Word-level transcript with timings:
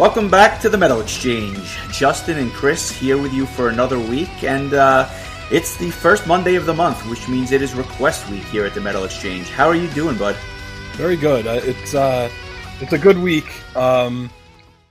Welcome 0.00 0.30
back 0.30 0.62
to 0.62 0.70
the 0.70 0.78
Metal 0.78 1.02
Exchange. 1.02 1.76
Justin 1.92 2.38
and 2.38 2.50
Chris 2.52 2.90
here 2.90 3.20
with 3.20 3.34
you 3.34 3.44
for 3.44 3.68
another 3.68 3.98
week, 3.98 4.44
and 4.44 4.72
uh, 4.72 5.06
it's 5.52 5.76
the 5.76 5.90
first 5.90 6.26
Monday 6.26 6.54
of 6.54 6.64
the 6.64 6.72
month, 6.72 7.06
which 7.10 7.28
means 7.28 7.52
it 7.52 7.60
is 7.60 7.74
request 7.74 8.26
week 8.30 8.44
here 8.44 8.64
at 8.64 8.72
the 8.72 8.80
Metal 8.80 9.04
Exchange. 9.04 9.50
How 9.50 9.68
are 9.68 9.74
you 9.74 9.88
doing, 9.88 10.16
bud? 10.16 10.36
Very 10.94 11.16
good. 11.16 11.46
Uh, 11.46 11.60
it's 11.62 11.94
uh, 11.94 12.30
it's 12.80 12.94
a 12.94 12.98
good 12.98 13.18
week, 13.18 13.44
um, 13.76 14.30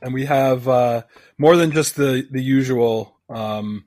and 0.04 0.14
we 0.14 0.26
have 0.26 0.68
uh, 0.68 1.02
more 1.40 1.58
than 1.58 1.72
just 1.72 1.96
the 1.96 2.28
the 2.30 2.44
usual 2.44 3.18
um, 3.30 3.86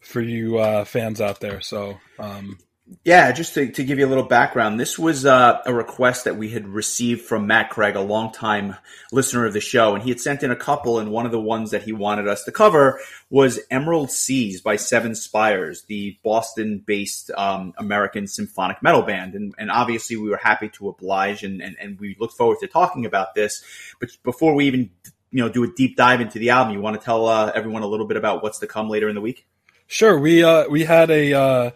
for 0.00 0.20
you 0.20 0.58
uh, 0.58 0.84
fans 0.84 1.22
out 1.22 1.40
there. 1.40 1.62
So 1.62 1.98
um, 2.18 2.58
yeah, 3.02 3.32
just 3.32 3.54
to, 3.54 3.70
to 3.72 3.84
give 3.84 3.98
you 3.98 4.06
a 4.06 4.08
little 4.08 4.24
background, 4.24 4.78
this 4.78 4.98
was 4.98 5.24
uh, 5.24 5.62
a 5.64 5.72
request 5.72 6.24
that 6.24 6.36
we 6.36 6.50
had 6.50 6.68
received 6.68 7.22
from 7.22 7.46
Matt 7.46 7.70
Craig, 7.70 7.96
a 7.96 8.00
longtime 8.00 8.76
listener 9.10 9.46
of 9.46 9.54
the 9.54 9.60
show, 9.60 9.94
and 9.94 10.02
he 10.02 10.10
had 10.10 10.20
sent 10.20 10.42
in 10.42 10.50
a 10.50 10.56
couple, 10.56 10.98
and 10.98 11.10
one 11.10 11.24
of 11.24 11.32
the 11.32 11.40
ones 11.40 11.70
that 11.70 11.82
he 11.82 11.92
wanted 11.92 12.28
us 12.28 12.44
to 12.44 12.52
cover 12.52 13.00
was 13.30 13.58
Emerald 13.70 14.10
Seas 14.10 14.60
by 14.60 14.76
Seven 14.76 15.14
Spires, 15.14 15.84
the 15.84 16.18
Boston-based 16.22 17.30
um, 17.38 17.72
American 17.78 18.26
symphonic 18.26 18.82
metal 18.82 19.02
band, 19.02 19.34
and, 19.34 19.54
and 19.56 19.70
obviously 19.70 20.16
we 20.16 20.28
were 20.28 20.36
happy 20.36 20.68
to 20.70 20.90
oblige, 20.90 21.42
and, 21.42 21.62
and, 21.62 21.76
and 21.80 21.98
we 21.98 22.16
look 22.20 22.32
forward 22.32 22.58
to 22.60 22.66
talking 22.66 23.06
about 23.06 23.34
this. 23.34 23.64
But 23.98 24.10
before 24.22 24.54
we 24.54 24.66
even 24.66 24.90
you 25.30 25.42
know 25.42 25.48
do 25.48 25.64
a 25.64 25.68
deep 25.68 25.96
dive 25.96 26.20
into 26.20 26.38
the 26.38 26.50
album, 26.50 26.74
you 26.74 26.80
want 26.82 27.00
to 27.00 27.04
tell 27.04 27.26
uh, 27.28 27.50
everyone 27.54 27.82
a 27.82 27.86
little 27.86 28.06
bit 28.06 28.18
about 28.18 28.42
what's 28.42 28.58
to 28.58 28.66
come 28.66 28.90
later 28.90 29.08
in 29.08 29.14
the 29.14 29.22
week? 29.22 29.46
Sure. 29.86 30.18
We 30.18 30.42
uh, 30.44 30.68
we 30.68 30.84
had 30.84 31.10
a 31.10 31.32
uh, 31.32 31.70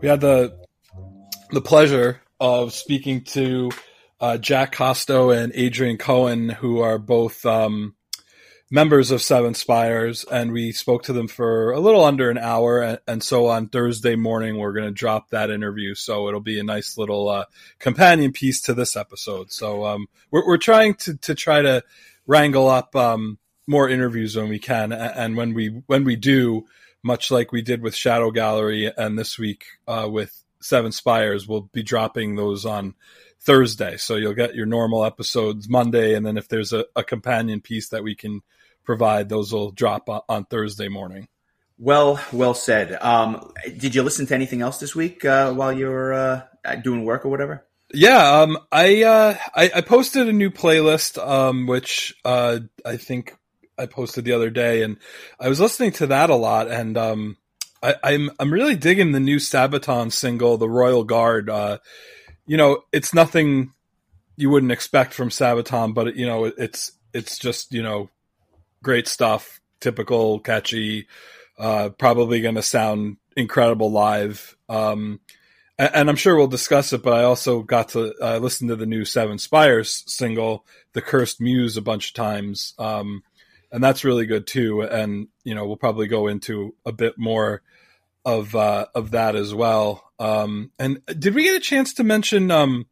we 0.00 0.08
had 0.08 0.20
the 0.20 0.58
the 1.50 1.60
pleasure 1.60 2.20
of 2.40 2.72
speaking 2.72 3.22
to 3.22 3.70
uh, 4.20 4.38
Jack 4.38 4.74
Kosto 4.74 5.36
and 5.36 5.54
Adrienne 5.54 5.98
Cowan, 5.98 6.48
who 6.48 6.80
are 6.80 6.98
both 6.98 7.44
um, 7.46 7.94
members 8.70 9.10
of 9.10 9.22
Seven 9.22 9.54
Spires, 9.54 10.24
and 10.24 10.52
we 10.52 10.72
spoke 10.72 11.04
to 11.04 11.12
them 11.12 11.28
for 11.28 11.70
a 11.72 11.80
little 11.80 12.04
under 12.04 12.30
an 12.30 12.38
hour. 12.38 12.82
And, 12.82 12.98
and 13.06 13.22
so 13.22 13.46
on 13.46 13.68
Thursday 13.68 14.16
morning, 14.16 14.58
we're 14.58 14.72
going 14.72 14.86
to 14.86 14.92
drop 14.92 15.30
that 15.30 15.50
interview. 15.50 15.94
So 15.94 16.28
it'll 16.28 16.40
be 16.40 16.58
a 16.58 16.64
nice 16.64 16.98
little 16.98 17.28
uh, 17.28 17.44
companion 17.78 18.32
piece 18.32 18.62
to 18.62 18.74
this 18.74 18.96
episode. 18.96 19.52
So 19.52 19.86
um, 19.86 20.08
we're, 20.30 20.46
we're 20.46 20.58
trying 20.58 20.94
to 20.94 21.16
to 21.18 21.34
try 21.34 21.62
to 21.62 21.82
wrangle 22.26 22.68
up 22.68 22.96
um, 22.96 23.38
more 23.66 23.88
interviews 23.88 24.36
when 24.36 24.48
we 24.48 24.58
can, 24.58 24.92
and 24.92 25.36
when 25.36 25.54
we 25.54 25.82
when 25.86 26.04
we 26.04 26.16
do, 26.16 26.66
much 27.02 27.30
like 27.30 27.52
we 27.52 27.62
did 27.62 27.82
with 27.82 27.94
Shadow 27.94 28.30
Gallery 28.30 28.92
and 28.96 29.18
this 29.18 29.38
week 29.38 29.64
uh, 29.86 30.08
with 30.10 30.42
Seven 30.60 30.92
Spires. 30.92 31.46
We'll 31.46 31.68
be 31.72 31.82
dropping 31.82 32.36
those 32.36 32.64
on 32.64 32.94
Thursday. 33.40 33.96
So 33.96 34.16
you'll 34.16 34.34
get 34.34 34.54
your 34.54 34.66
normal 34.66 35.04
episodes 35.04 35.68
Monday. 35.68 36.14
And 36.14 36.26
then 36.26 36.36
if 36.36 36.48
there's 36.48 36.72
a, 36.72 36.86
a 36.96 37.04
companion 37.04 37.60
piece 37.60 37.90
that 37.90 38.02
we 38.02 38.14
can 38.14 38.42
provide, 38.84 39.28
those 39.28 39.52
will 39.52 39.70
drop 39.70 40.08
on 40.28 40.44
Thursday 40.46 40.88
morning. 40.88 41.28
Well, 41.78 42.20
well 42.32 42.54
said. 42.54 42.96
Um, 43.00 43.52
did 43.76 43.94
you 43.94 44.02
listen 44.02 44.26
to 44.26 44.34
anything 44.34 44.62
else 44.62 44.78
this 44.78 44.96
week 44.96 45.24
uh, 45.24 45.52
while 45.52 45.72
you 45.72 45.86
were 45.86 46.12
uh, 46.64 46.74
doing 46.76 47.04
work 47.04 47.24
or 47.24 47.28
whatever? 47.28 47.64
Yeah, 47.92 48.40
um, 48.40 48.58
I, 48.72 49.04
uh, 49.04 49.36
I, 49.54 49.70
I 49.76 49.80
posted 49.82 50.28
a 50.28 50.32
new 50.32 50.50
playlist, 50.50 51.24
um, 51.24 51.66
which 51.66 52.16
uh, 52.24 52.60
I 52.84 52.96
think 52.96 53.36
I 53.78 53.86
posted 53.86 54.24
the 54.24 54.32
other 54.32 54.50
day, 54.50 54.82
and 54.82 54.96
I 55.38 55.48
was 55.48 55.60
listening 55.60 55.92
to 55.92 56.08
that 56.08 56.30
a 56.30 56.34
lot, 56.34 56.70
and 56.70 56.96
um, 56.96 57.36
I, 57.82 57.90
am 57.90 57.96
I'm, 58.02 58.30
I'm 58.38 58.52
really 58.52 58.76
digging 58.76 59.12
the 59.12 59.20
new 59.20 59.36
Sabaton 59.36 60.12
single, 60.12 60.56
"The 60.56 60.68
Royal 60.68 61.04
Guard." 61.04 61.50
Uh, 61.50 61.78
you 62.46 62.56
know, 62.56 62.82
it's 62.92 63.14
nothing 63.14 63.72
you 64.36 64.50
wouldn't 64.50 64.72
expect 64.72 65.14
from 65.14 65.30
Sabaton, 65.30 65.94
but 65.94 66.16
you 66.16 66.26
know, 66.26 66.44
it's 66.44 66.92
it's 67.12 67.38
just 67.38 67.72
you 67.72 67.82
know, 67.82 68.10
great 68.82 69.08
stuff, 69.08 69.60
typical, 69.80 70.40
catchy, 70.40 71.06
uh, 71.58 71.90
probably 71.90 72.40
going 72.40 72.54
to 72.54 72.62
sound 72.62 73.16
incredible 73.36 73.90
live. 73.90 74.56
Um, 74.68 75.20
and, 75.78 75.94
and, 75.94 76.10
I'm 76.10 76.16
sure 76.16 76.36
we'll 76.36 76.46
discuss 76.46 76.92
it, 76.92 77.02
but 77.02 77.12
I 77.12 77.24
also 77.24 77.62
got 77.62 77.90
to 77.90 78.14
uh, 78.20 78.38
listen 78.38 78.68
to 78.68 78.76
the 78.76 78.86
new 78.86 79.04
Seven 79.04 79.38
Spires 79.38 80.02
single, 80.06 80.66
"The 80.92 81.02
Cursed 81.02 81.40
Muse," 81.40 81.76
a 81.76 81.82
bunch 81.82 82.08
of 82.08 82.14
times. 82.14 82.74
Um, 82.78 83.22
and 83.76 83.84
that's 83.84 84.04
really 84.04 84.24
good 84.24 84.46
too. 84.46 84.80
And 84.80 85.28
you 85.44 85.54
know, 85.54 85.66
we'll 85.66 85.76
probably 85.76 86.06
go 86.06 86.28
into 86.28 86.74
a 86.86 86.92
bit 86.92 87.18
more 87.18 87.60
of 88.24 88.56
uh, 88.56 88.86
of 88.94 89.10
that 89.10 89.36
as 89.36 89.52
well. 89.52 90.02
Um, 90.18 90.70
and 90.78 91.02
did 91.06 91.34
we 91.34 91.42
get 91.42 91.56
a 91.56 91.60
chance 91.60 91.92
to 91.94 92.02
mention 92.02 92.50
um, 92.50 92.86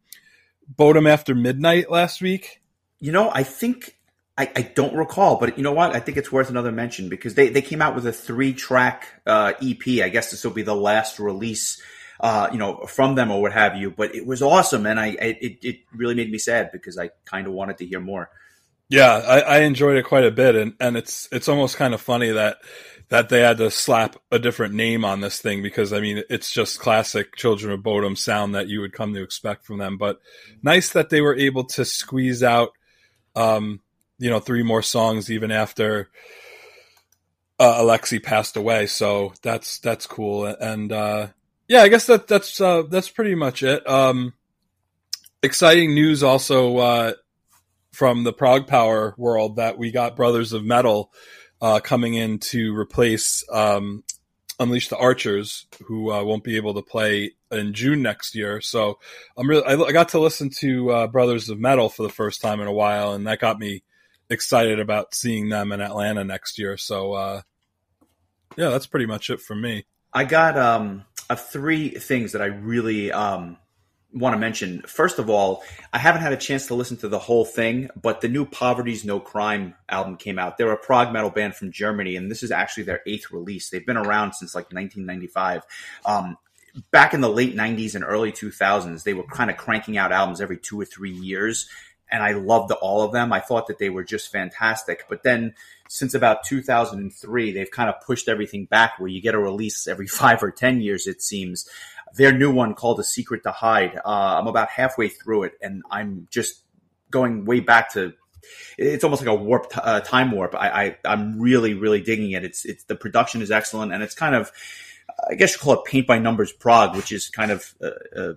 Bodom 0.71 1.09
after 1.09 1.33
midnight 1.33 1.89
last 1.89 2.21
week? 2.21 2.61
You 2.99 3.11
know, 3.11 3.31
I 3.33 3.41
think 3.41 3.97
I, 4.37 4.51
I, 4.55 4.61
don't 4.61 4.95
recall, 4.95 5.37
but 5.37 5.57
you 5.57 5.63
know 5.63 5.71
what? 5.71 5.95
I 5.95 5.99
think 5.99 6.19
it's 6.19 6.31
worth 6.31 6.51
another 6.51 6.71
mention 6.71 7.09
because 7.09 7.33
they, 7.33 7.49
they 7.49 7.63
came 7.63 7.81
out 7.81 7.95
with 7.95 8.05
a 8.05 8.13
three 8.13 8.53
track 8.53 9.07
uh, 9.25 9.53
EP. 9.63 10.03
I 10.03 10.09
guess 10.09 10.29
this 10.29 10.43
will 10.43 10.51
be 10.51 10.61
the 10.61 10.75
last 10.75 11.17
release, 11.17 11.81
uh, 12.19 12.49
you 12.51 12.59
know, 12.59 12.85
from 12.85 13.15
them 13.15 13.31
or 13.31 13.41
what 13.41 13.53
have 13.53 13.75
you. 13.75 13.89
But 13.89 14.13
it 14.13 14.27
was 14.27 14.43
awesome, 14.43 14.85
and 14.85 14.99
I 14.99 15.07
it, 15.07 15.57
it 15.63 15.79
really 15.95 16.13
made 16.13 16.31
me 16.31 16.37
sad 16.37 16.69
because 16.71 16.99
I 16.99 17.09
kind 17.25 17.47
of 17.47 17.53
wanted 17.53 17.79
to 17.79 17.87
hear 17.87 17.99
more. 17.99 18.29
Yeah, 18.87 19.13
I, 19.13 19.39
I, 19.39 19.57
enjoyed 19.61 19.97
it 19.97 20.05
quite 20.05 20.25
a 20.25 20.31
bit, 20.31 20.55
and, 20.55 20.73
and 20.79 20.95
it's 20.95 21.27
it's 21.31 21.49
almost 21.49 21.75
kind 21.75 21.95
of 21.95 22.01
funny 22.01 22.29
that 22.29 22.57
that 23.09 23.29
they 23.29 23.39
had 23.39 23.57
to 23.57 23.71
slap 23.71 24.15
a 24.31 24.39
different 24.39 24.73
name 24.73 25.05
on 25.05 25.21
this 25.21 25.39
thing 25.39 25.61
because 25.61 25.93
I 25.93 25.99
mean 25.99 26.23
it's 26.29 26.51
just 26.51 26.79
classic 26.79 27.35
Children 27.35 27.73
of 27.73 27.81
Bodom 27.81 28.15
sound 28.15 28.55
that 28.55 28.67
you 28.67 28.81
would 28.81 28.93
come 28.93 29.13
to 29.13 29.23
expect 29.23 29.65
from 29.65 29.79
them. 29.79 29.97
But 29.97 30.19
nice 30.61 30.89
that 30.91 31.09
they 31.09 31.21
were 31.21 31.35
able 31.35 31.65
to 31.65 31.85
squeeze 31.85 32.43
out, 32.43 32.71
um, 33.35 33.81
you 34.19 34.29
know, 34.29 34.39
three 34.39 34.63
more 34.63 34.81
songs 34.81 35.31
even 35.31 35.51
after 35.51 36.09
uh, 37.59 37.81
Alexi 37.81 38.21
passed 38.21 38.55
away. 38.55 38.85
So 38.85 39.33
that's 39.41 39.79
that's 39.79 40.05
cool, 40.05 40.45
and 40.45 40.91
uh, 40.91 41.27
yeah, 41.67 41.81
I 41.81 41.87
guess 41.87 42.05
that 42.05 42.27
that's 42.27 42.61
uh, 42.61 42.83
that's 42.83 43.09
pretty 43.09 43.35
much 43.35 43.63
it. 43.63 43.87
Um, 43.89 44.33
exciting 45.41 45.93
news 45.93 46.23
also 46.23 46.77
uh, 46.77 47.13
from 47.95 48.23
the 48.23 48.33
Prog 48.33 48.67
Power 48.67 49.15
world 49.17 49.55
that 49.55 49.77
we 49.77 49.91
got 49.91 50.17
Brothers 50.17 50.51
of 50.51 50.65
Metal 50.65 51.11
uh, 51.61 51.79
coming 51.79 52.13
in 52.13 52.39
to 52.39 52.75
replace 52.75 53.43
um, 53.49 54.03
Unleash 54.59 54.89
the 54.89 54.97
Archers, 54.97 55.65
who 55.85 56.11
uh, 56.11 56.23
won't 56.23 56.43
be 56.43 56.57
able 56.57 56.73
to 56.73 56.81
play 56.81 57.31
in 57.51 57.73
June 57.73 58.01
next 58.01 58.35
year. 58.35 58.59
So 58.61 58.99
I'm 59.37 59.49
really 59.49 59.63
I, 59.63 59.73
I 59.75 59.91
got 59.93 60.09
to 60.09 60.19
listen 60.19 60.49
to 60.59 60.91
uh, 60.91 61.07
Brothers 61.07 61.49
of 61.49 61.59
Metal 61.59 61.89
for 61.89 62.03
the 62.03 62.09
first 62.09 62.41
time 62.41 62.59
in 62.59 62.67
a 62.67 62.73
while, 62.73 63.13
and 63.13 63.25
that 63.27 63.39
got 63.39 63.59
me 63.59 63.83
excited 64.29 64.79
about 64.79 65.15
seeing 65.15 65.49
them 65.49 65.71
in 65.71 65.81
Atlanta 65.81 66.23
next 66.23 66.59
year. 66.59 66.77
So 66.77 67.13
uh, 67.13 67.41
yeah, 68.57 68.69
that's 68.69 68.87
pretty 68.87 69.05
much 69.05 69.29
it 69.29 69.39
for 69.39 69.55
me. 69.55 69.85
I 70.13 70.25
got 70.25 70.57
um, 70.57 71.05
three 71.33 71.89
things 71.89 72.33
that 72.33 72.41
I 72.41 72.47
really 72.47 73.11
um, 73.11 73.57
want 74.15 74.33
to 74.33 74.39
mention. 74.39 74.81
First 74.87 75.19
of 75.19 75.29
all, 75.29 75.63
I 75.91 75.99
haven't 75.99 76.21
had 76.21 76.33
a 76.33 76.37
chance 76.37 76.67
to 76.67 76.73
listen 76.73 76.97
to 76.97 77.09
the 77.09 77.19
whole 77.19 77.45
thing, 77.45 77.89
but 78.01 78.21
the 78.21 78.29
new 78.29 78.45
Poverty's 78.45 79.03
No 79.03 79.19
Crime 79.19 79.75
album 79.89 80.15
came 80.15 80.39
out. 80.39 80.57
They're 80.57 80.71
a 80.71 80.77
prog 80.77 81.11
metal 81.11 81.29
band 81.29 81.55
from 81.55 81.71
Germany, 81.71 82.15
and 82.15 82.31
this 82.31 82.41
is 82.41 82.51
actually 82.51 82.83
their 82.83 83.01
eighth 83.05 83.31
release. 83.31 83.69
They've 83.69 83.85
been 83.85 83.97
around 83.97 84.33
since 84.33 84.55
like 84.55 84.71
1995. 84.71 85.63
Um, 86.05 86.37
back 86.91 87.13
in 87.13 87.21
the 87.21 87.29
late 87.29 87.55
90s 87.55 87.95
and 87.95 88.03
early 88.03 88.31
2000s, 88.31 89.03
they 89.03 89.13
were 89.13 89.23
kind 89.23 89.49
of 89.49 89.57
cranking 89.57 89.97
out 89.97 90.11
albums 90.11 90.41
every 90.41 90.57
two 90.57 90.79
or 90.79 90.85
three 90.85 91.11
years. 91.11 91.67
And 92.09 92.21
I 92.21 92.33
loved 92.33 92.71
all 92.71 93.01
of 93.01 93.11
them. 93.11 93.33
I 93.33 93.39
thought 93.39 93.67
that 93.67 93.79
they 93.79 93.89
were 93.89 94.03
just 94.03 94.31
fantastic. 94.31 95.05
But 95.09 95.23
then 95.23 95.55
since 95.89 96.13
about 96.13 96.43
2003, 96.43 97.51
they've 97.51 97.71
kind 97.71 97.89
of 97.89 97.99
pushed 98.05 98.29
everything 98.29 98.65
back 98.65 98.99
where 98.99 99.09
you 99.09 99.21
get 99.21 99.35
a 99.35 99.39
release 99.39 99.87
every 99.87 100.07
five 100.21 100.41
or 100.43 100.51
10 100.51 100.81
years, 100.81 101.07
it 101.07 101.21
seems 101.21 101.67
their 102.15 102.31
new 102.31 102.51
one 102.51 102.73
called 102.73 102.99
A 102.99 103.03
Secret 103.03 103.43
to 103.43 103.51
Hide. 103.51 103.97
Uh, 103.97 104.39
I'm 104.39 104.47
about 104.47 104.69
halfway 104.69 105.09
through 105.09 105.43
it, 105.43 105.53
and 105.61 105.83
I'm 105.89 106.27
just 106.29 106.63
going 107.11 107.45
way 107.45 107.59
back 107.59 107.93
to. 107.93 108.13
It's 108.77 109.03
almost 109.03 109.21
like 109.23 109.29
a 109.29 109.41
warp 109.41 109.67
uh, 109.75 110.01
time 110.01 110.31
warp. 110.31 110.53
I, 110.55 110.97
I 111.05 111.13
am 111.13 111.39
really 111.39 111.73
really 111.73 112.01
digging 112.01 112.31
it. 112.31 112.43
It's 112.43 112.63
it's 112.65 112.83
the 112.83 112.95
production 112.95 113.41
is 113.41 113.51
excellent, 113.51 113.91
and 113.91 114.03
it's 114.03 114.15
kind 114.15 114.35
of 114.35 114.51
I 115.29 115.35
guess 115.35 115.53
you 115.53 115.59
call 115.59 115.73
it 115.73 115.85
paint 115.85 116.07
by 116.07 116.19
numbers 116.19 116.51
prog, 116.51 116.95
which 116.95 117.11
is 117.11 117.29
kind 117.29 117.51
of 117.51 117.73
uh, 117.81 117.89
uh, 118.15 118.33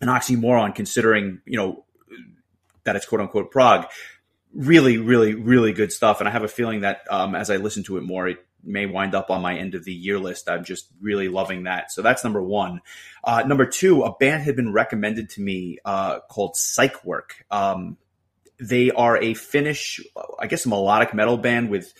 an 0.00 0.08
oxymoron 0.08 0.74
considering 0.74 1.40
you 1.46 1.56
know 1.56 1.84
that 2.84 2.96
it's 2.96 3.06
quote 3.06 3.20
unquote 3.20 3.50
prog. 3.50 3.86
Really, 4.52 4.98
really, 4.98 5.34
really 5.34 5.72
good 5.72 5.92
stuff, 5.92 6.20
and 6.20 6.28
I 6.28 6.32
have 6.32 6.42
a 6.42 6.48
feeling 6.48 6.80
that 6.80 7.02
um, 7.08 7.34
as 7.34 7.50
I 7.50 7.56
listen 7.56 7.84
to 7.84 7.98
it 7.98 8.02
more, 8.02 8.28
it 8.28 8.44
may 8.64 8.86
wind 8.86 9.14
up 9.14 9.30
on 9.30 9.42
my 9.42 9.56
end 9.56 9.74
of 9.74 9.84
the 9.84 9.92
year 9.92 10.18
list. 10.18 10.48
I'm 10.48 10.64
just 10.64 10.88
really 11.00 11.28
loving 11.28 11.64
that. 11.64 11.90
So 11.92 12.02
that's 12.02 12.24
number 12.24 12.42
one. 12.42 12.80
Uh, 13.22 13.42
number 13.46 13.66
two, 13.66 14.02
a 14.02 14.14
band 14.14 14.42
had 14.42 14.56
been 14.56 14.72
recommended 14.72 15.30
to 15.30 15.40
me 15.40 15.78
uh, 15.84 16.20
called 16.20 16.54
Psychework. 16.54 17.32
Um, 17.50 17.96
they 18.58 18.90
are 18.90 19.16
a 19.16 19.34
Finnish, 19.34 20.00
I 20.38 20.46
guess, 20.46 20.66
melodic 20.66 21.14
metal 21.14 21.38
band 21.38 21.70
with 21.70 21.92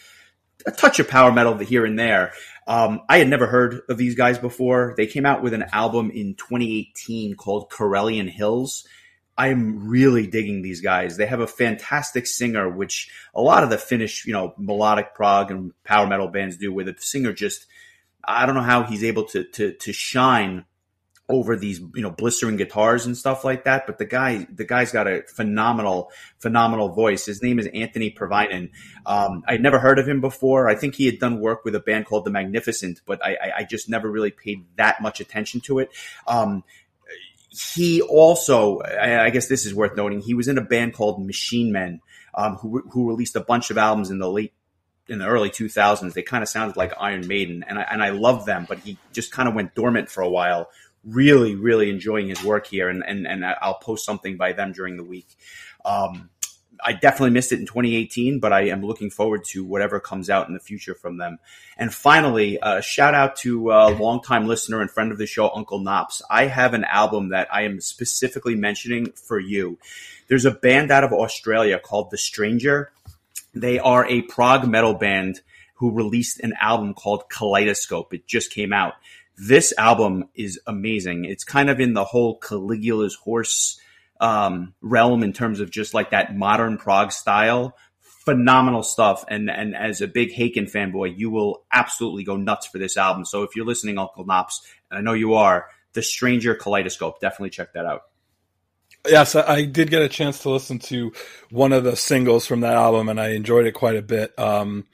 a 0.66 0.70
touch 0.70 0.98
of 0.98 1.08
power 1.08 1.32
metal 1.32 1.56
here 1.56 1.86
and 1.86 1.98
there. 1.98 2.32
Um, 2.66 3.00
I 3.08 3.18
had 3.18 3.28
never 3.28 3.46
heard 3.46 3.80
of 3.88 3.96
these 3.96 4.14
guys 4.14 4.38
before. 4.38 4.94
They 4.96 5.06
came 5.06 5.26
out 5.26 5.42
with 5.42 5.54
an 5.54 5.64
album 5.72 6.10
in 6.10 6.34
2018 6.34 7.34
called 7.34 7.70
Karelian 7.70 8.28
Hills. 8.28 8.86
I'm 9.40 9.88
really 9.88 10.26
digging 10.26 10.60
these 10.60 10.82
guys. 10.82 11.16
They 11.16 11.24
have 11.24 11.40
a 11.40 11.46
fantastic 11.46 12.26
singer, 12.26 12.68
which 12.68 13.10
a 13.34 13.40
lot 13.40 13.64
of 13.64 13.70
the 13.70 13.78
Finnish, 13.78 14.26
you 14.26 14.34
know, 14.34 14.52
melodic 14.58 15.14
prog 15.14 15.50
and 15.50 15.72
power 15.82 16.06
metal 16.06 16.28
bands 16.28 16.58
do, 16.58 16.70
where 16.70 16.84
the 16.84 16.94
singer 16.98 17.32
just, 17.32 17.64
I 18.22 18.44
don't 18.44 18.54
know 18.54 18.60
how 18.60 18.82
he's 18.82 19.02
able 19.02 19.24
to 19.28 19.44
to 19.44 19.72
to 19.72 19.92
shine 19.94 20.66
over 21.30 21.56
these 21.56 21.78
you 21.94 22.02
know 22.02 22.10
blistering 22.10 22.56
guitars 22.56 23.06
and 23.06 23.16
stuff 23.16 23.44
like 23.44 23.62
that 23.64 23.86
but 23.86 23.98
the 23.98 24.04
guy 24.04 24.48
the 24.52 24.64
guy's 24.64 24.90
got 24.90 25.06
a 25.06 25.22
phenomenal 25.28 26.10
phenomenal 26.40 26.88
voice 26.88 27.24
his 27.24 27.40
name 27.40 27.60
is 27.60 27.68
anthony 27.68 28.10
Parviainen. 28.10 28.70
um, 29.06 29.44
i'd 29.46 29.62
never 29.62 29.78
heard 29.78 30.00
of 30.00 30.08
him 30.08 30.20
before 30.20 30.68
i 30.68 30.74
think 30.74 30.96
he 30.96 31.06
had 31.06 31.20
done 31.20 31.38
work 31.38 31.64
with 31.64 31.76
a 31.76 31.80
band 31.80 32.06
called 32.06 32.24
the 32.24 32.32
magnificent 32.32 33.00
but 33.06 33.24
i, 33.24 33.36
I 33.58 33.62
just 33.62 33.88
never 33.88 34.10
really 34.10 34.32
paid 34.32 34.64
that 34.74 35.00
much 35.00 35.20
attention 35.20 35.60
to 35.62 35.78
it 35.78 35.90
um, 36.26 36.64
he 37.50 38.00
also 38.00 38.80
I, 38.80 39.30
guess 39.30 39.48
this 39.48 39.66
is 39.66 39.74
worth 39.74 39.96
noting 39.96 40.20
he 40.20 40.34
was 40.34 40.48
in 40.48 40.58
a 40.58 40.62
band 40.62 40.94
called 40.94 41.24
machine 41.24 41.72
men 41.72 42.00
um, 42.34 42.56
who, 42.56 42.82
who 42.90 43.08
released 43.08 43.34
a 43.34 43.40
bunch 43.40 43.70
of 43.70 43.78
albums 43.78 44.10
in 44.10 44.18
the 44.18 44.30
late 44.30 44.52
in 45.08 45.18
the 45.18 45.26
early 45.26 45.50
2000s 45.50 46.12
they 46.12 46.22
kind 46.22 46.42
of 46.42 46.48
sounded 46.48 46.76
like 46.76 46.92
iron 46.98 47.26
maiden 47.26 47.64
and 47.66 47.78
I, 47.78 47.82
and 47.90 48.02
I 48.02 48.10
loved 48.10 48.46
them 48.46 48.66
but 48.68 48.78
he 48.78 48.98
just 49.12 49.32
kind 49.32 49.48
of 49.48 49.54
went 49.54 49.74
dormant 49.74 50.10
for 50.10 50.22
a 50.22 50.28
while 50.28 50.68
really, 51.04 51.54
really 51.54 51.90
enjoying 51.90 52.28
his 52.28 52.42
work 52.42 52.66
here, 52.66 52.88
and 52.88 53.02
and, 53.06 53.26
and 53.26 53.44
I'll 53.44 53.74
post 53.74 54.04
something 54.04 54.36
by 54.36 54.52
them 54.52 54.72
during 54.72 54.96
the 54.96 55.04
week. 55.04 55.28
Um, 55.84 56.30
I 56.84 56.92
definitely 56.92 57.30
missed 57.30 57.52
it 57.52 57.60
in 57.60 57.66
2018, 57.66 58.40
but 58.40 58.52
I 58.52 58.68
am 58.68 58.84
looking 58.84 59.10
forward 59.10 59.44
to 59.46 59.64
whatever 59.64 60.00
comes 60.00 60.30
out 60.30 60.48
in 60.48 60.54
the 60.54 60.60
future 60.60 60.94
from 60.94 61.18
them. 61.18 61.38
And 61.76 61.92
finally, 61.92 62.58
uh, 62.58 62.80
shout 62.80 63.14
out 63.14 63.36
to 63.36 63.70
a 63.70 63.90
longtime 63.90 64.46
listener 64.46 64.80
and 64.80 64.90
friend 64.90 65.12
of 65.12 65.18
the 65.18 65.26
show, 65.26 65.50
Uncle 65.54 65.80
Knops. 65.80 66.22
I 66.30 66.46
have 66.46 66.74
an 66.74 66.84
album 66.84 67.30
that 67.30 67.48
I 67.52 67.62
am 67.62 67.80
specifically 67.80 68.54
mentioning 68.54 69.12
for 69.12 69.38
you. 69.38 69.78
There's 70.28 70.44
a 70.44 70.50
band 70.50 70.90
out 70.90 71.04
of 71.04 71.12
Australia 71.12 71.78
called 71.78 72.10
The 72.10 72.18
Stranger. 72.18 72.92
They 73.54 73.78
are 73.78 74.06
a 74.06 74.22
prog 74.22 74.68
metal 74.68 74.94
band 74.94 75.40
who 75.74 75.90
released 75.90 76.40
an 76.40 76.54
album 76.60 76.94
called 76.94 77.28
Kaleidoscope. 77.30 78.12
It 78.14 78.26
just 78.26 78.52
came 78.52 78.72
out. 78.72 78.94
This 79.36 79.72
album 79.78 80.28
is 80.34 80.60
amazing. 80.66 81.24
It's 81.24 81.44
kind 81.44 81.70
of 81.70 81.80
in 81.80 81.94
the 81.94 82.04
whole 82.04 82.38
Caligula's 82.38 83.14
horse 83.14 83.80
um, 84.20 84.74
realm 84.80 85.22
in 85.22 85.32
terms 85.32 85.60
of 85.60 85.70
just 85.70 85.94
like 85.94 86.10
that 86.10 86.36
modern 86.36 86.78
prog 86.78 87.10
style. 87.10 87.76
Phenomenal 88.24 88.82
stuff. 88.82 89.24
And 89.28 89.50
and 89.50 89.74
as 89.74 90.00
a 90.00 90.06
big 90.06 90.32
Haken 90.32 90.70
fanboy, 90.70 91.18
you 91.18 91.30
will 91.30 91.64
absolutely 91.72 92.22
go 92.22 92.36
nuts 92.36 92.66
for 92.66 92.78
this 92.78 92.96
album. 92.96 93.24
So 93.24 93.42
if 93.42 93.56
you're 93.56 93.66
listening, 93.66 93.98
Uncle 93.98 94.24
Knops, 94.26 94.62
and 94.90 94.98
I 94.98 95.02
know 95.02 95.14
you 95.14 95.34
are, 95.34 95.66
The 95.94 96.02
Stranger 96.02 96.54
Kaleidoscope, 96.54 97.20
definitely 97.20 97.50
check 97.50 97.72
that 97.72 97.86
out. 97.86 98.02
Yes, 99.08 99.34
I 99.34 99.64
did 99.64 99.90
get 99.90 100.02
a 100.02 100.08
chance 100.08 100.40
to 100.40 100.50
listen 100.50 100.78
to 100.80 101.12
one 101.50 101.72
of 101.72 101.84
the 101.84 101.96
singles 101.96 102.46
from 102.46 102.60
that 102.60 102.74
album, 102.74 103.08
and 103.08 103.18
I 103.18 103.30
enjoyed 103.30 103.66
it 103.66 103.72
quite 103.72 103.96
a 103.96 104.02
bit. 104.02 104.38
Um, 104.38 104.86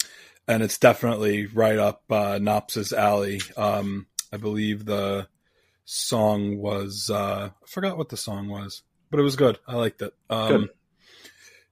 and 0.47 0.63
it's 0.63 0.79
definitely 0.79 1.47
right 1.47 1.79
up 1.79 2.05
uh, 2.11 2.39
Knops's 2.41 2.93
alley. 2.93 3.41
Um, 3.57 4.07
I 4.33 4.37
believe 4.37 4.85
the 4.85 5.27
song 5.85 6.59
was 6.59 7.11
uh, 7.11 7.51
I 7.51 7.67
forgot 7.67 7.97
what 7.97 8.09
the 8.09 8.17
song 8.17 8.49
was, 8.49 8.83
but 9.11 9.21
it 9.21 9.23
was 9.23 9.37
good. 9.37 9.59
I 9.67 9.77
liked 9.77 10.03
it. 10.03 10.15
Um, 10.31 10.49
good. 10.49 10.71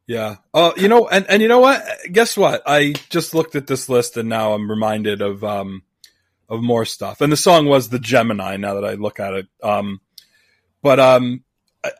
Yeah. 0.06 0.36
Uh, 0.52 0.72
you 0.76 0.88
know, 0.88 1.08
and, 1.08 1.26
and 1.28 1.40
you 1.40 1.48
know 1.48 1.60
what? 1.60 1.82
Guess 2.10 2.36
what? 2.36 2.62
I 2.66 2.94
just 3.08 3.34
looked 3.34 3.54
at 3.54 3.66
this 3.66 3.88
list 3.88 4.16
and 4.16 4.28
now 4.28 4.52
I'm 4.52 4.70
reminded 4.70 5.22
of 5.22 5.42
um, 5.42 5.82
of 6.48 6.62
more 6.62 6.84
stuff. 6.84 7.20
And 7.20 7.32
the 7.32 7.36
song 7.36 7.66
was 7.66 7.88
the 7.88 7.98
Gemini. 7.98 8.56
Now 8.56 8.74
that 8.74 8.84
I 8.84 8.94
look 8.94 9.18
at 9.18 9.34
it, 9.34 9.46
um, 9.62 10.00
but 10.82 11.00
um, 11.00 11.42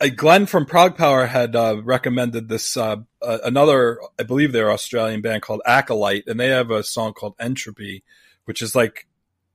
I, 0.01 0.09
Glenn 0.11 0.47
from 0.47 0.67
ProgPower 0.67 1.29
had 1.29 1.57
uh, 1.57 1.81
recommended 1.83 2.49
this 2.49 2.77
uh, 2.77 2.97
uh, 3.23 3.39
another, 3.45 4.01
I 4.19 4.23
believe 4.23 4.53
they're 4.53 4.71
Australian 4.71 5.21
band 5.23 5.43
called 5.43 5.63
Acolyte, 5.67 6.25
and 6.27 6.39
they 6.39 6.49
have 6.49 6.71
a 6.71 6.83
song 6.83 7.13
called 7.15 7.35
Entropy, 7.41 8.03
which 8.45 8.63
is 8.63 8.75
like 8.75 9.07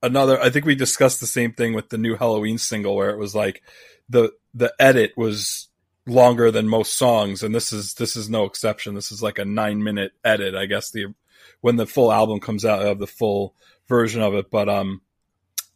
another 0.01 0.41
I 0.41 0.49
think 0.49 0.65
we 0.65 0.75
discussed 0.75 1.19
the 1.19 1.27
same 1.27 1.53
thing 1.53 1.73
with 1.73 1.89
the 1.89 1.97
new 1.97 2.15
Helloween 2.15 2.59
single 2.59 2.95
where 2.95 3.09
it 3.09 3.17
was 3.17 3.35
like 3.35 3.61
the 4.07 4.31
the 4.53 4.73
edit 4.79 5.13
was 5.17 5.68
longer 6.07 6.51
than 6.51 6.67
most 6.67 6.97
songs 6.97 7.43
and 7.43 7.53
this 7.53 7.71
is 7.71 7.93
this 7.95 8.15
is 8.15 8.29
no 8.29 8.45
exception. 8.45 8.95
This 8.95 9.11
is 9.11 9.21
like 9.21 9.39
a 9.39 9.45
9 9.45 9.83
minute 9.83 10.13
edit. 10.23 10.55
I 10.55 10.65
guess 10.65 10.91
the 10.91 11.13
when 11.61 11.75
the 11.75 11.85
full 11.85 12.11
album 12.11 12.39
comes 12.39 12.65
out 12.65 12.85
of 12.85 12.99
the 12.99 13.07
full 13.07 13.55
version 13.87 14.21
of 14.21 14.33
it 14.33 14.49
but 14.51 14.69
um 14.69 15.01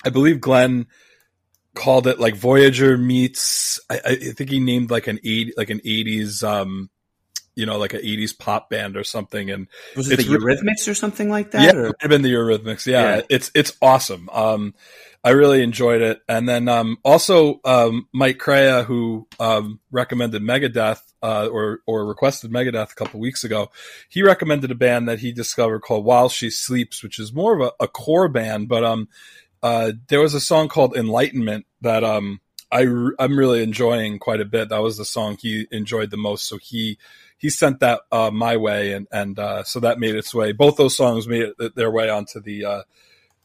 I 0.05 0.09
believe 0.09 0.41
Glenn 0.41 0.87
called 1.75 2.07
it 2.07 2.19
like 2.19 2.35
Voyager 2.35 2.97
meets 2.97 3.79
I, 3.89 3.99
I 4.05 4.15
think 4.15 4.49
he 4.49 4.59
named 4.59 4.91
like 4.91 5.07
an 5.07 5.19
80 5.23 5.53
like 5.57 5.69
an 5.69 5.79
80s 5.79 6.43
um 6.43 6.89
you 7.55 7.65
know, 7.65 7.77
like 7.77 7.94
an 7.94 8.01
'80s 8.01 8.38
pop 8.38 8.69
band 8.69 8.97
or 8.97 9.03
something. 9.03 9.50
And 9.50 9.67
was 9.95 10.09
it 10.09 10.17
the 10.17 10.23
Eurythmics 10.23 10.88
or 10.88 10.94
something 10.94 11.29
like 11.29 11.51
that? 11.51 11.73
Yeah, 11.73 11.79
or? 11.79 11.85
it 11.88 11.95
have 12.00 12.09
been 12.09 12.21
the 12.21 12.33
Eurythmics. 12.33 12.85
Yeah, 12.85 13.17
yeah, 13.17 13.21
it's 13.29 13.51
it's 13.53 13.73
awesome. 13.81 14.29
Um, 14.31 14.73
I 15.23 15.29
really 15.29 15.63
enjoyed 15.63 16.01
it. 16.01 16.21
And 16.27 16.50
then 16.50 16.67
um, 16.67 16.97
also 17.03 17.61
um, 17.63 18.09
Mike 18.13 18.39
Crea, 18.39 18.83
who 18.83 19.27
um, 19.39 19.79
recommended 19.89 20.41
Megadeth 20.41 21.01
uh, 21.21 21.47
or 21.47 21.79
or 21.85 22.05
requested 22.05 22.51
Megadeth 22.51 22.91
a 22.91 22.95
couple 22.95 23.21
weeks 23.21 23.45
ago, 23.45 23.71
he 24.09 24.21
recommended 24.21 24.69
a 24.71 24.75
band 24.75 25.07
that 25.07 25.19
he 25.19 25.31
discovered 25.31 25.79
called 25.79 26.03
While 26.03 26.27
She 26.27 26.50
Sleeps, 26.50 27.01
which 27.01 27.19
is 27.19 27.31
more 27.31 27.55
of 27.55 27.61
a, 27.61 27.83
a 27.85 27.88
core 27.88 28.27
band. 28.27 28.67
But 28.67 28.83
um, 28.83 29.07
uh, 29.61 29.94
there 30.09 30.19
was 30.19 30.33
a 30.33 30.41
song 30.41 30.67
called 30.67 30.97
Enlightenment 30.97 31.65
that 31.79 32.03
um, 32.03 32.41
I 32.69 32.81
I'm 33.17 33.39
really 33.39 33.63
enjoying 33.63 34.19
quite 34.19 34.41
a 34.41 34.45
bit. 34.45 34.69
That 34.69 34.81
was 34.81 34.97
the 34.97 35.05
song 35.05 35.38
he 35.39 35.67
enjoyed 35.71 36.11
the 36.11 36.17
most. 36.17 36.50
So 36.50 36.57
he 36.57 37.00
he 37.43 37.49
sent 37.49 37.81
that 37.81 38.03
uh, 38.09 38.31
my 38.31 38.55
way, 38.55 38.93
and 38.93 39.05
and 39.11 39.37
uh, 39.37 39.63
so 39.65 39.81
that 39.81 39.99
made 39.99 40.15
its 40.15 40.33
way. 40.33 40.53
Both 40.53 40.77
those 40.77 40.95
songs 40.95 41.27
made 41.27 41.51
it, 41.59 41.75
their 41.75 41.91
way 41.91 42.09
onto 42.09 42.39
the 42.39 42.63
uh, 42.63 42.81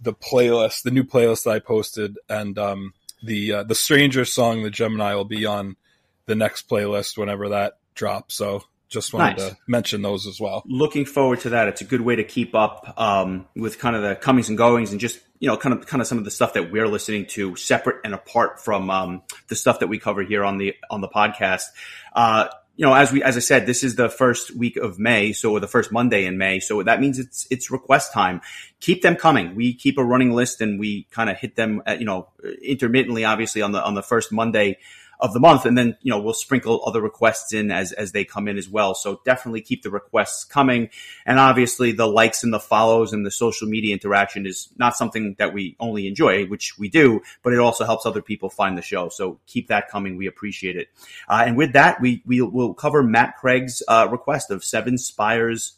the 0.01 0.15
playlist, 0.15 0.85
the 0.85 0.93
new 0.93 1.03
playlist 1.03 1.43
that 1.45 1.51
I 1.51 1.59
posted, 1.59 2.17
and 2.29 2.57
um, 2.61 2.95
the 3.25 3.55
uh, 3.55 3.63
the 3.65 3.75
Stranger 3.75 4.25
song, 4.25 4.63
the 4.63 4.71
Gemini, 4.71 5.15
will 5.17 5.25
be 5.25 5.47
on 5.47 5.75
the 6.27 6.37
next 6.37 6.69
playlist 6.69 7.19
whenever 7.19 7.49
that 7.49 7.79
drops. 7.97 8.37
So 8.37 8.63
just 8.89 9.13
wanted 9.13 9.39
nice. 9.39 9.49
to 9.49 9.57
mention 9.67 10.03
those 10.03 10.29
as 10.29 10.41
well. 10.41 10.63
Looking 10.65 11.05
forward 11.05 11.41
to 11.41 11.51
that. 11.51 11.67
It's 11.67 11.81
a 11.81 11.85
good 11.85 12.01
way 12.01 12.15
to 12.15 12.25
keep 12.25 12.55
up 12.55 12.95
um, 12.97 13.49
with 13.57 13.81
kind 13.81 13.97
of 13.97 14.03
the 14.03 14.15
comings 14.15 14.49
and 14.49 14.57
goings, 14.57 14.93
and 14.93 15.01
just 15.01 15.19
you 15.41 15.49
know, 15.49 15.57
kind 15.57 15.77
of 15.77 15.89
kind 15.89 16.01
of 16.01 16.07
some 16.07 16.19
of 16.19 16.25
the 16.25 16.31
stuff 16.31 16.53
that 16.53 16.71
we're 16.71 16.87
listening 16.87 17.27
to, 17.31 17.57
separate 17.57 17.97
and 18.05 18.15
apart 18.15 18.61
from 18.61 18.91
um, 18.91 19.23
the 19.49 19.57
stuff 19.57 19.81
that 19.81 19.89
we 19.89 19.99
cover 19.99 20.23
here 20.23 20.45
on 20.45 20.59
the 20.59 20.77
on 20.89 21.01
the 21.01 21.09
podcast. 21.09 21.65
Uh, 22.13 22.47
you 22.79 22.87
know, 22.87 22.95
as 22.95 23.11
we, 23.11 23.25
as 23.25 23.37
I 23.37 23.41
said, 23.41 23.67
this 23.67 23.83
is 23.83 23.97
the 23.97 24.09
first 24.09 24.55
week 24.55 24.77
of 24.77 25.01
May, 25.01 25.33
so 25.33 25.59
the 25.59 25.67
first 25.67 25.91
Monday 25.91 26.27
in 26.27 26.39
May. 26.39 26.61
So 26.61 26.81
that 26.85 27.01
means 27.01 27.19
it's, 27.19 27.45
it's 27.51 27.73
request 27.73 28.13
time. 28.13 28.41
Keep 28.79 29.03
them 29.03 29.17
coming. 29.17 29.57
We 29.57 29.75
keep 29.75 29.99
a 29.99 30.05
running 30.05 30.31
list 30.31 30.61
and 30.61 30.79
we 30.79 31.09
kind 31.11 31.29
of 31.29 31.37
hit 31.37 31.57
them, 31.57 31.83
at, 31.87 31.99
you 31.99 32.07
know, 32.07 32.29
intermittently, 32.63 33.25
obviously 33.25 33.63
on 33.63 33.73
the, 33.73 33.85
on 33.85 33.95
the 33.95 34.03
first 34.03 34.31
Monday 34.31 34.79
of 35.21 35.33
the 35.33 35.41
month. 35.41 35.65
And 35.65 35.77
then, 35.77 35.97
you 36.03 36.11
know, 36.11 36.21
we'll 36.21 36.35
sprinkle 36.35 36.83
other 36.87 37.01
requests 37.01 37.53
in 37.53 37.71
as, 37.71 37.93
as 37.93 38.13
they 38.13 38.25
come 38.25 38.49
in 38.49 38.57
as 38.57 38.69
well. 38.69 38.95
So 38.95 39.21
definitely 39.25 39.63
keep 39.63 39.83
the 39.83 39.91
requests 39.91 40.45
coming. 40.45 40.91
And 41.27 41.39
obviously 41.39 41.93
the 41.93 42.07
likes 42.07 42.45
and 42.45 42.53
the 42.53 42.61
follows 42.61 43.13
and 43.13 43.27
the 43.27 43.31
social 43.31 43.69
media 43.69 43.93
interaction 43.93 44.47
is 44.47 44.69
not 44.77 44.97
something 44.97 45.35
that 45.39 45.53
we 45.53 45.77
only 45.81 46.07
enjoy, 46.07 46.47
which 46.47 46.79
we 46.79 46.89
do, 46.89 47.21
but 47.43 47.53
it 47.53 47.59
also 47.59 47.85
helps 47.85 48.07
other 48.07 48.23
people 48.23 48.51
find 48.51 48.79
the 48.79 48.83
show. 48.83 49.09
So 49.09 49.41
keep 49.47 49.69
that 49.69 49.89
coming. 49.89 50.17
We 50.17 50.27
appreciate 50.27 50.77
it. 50.77 50.89
Uh, 51.29 51.43
and 51.47 51.57
with 51.57 51.73
that, 51.73 52.01
we, 52.01 52.23
we 52.25 52.41
will 52.41 52.75
cover 52.75 53.03
Matt 53.03 53.37
Craig's, 53.37 53.83
uh, 53.89 54.09
request 54.11 54.51
of 54.51 54.65
Seven 54.65 54.99
Spires 54.99 55.78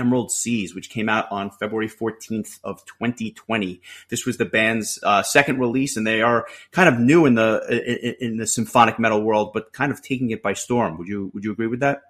Emerald 0.00 0.32
Seas, 0.32 0.74
which 0.74 0.88
came 0.88 1.08
out 1.08 1.30
on 1.30 1.50
February 1.50 1.88
14th 1.88 2.58
of 2.64 2.84
2020. 2.86 3.82
This 4.08 4.24
was 4.24 4.38
the 4.38 4.46
band's 4.46 4.98
uh, 5.02 5.22
second 5.22 5.60
release, 5.60 5.96
and 5.98 6.06
they 6.06 6.22
are 6.22 6.46
kind 6.72 6.88
of 6.88 6.98
new 6.98 7.26
in 7.26 7.34
the 7.34 8.16
in, 8.18 8.32
in, 8.32 8.36
the 8.38 8.46
symphonic 8.46 8.98
metal 8.98 9.22
world, 9.22 9.52
but 9.52 9.74
kind 9.74 9.92
of 9.92 10.02
taking 10.02 10.30
it 10.30 10.42
by 10.42 10.54
storm. 10.54 10.96
Would 10.96 11.06
you 11.06 11.30
Would 11.34 11.44
you 11.44 11.52
agree 11.52 11.66
with 11.66 11.80
that? 11.80 12.02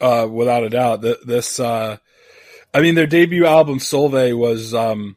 Uh, 0.00 0.28
without 0.30 0.62
a 0.62 0.68
doubt, 0.68 1.00
this. 1.00 1.58
Uh, 1.58 1.96
I 2.74 2.80
mean, 2.80 2.94
their 2.94 3.06
debut 3.06 3.46
album 3.46 3.78
Solveig 3.78 4.36
was 4.36 4.74
um, 4.74 5.16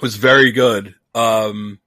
was 0.00 0.16
very 0.16 0.52
good, 0.52 0.94
um, 1.14 1.80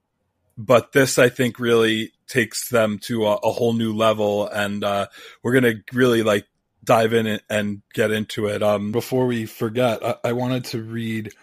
but 0.57 0.91
this 0.91 1.19
I 1.19 1.29
think 1.29 1.59
really 1.59 2.13
takes 2.27 2.69
them 2.69 2.97
to 3.03 3.27
a, 3.27 3.35
a 3.35 3.51
whole 3.51 3.73
new 3.73 3.93
level, 3.93 4.47
and 4.47 4.83
uh, 4.83 5.07
we're 5.43 5.53
gonna 5.53 5.75
really 5.93 6.23
like 6.23 6.47
dive 6.85 7.13
in 7.13 7.39
and 7.49 7.81
get 7.93 8.11
into 8.11 8.47
it. 8.47 8.63
Um, 8.63 8.91
before 8.91 9.27
we 9.27 9.45
forget, 9.45 10.05
I, 10.05 10.15
I 10.25 10.33
wanted 10.33 10.65
to 10.65 10.83
read 10.83 11.33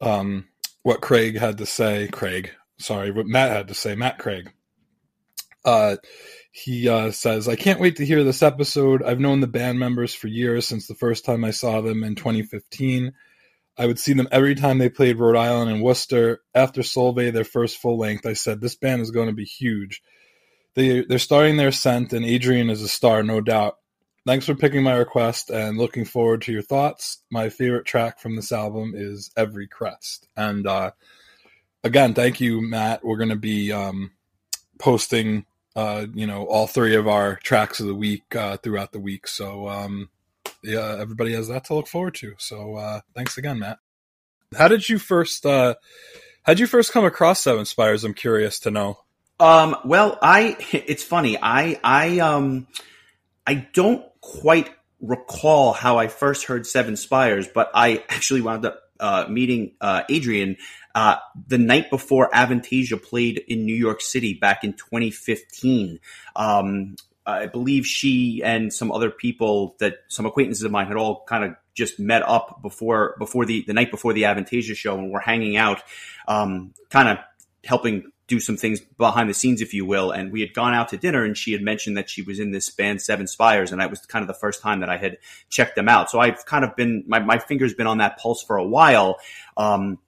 um, 0.00 0.48
what 0.82 1.00
Craig 1.02 1.38
had 1.38 1.58
to 1.58 1.66
say. 1.66 2.08
Craig, 2.08 2.50
sorry, 2.78 3.10
what 3.10 3.26
Matt 3.26 3.50
had 3.50 3.68
to 3.68 3.74
say. 3.74 3.94
Matt 3.94 4.18
Craig. 4.18 4.52
Uh, 5.64 5.96
he 6.52 6.88
uh, 6.88 7.10
says, 7.10 7.48
I 7.48 7.56
can't 7.56 7.80
wait 7.80 7.96
to 7.96 8.06
hear 8.06 8.22
this 8.24 8.42
episode. 8.42 9.02
I've 9.02 9.20
known 9.20 9.40
the 9.40 9.46
band 9.46 9.78
members 9.78 10.14
for 10.14 10.28
years 10.28 10.66
since 10.66 10.86
the 10.86 10.94
first 10.94 11.24
time 11.24 11.44
I 11.44 11.50
saw 11.50 11.80
them 11.80 12.04
in 12.04 12.14
2015. 12.14 13.12
I 13.76 13.86
would 13.86 13.98
see 13.98 14.12
them 14.12 14.28
every 14.30 14.54
time 14.54 14.78
they 14.78 14.88
played 14.88 15.18
Rhode 15.18 15.36
Island 15.36 15.70
and 15.70 15.82
Worcester. 15.82 16.42
After 16.54 16.82
Solveig, 16.82 17.32
their 17.32 17.44
first 17.44 17.78
full 17.78 17.98
length, 17.98 18.26
I 18.26 18.34
said, 18.34 18.60
This 18.60 18.76
band 18.76 19.02
is 19.02 19.10
going 19.10 19.28
to 19.28 19.34
be 19.34 19.44
huge. 19.44 20.02
they 20.76 21.04
they're 21.04 21.18
starting 21.18 21.56
their 21.56 21.68
ascent, 21.68 22.12
and 22.12 22.24
Adrienne 22.24 22.70
is 22.70 22.82
a 22.82 22.88
star, 22.88 23.22
no 23.24 23.40
doubt. 23.40 23.76
Thanks 24.26 24.46
for 24.46 24.54
picking 24.54 24.82
my 24.82 24.94
request, 24.94 25.50
and 25.50 25.76
looking 25.76 26.04
forward 26.04 26.42
to 26.42 26.52
your 26.52 26.62
thoughts. 26.62 27.18
My 27.30 27.50
favorite 27.50 27.84
track 27.84 28.18
from 28.18 28.36
this 28.36 28.52
album 28.52 28.94
is 28.96 29.30
"Every 29.36 29.66
Crest," 29.66 30.28
and 30.36 30.66
uh, 30.66 30.92
again, 31.84 32.14
thank 32.14 32.40
you, 32.40 32.60
Matt. 32.60 33.04
We're 33.04 33.18
going 33.18 33.28
to 33.28 33.36
be 33.36 33.70
um, 33.70 34.10
posting, 34.78 35.44
uh, 35.76 36.06
you 36.14 36.26
know, 36.26 36.46
all 36.46 36.66
three 36.66 36.96
of 36.96 37.06
our 37.06 37.36
tracks 37.36 37.78
of 37.78 37.86
the 37.86 37.94
week 37.94 38.34
uh, 38.34 38.56
throughout 38.56 38.92
the 38.92 38.98
week. 38.98 39.28
So, 39.28 39.68
um, 39.68 40.08
yeah, 40.62 40.96
everybody 40.98 41.34
has 41.34 41.48
that 41.48 41.64
to 41.66 41.74
look 41.74 41.86
forward 41.86 42.14
to. 42.16 42.34
So, 42.38 42.76
uh, 42.76 43.00
thanks 43.14 43.38
again, 43.38 43.60
Matt. 43.60 43.78
How 44.56 44.68
did 44.68 44.88
you 44.88 44.98
first? 44.98 45.46
Uh, 45.46 45.74
how 46.42 46.54
did 46.54 46.60
you 46.60 46.66
first 46.66 46.92
come 46.92 47.04
across 47.04 47.40
Seven 47.40 47.66
Spires? 47.66 48.04
I'm 48.04 48.14
curious 48.14 48.58
to 48.60 48.70
know. 48.70 48.98
Um, 49.38 49.76
well, 49.84 50.18
I 50.22 50.56
it's 50.72 51.04
funny. 51.04 51.36
I 51.40 51.78
I 51.84 52.20
um 52.20 52.66
I 53.46 53.66
don't 53.72 54.04
quite 54.20 54.70
recall 55.00 55.72
how 55.72 55.98
I 55.98 56.08
first 56.08 56.46
heard 56.46 56.66
Seven 56.66 56.96
Spires, 56.96 57.46
but 57.46 57.70
I 57.74 58.04
actually 58.08 58.40
wound 58.40 58.64
up 58.64 58.80
uh, 59.00 59.26
meeting 59.28 59.74
uh, 59.80 60.02
Adrienne 60.10 60.56
uh, 60.94 61.16
the 61.46 61.58
night 61.58 61.90
before 61.90 62.30
Avantasia 62.30 63.02
played 63.02 63.42
in 63.48 63.66
New 63.66 63.74
York 63.74 64.00
City 64.00 64.34
back 64.34 64.64
in 64.64 64.72
2015. 64.72 65.98
Um, 66.36 66.96
I 67.26 67.46
believe 67.46 67.86
she 67.86 68.42
and 68.44 68.72
some 68.72 68.92
other 68.92 69.10
people 69.10 69.76
that 69.78 69.96
some 70.08 70.26
acquaintances 70.26 70.62
of 70.62 70.70
mine 70.70 70.86
had 70.86 70.96
all 70.96 71.24
kind 71.26 71.44
of 71.44 71.56
just 71.74 71.98
met 71.98 72.22
up 72.22 72.60
before 72.62 73.16
before 73.18 73.46
the 73.46 73.64
the 73.66 73.72
night 73.72 73.90
before 73.90 74.12
the 74.12 74.22
Avantasia 74.22 74.76
show 74.76 74.98
and 74.98 75.10
we're 75.10 75.20
hanging 75.20 75.56
out, 75.56 75.82
um, 76.28 76.74
kind 76.90 77.08
of 77.08 77.18
helping 77.64 78.12
do 78.26 78.40
some 78.40 78.56
things 78.56 78.80
behind 78.80 79.28
the 79.28 79.34
scenes, 79.34 79.60
if 79.60 79.74
you 79.74 79.84
will. 79.84 80.10
And 80.10 80.32
we 80.32 80.40
had 80.40 80.54
gone 80.54 80.74
out 80.74 80.88
to 80.90 80.96
dinner, 80.96 81.24
and 81.24 81.36
she 81.36 81.52
had 81.52 81.62
mentioned 81.62 81.96
that 81.96 82.08
she 82.08 82.22
was 82.22 82.40
in 82.40 82.52
this 82.52 82.70
band 82.70 83.02
Seven 83.02 83.26
Spires, 83.26 83.70
and 83.70 83.80
that 83.80 83.90
was 83.90 84.00
kind 84.00 84.22
of 84.22 84.28
the 84.28 84.34
first 84.34 84.62
time 84.62 84.80
that 84.80 84.88
I 84.88 84.96
had 84.96 85.18
checked 85.50 85.76
them 85.76 85.88
out. 85.88 86.10
So 86.10 86.20
I've 86.20 86.44
kind 86.46 86.64
of 86.64 86.74
been 86.76 87.04
my 87.06 87.18
my 87.18 87.38
fingers 87.38 87.74
been 87.74 87.86
on 87.86 87.98
that 87.98 88.18
pulse 88.18 88.42
for 88.42 88.56
a 88.56 88.66
while. 88.66 89.18
Um, 89.56 89.98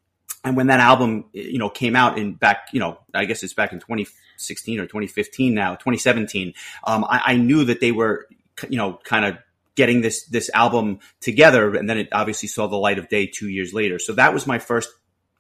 and 0.45 0.57
when 0.57 0.69
that 0.69 0.81
album, 0.81 1.25
you 1.33 1.59
know, 1.59 1.69
came 1.69 1.97
out 1.97 2.19
in 2.19 2.35
back, 2.35 2.69
you 2.73 2.79
know, 2.79 2.99
I 3.13 3.25
guess 3.25 3.43
it's 3.43 3.53
back 3.53 3.73
in 3.73 3.81
2016 3.81 4.79
or 4.79 4.85
2015 4.85 5.55
now, 5.55 5.75
2017, 5.75 6.55
um, 6.85 7.05
I, 7.05 7.23
I 7.27 7.37
knew 7.37 7.65
that 7.65 7.81
they 7.81 7.91
were, 7.91 8.29
you 8.69 8.77
know, 8.77 9.01
kind 9.03 9.25
of 9.25 9.39
getting 9.75 10.03
this 10.03 10.25
this 10.27 10.49
album 10.55 11.01
together 11.21 11.75
and 11.75 11.91
then 11.91 11.99
it 11.99 12.09
obviously 12.13 12.49
saw 12.49 12.67
the 12.67 12.77
light 12.77 12.99
of 12.99 13.09
day 13.09 13.27
2 13.27 13.49
years 13.49 13.75
later. 13.75 13.99
So 13.99 14.13
that 14.15 14.33
was 14.33 14.47
my 14.47 14.61
first 14.61 14.89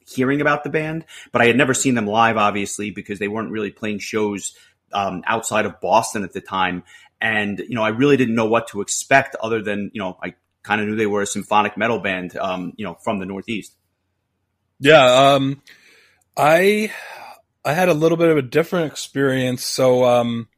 hearing 0.06 0.40
about 0.40 0.64
the 0.64 0.70
band, 0.70 1.04
but 1.32 1.42
I 1.42 1.46
had 1.46 1.56
never 1.56 1.74
seen 1.74 1.94
them 1.94 2.06
live 2.06 2.36
obviously 2.36 2.90
because 2.90 3.18
they 3.18 3.28
weren't 3.28 3.50
really 3.50 3.70
playing 3.70 3.98
shows 3.98 4.56
um, 4.92 5.22
outside 5.26 5.66
of 5.66 5.80
Boston 5.80 6.24
at 6.24 6.32
the 6.32 6.40
time 6.40 6.84
and 7.20 7.58
you 7.58 7.74
know, 7.74 7.82
I 7.82 7.88
really 7.88 8.16
didn't 8.16 8.34
know 8.34 8.46
what 8.46 8.68
to 8.68 8.80
expect 8.80 9.36
other 9.42 9.62
than, 9.62 9.90
you 9.94 10.00
know, 10.00 10.18
I 10.22 10.34
kind 10.62 10.80
of 10.80 10.86
knew 10.86 10.96
they 10.96 11.06
were 11.06 11.22
a 11.22 11.26
symphonic 11.26 11.76
metal 11.76 11.98
band 11.98 12.36
um, 12.36 12.72
you 12.76 12.84
know, 12.84 12.94
from 12.94 13.18
the 13.18 13.26
Northeast. 13.26 13.74
Yeah, 14.78 15.34
um 15.34 15.62
I 16.36 16.92
I 17.64 17.72
had 17.72 17.88
a 17.88 17.94
little 17.94 18.18
bit 18.18 18.28
of 18.28 18.36
a 18.36 18.42
different 18.42 18.92
experience. 18.92 19.64
So 19.64 20.04
um 20.04 20.48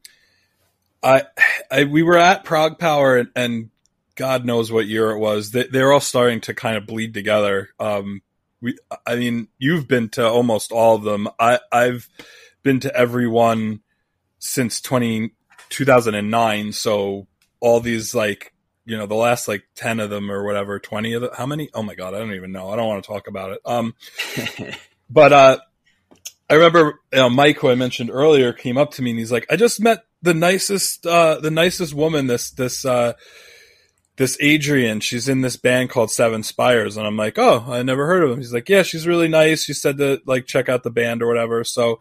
I, 1.03 1.25
I 1.71 1.85
we 1.85 2.03
were 2.03 2.19
at 2.19 2.45
ProgPower 2.45 3.21
and, 3.21 3.31
and, 3.37 3.71
God 4.17 4.45
knows 4.45 4.73
what 4.73 4.89
year 4.89 5.13
it 5.13 5.19
was. 5.21 5.53
They, 5.53 5.69
they're 5.69 5.93
all 5.93 6.01
starting 6.01 6.41
to 6.41 6.53
kind 6.53 6.77
of 6.77 6.89
bleed 6.89 7.15
together. 7.15 7.69
Um, 7.79 8.21
we, 8.61 8.77
I 9.07 9.17
mean, 9.17 9.49
you've 9.59 9.89
been 9.89 10.09
to 10.11 10.27
almost 10.27 10.73
all 10.73 10.97
of 10.97 11.03
them. 11.03 11.29
I, 11.39 11.61
I've 11.71 12.09
been 12.63 12.81
to 12.81 12.95
every 12.95 13.29
one 13.29 13.81
since 14.39 14.81
20, 14.81 15.33
2009. 15.69 16.73
So 16.73 17.27
all 17.61 17.81
these 17.81 18.15
like, 18.15 18.53
you 18.85 18.97
know, 18.97 19.07
the 19.07 19.15
last 19.15 19.49
like 19.49 19.65
10 19.77 20.01
of 20.01 20.11
them 20.11 20.31
or 20.31 20.45
whatever, 20.45 20.79
20 20.79 21.13
of 21.13 21.23
them, 21.23 21.31
how 21.37 21.47
many? 21.47 21.69
Oh 21.75 21.83
my 21.83 21.95
God. 21.95 22.15
I 22.15 22.19
don't 22.19 22.35
even 22.35 22.53
know. 22.53 22.71
I 22.71 22.77
don't 22.77 22.89
want 22.89 23.05
to 23.05 23.09
talk 23.09 23.29
about 23.29 23.53
it. 23.53 23.61
Um, 23.65 23.95
but, 25.11 25.33
uh, 25.33 25.59
I 26.51 26.55
remember 26.55 27.01
you 27.13 27.19
know, 27.19 27.29
Mike, 27.29 27.59
who 27.59 27.69
I 27.69 27.75
mentioned 27.75 28.11
earlier, 28.11 28.53
came 28.53 28.79
up 28.79 28.93
to 28.93 29.03
me 29.03 29.11
and 29.11 29.19
he's 29.19 29.31
like, 29.31 29.47
"I 29.51 29.57
just 29.57 29.83
met 29.83 30.05
the 30.23 30.33
nicest, 30.33 31.07
uh, 31.07 31.39
the 31.41 31.51
nicest 31.51 31.93
woman. 31.93 32.27
This, 32.27 32.51
this, 32.51 32.87
uh, 32.87 33.13
this 34.19 34.37
Adrienne. 34.43 35.01
She's 35.01 35.29
in 35.29 35.41
this 35.41 35.57
band 35.57 35.91
called 35.91 36.11
Seven 36.11 36.43
Spires." 36.43 36.97
And 36.97 37.07
I'm 37.07 37.17
like, 37.17 37.39
"Oh, 37.39 37.65
I 37.69 37.83
never 37.83 38.07
heard 38.07 38.23
of 38.23 38.31
him." 38.31 38.39
He's 38.39 38.53
like, 38.53 38.69
"Yeah, 38.69 38.83
she's 38.83 39.07
really 39.07 39.29
nice. 39.29 39.65
She 39.65 39.73
said 39.73 39.99
to 39.99 40.21
like 40.27 40.47
check 40.47 40.69
out 40.69 40.83
the 40.83 40.91
band 40.91 41.23
or 41.23 41.27
whatever." 41.27 41.65
So, 41.65 42.01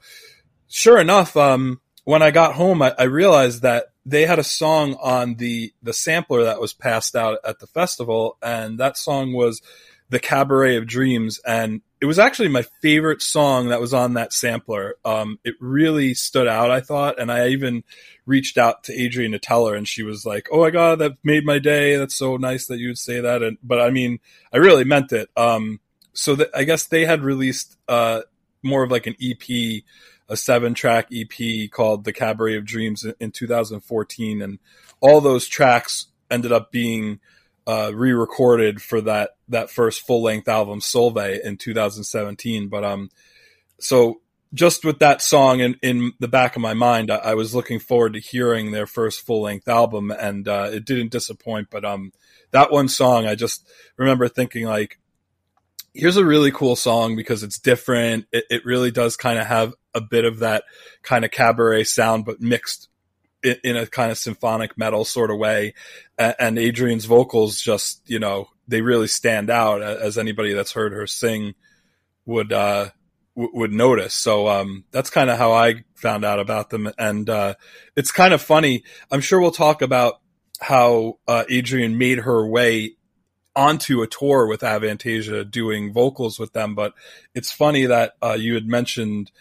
sure 0.68 1.00
enough, 1.00 1.38
um, 1.38 1.80
when 2.04 2.22
I 2.22 2.32
got 2.32 2.56
home, 2.56 2.82
I, 2.82 2.94
I 2.98 3.04
realized 3.04 3.62
that 3.62 3.88
they 4.06 4.26
had 4.26 4.40
a 4.40 4.44
song 4.44 4.96
on 5.02 5.36
the 5.36 5.74
the 5.82 5.94
sampler 5.94 6.44
that 6.44 6.62
was 6.62 6.74
passed 6.74 7.16
out 7.16 7.40
at 7.46 7.60
the 7.60 7.68
festival, 7.68 8.38
and 8.42 8.80
that 8.80 8.98
song 8.98 9.34
was 9.34 9.62
"The 10.10 10.20
Cabaret 10.20 10.78
of 10.78 10.88
Dreams," 10.88 11.40
and 11.46 11.82
it 12.00 12.06
was 12.06 12.20
actually 12.20 12.50
my 12.50 12.64
favorite 12.82 13.22
song 13.22 13.70
that 13.70 13.82
was 13.82 13.94
on 13.94 14.14
that 14.14 14.32
sampler. 14.32 14.96
Um, 15.04 15.40
it 15.44 15.56
really 15.60 16.14
stood 16.14 16.48
out, 16.48 16.70
I 16.70 16.80
thought, 16.80 17.20
and 17.20 17.32
I 17.32 17.50
even 17.50 17.84
reached 18.26 18.58
out 18.58 18.84
to 18.84 19.06
Adrienne 19.06 19.32
to 19.32 19.40
tell 19.40 19.66
her, 19.68 19.76
and 19.76 19.88
she 19.88 20.04
was 20.04 20.26
like, 20.26 20.48
"Oh 20.52 20.62
my 20.62 20.70
god, 20.70 21.00
that 21.00 21.14
made 21.24 21.46
my 21.46 21.58
day. 21.60 21.96
That's 21.96 22.16
so 22.16 22.38
nice 22.38 22.68
that 22.68 22.78
you 22.78 22.90
would 22.90 23.00
say 23.00 23.20
that." 23.22 23.42
And 23.42 23.58
but 23.64 23.82
I 23.82 23.90
mean, 23.90 24.20
I 24.54 24.58
really 24.58 24.84
meant 24.84 25.12
it. 25.12 25.30
Um, 25.36 25.80
so 26.14 26.38
I 26.54 26.64
guess 26.64 26.86
they 26.86 27.06
had 27.06 27.24
released 27.24 27.78
uh, 27.88 28.22
more 28.62 28.84
of 28.84 28.92
like 28.92 29.08
an 29.08 29.16
EP, 29.22 29.84
a 30.30 30.38
seven-track 30.38 31.08
EP 31.12 31.72
called 31.72 32.04
"The 32.04 32.14
Cabaret 32.14 32.58
of 32.58 32.66
Dreams" 32.66 33.06
in 33.20 33.32
2014, 33.32 34.42
and 34.42 34.60
all 35.00 35.22
those 35.22 35.48
tracks 35.48 36.08
ended 36.30 36.52
up 36.52 36.72
being 36.72 37.20
uh, 37.68 37.92
re-recorded 37.94 38.82
for 38.82 39.02
that 39.02 39.32
that 39.50 39.70
first 39.70 40.08
full 40.08 40.24
length 40.24 40.48
album 40.48 40.80
Solveig 40.80 41.42
in 41.42 41.58
2017. 41.58 42.70
But 42.70 42.86
um, 42.86 43.10
so 43.78 44.22
just 44.54 44.86
with 44.86 45.00
that 45.00 45.22
song 45.22 45.60
in 45.60 45.76
in 45.84 46.14
the 46.20 46.30
back 46.30 46.56
of 46.56 46.62
my 46.62 46.74
mind, 46.74 47.12
I, 47.12 47.18
I 47.18 47.34
was 47.34 47.54
looking 47.54 47.80
forward 47.80 48.14
to 48.14 48.20
hearing 48.22 48.72
their 48.72 48.88
first 48.88 49.26
full 49.26 49.42
length 49.42 49.68
album, 49.68 50.12
and 50.12 50.48
uh, 50.48 50.70
it 50.72 50.86
didn't 50.86 51.12
disappoint. 51.12 51.68
But 51.70 51.84
um, 51.84 52.14
that 52.52 52.72
one 52.72 52.88
song, 52.88 53.28
I 53.28 53.36
just 53.36 53.68
remember 53.98 54.28
thinking 54.28 54.66
like. 54.66 54.98
Here's 55.94 56.18
a 56.18 56.24
really 56.26 56.52
cool 56.52 56.76
song 56.76 57.16
because 57.16 57.42
it's 57.42 57.58
different. 57.58 58.28
It, 58.32 58.44
it 58.52 58.66
really 58.66 58.92
does 58.92 59.18
kind 59.18 59.40
of 59.40 59.48
have 59.48 59.74
a 59.96 60.02
bit 60.02 60.26
of 60.26 60.40
that 60.40 60.64
kind 61.02 61.26
of 61.26 61.32
cabaret 61.32 61.86
sound, 61.86 62.24
but 62.24 62.40
mixed 62.40 62.88
in, 63.64 63.78
a 63.78 63.88
kind 63.88 64.12
of 64.12 64.18
symphonic 64.18 64.78
metal 64.78 65.06
sort 65.06 65.32
of 65.32 65.38
way. 65.38 65.74
And 66.18 66.58
Adrienne's 66.58 67.06
vocals 67.06 67.60
just, 67.62 68.02
you 68.06 68.20
know, 68.20 68.48
they 68.68 68.82
really 68.82 69.08
stand 69.08 69.50
out 69.50 69.82
as 69.82 70.18
anybody 70.18 70.54
that's 70.54 70.74
heard 70.74 70.94
her 70.94 71.08
sing 71.08 71.56
would, 72.26 72.52
uh, 72.52 72.90
would 73.36 73.72
notice. 73.72 74.14
So, 74.14 74.48
um, 74.48 74.84
that's 74.92 75.10
kind 75.10 75.30
of 75.30 75.38
how 75.38 75.54
I 75.54 75.84
found 75.96 76.26
out 76.26 76.40
about 76.40 76.70
them. 76.70 76.92
And, 76.98 77.30
uh, 77.30 77.54
it's 77.96 78.12
kind 78.12 78.34
of 78.34 78.42
funny. 78.42 78.84
I'm 79.12 79.22
sure 79.22 79.40
we'll 79.40 79.52
talk 79.52 79.82
about 79.82 80.20
how, 80.60 81.20
uh, 81.28 81.44
Adrienne 81.52 81.98
made 81.98 82.20
her 82.20 82.48
way 82.48 82.96
onto 83.56 84.02
a 84.02 84.08
tour 84.08 84.48
with 84.48 84.62
Avantasia 84.62 85.50
doing 85.50 85.94
vocals 85.94 86.40
with 86.40 86.54
them. 86.54 86.76
But 86.76 86.94
it's 87.36 87.52
funny 87.52 87.86
that, 87.86 88.14
uh, 88.22 88.38
you 88.40 88.56
had 88.56 88.68
mentioned, 88.68 89.32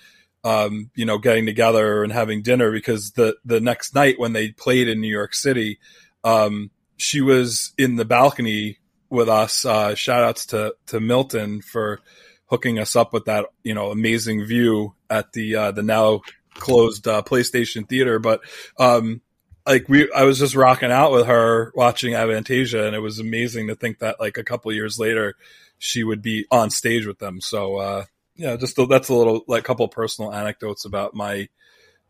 um, 0.47 0.91
you 0.95 1.05
know, 1.05 1.19
getting 1.19 1.45
together 1.45 2.05
and 2.05 2.13
having 2.13 2.41
dinner 2.41 2.71
because 2.71 3.11
the 3.13 3.37
the 3.45 3.61
next 3.61 3.97
night 3.97 4.15
when 4.17 4.33
they 4.33 4.53
played 4.53 4.89
in 4.89 5.01
New 5.01 5.13
York 5.13 5.35
City, 5.35 5.81
um, 6.23 6.71
she 6.97 7.21
was 7.21 7.73
in 7.77 7.97
the 7.97 8.05
balcony 8.05 8.79
with 9.11 9.29
us. 9.29 9.65
Uh, 9.65 9.97
shout 9.97 10.23
outs 10.23 10.47
to 10.47 10.77
to 10.87 11.01
Milton 11.01 11.63
for 11.63 11.99
hooking 12.47 12.79
us 12.79 12.95
up 12.95 13.13
with 13.13 13.25
that 13.25 13.47
you 13.65 13.75
know 13.75 13.91
amazing 13.91 14.45
view 14.45 14.95
at 15.11 15.33
the 15.33 15.57
uh, 15.57 15.73
the 15.73 15.83
now 15.83 16.21
closed 16.55 17.09
uh, 17.09 17.23
PlayStation 17.23 17.89
Theater. 17.89 18.21
But 18.21 18.41
um, 18.79 19.23
like 19.67 19.89
we, 19.89 20.09
I 20.13 20.23
was 20.23 20.39
just 20.39 20.55
rocking 20.55 20.93
out 20.93 21.11
with 21.11 21.27
her 21.27 21.73
watching 21.75 22.13
Avantasia, 22.13 22.87
and 22.87 22.95
it 22.95 23.01
was 23.01 23.19
amazing 23.19 23.67
to 23.67 23.75
think 23.75 23.99
that 23.99 24.21
like 24.21 24.39
a 24.39 24.45
couple 24.45 24.73
years 24.73 24.97
later, 24.97 25.35
she 25.79 26.05
would 26.05 26.23
be 26.23 26.47
on 26.53 26.71
stage 26.71 27.05
with 27.05 27.19
them. 27.19 27.41
So 27.41 27.79
uh, 27.79 28.05
yeah, 28.37 28.57
just 28.57 28.79
a, 28.79 28.87
that's 28.87 29.09
a 29.09 29.15
little 29.15 29.45
like 29.47 29.65
couple 29.65 29.87
personal 29.89 30.33
anecdotes 30.33 30.85
about 30.85 31.15
my 31.15 31.49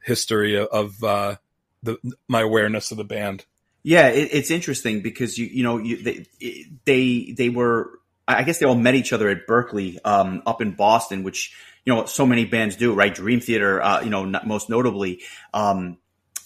history 0.02 0.56
of, 0.56 0.68
of 0.68 1.04
uh, 1.04 1.36
the 1.82 1.98
my 2.28 2.40
awareness 2.40 2.90
of 2.90 2.96
the 2.96 3.04
band. 3.04 3.44
Yeah, 3.82 4.08
it, 4.08 4.30
it's 4.32 4.50
interesting 4.50 5.02
because 5.02 5.38
you 5.38 5.46
you 5.46 5.62
know 5.62 5.78
you, 5.78 6.02
they 6.02 6.26
they 6.84 7.34
they 7.36 7.48
were 7.48 8.00
I 8.28 8.42
guess 8.42 8.58
they 8.58 8.66
all 8.66 8.74
met 8.74 8.94
each 8.94 9.12
other 9.12 9.28
at 9.28 9.46
Berklee 9.46 9.98
um, 10.04 10.42
up 10.46 10.60
in 10.60 10.72
Boston, 10.72 11.22
which 11.22 11.54
you 11.84 11.94
know 11.94 12.06
so 12.06 12.26
many 12.26 12.44
bands 12.44 12.76
do, 12.76 12.92
right? 12.92 13.14
Dream 13.14 13.40
Theater, 13.40 13.80
uh, 13.80 14.02
you 14.02 14.10
know, 14.10 14.24
most 14.44 14.68
notably, 14.68 15.22
um, 15.54 15.98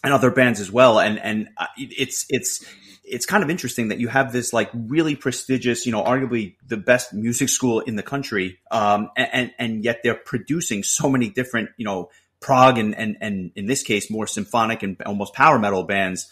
and 0.04 0.12
other 0.12 0.30
bands 0.30 0.60
as 0.60 0.70
well. 0.70 1.00
And 1.00 1.18
and 1.18 1.48
uh, 1.56 1.66
it's 1.78 2.26
it's 2.28 2.64
it's 3.10 3.26
kind 3.26 3.42
of 3.42 3.50
interesting 3.50 3.88
that 3.88 3.98
you 3.98 4.08
have 4.08 4.32
this 4.32 4.52
like 4.52 4.70
really 4.72 5.16
prestigious, 5.16 5.84
you 5.86 5.92
know, 5.92 6.02
arguably 6.02 6.56
the 6.66 6.76
best 6.76 7.12
music 7.12 7.48
school 7.48 7.80
in 7.80 7.96
the 7.96 8.02
country, 8.02 8.58
um, 8.70 9.10
and 9.16 9.52
and 9.58 9.84
yet 9.84 10.00
they're 10.02 10.14
producing 10.14 10.82
so 10.82 11.08
many 11.10 11.28
different, 11.28 11.70
you 11.76 11.84
know, 11.84 12.10
prog 12.40 12.78
and, 12.78 12.96
and, 12.96 13.16
and 13.20 13.52
in 13.54 13.66
this 13.66 13.82
case, 13.82 14.10
more 14.10 14.26
symphonic 14.26 14.82
and 14.82 15.00
almost 15.04 15.34
power 15.34 15.58
metal 15.58 15.84
bands. 15.84 16.28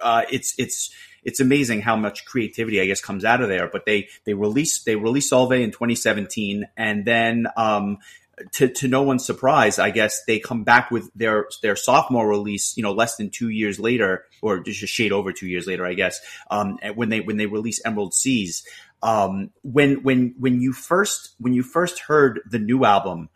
Uh, 0.00 0.22
it's, 0.30 0.54
it's, 0.58 0.90
it's 1.24 1.40
amazing 1.40 1.80
how 1.80 1.96
much 1.96 2.24
creativity, 2.24 2.80
I 2.80 2.86
guess, 2.86 3.00
comes 3.00 3.24
out 3.24 3.42
of 3.42 3.48
there. 3.48 3.68
But 3.68 3.84
they, 3.84 4.08
they 4.24 4.34
released, 4.34 4.86
they 4.86 4.96
released 4.96 5.32
Solveig 5.32 5.62
in 5.62 5.72
2017 5.72 6.68
and 6.76 7.04
then, 7.04 7.46
um, 7.56 7.98
to, 8.52 8.68
to 8.68 8.88
no 8.88 9.02
one's 9.02 9.24
surprise, 9.24 9.78
I 9.78 9.90
guess 9.90 10.22
they 10.26 10.38
come 10.38 10.64
back 10.64 10.90
with 10.90 11.10
their 11.14 11.46
their 11.62 11.76
sophomore 11.76 12.28
release, 12.28 12.76
you 12.76 12.82
know, 12.82 12.92
less 12.92 13.16
than 13.16 13.30
two 13.30 13.48
years 13.48 13.78
later, 13.78 14.24
or 14.42 14.60
just 14.60 14.82
a 14.82 14.86
shade 14.86 15.12
over 15.12 15.32
two 15.32 15.48
years 15.48 15.66
later, 15.66 15.86
I 15.86 15.94
guess. 15.94 16.20
Um, 16.50 16.78
when 16.94 17.08
they 17.08 17.20
when 17.20 17.36
they 17.36 17.46
release 17.46 17.80
Emerald 17.84 18.14
Seas, 18.14 18.64
um, 19.02 19.50
when 19.62 20.02
when 20.02 20.34
when 20.38 20.60
you 20.60 20.72
first 20.72 21.34
when 21.38 21.52
you 21.52 21.62
first 21.62 22.00
heard 22.00 22.40
the 22.50 22.58
new 22.58 22.84
album, 22.84 23.28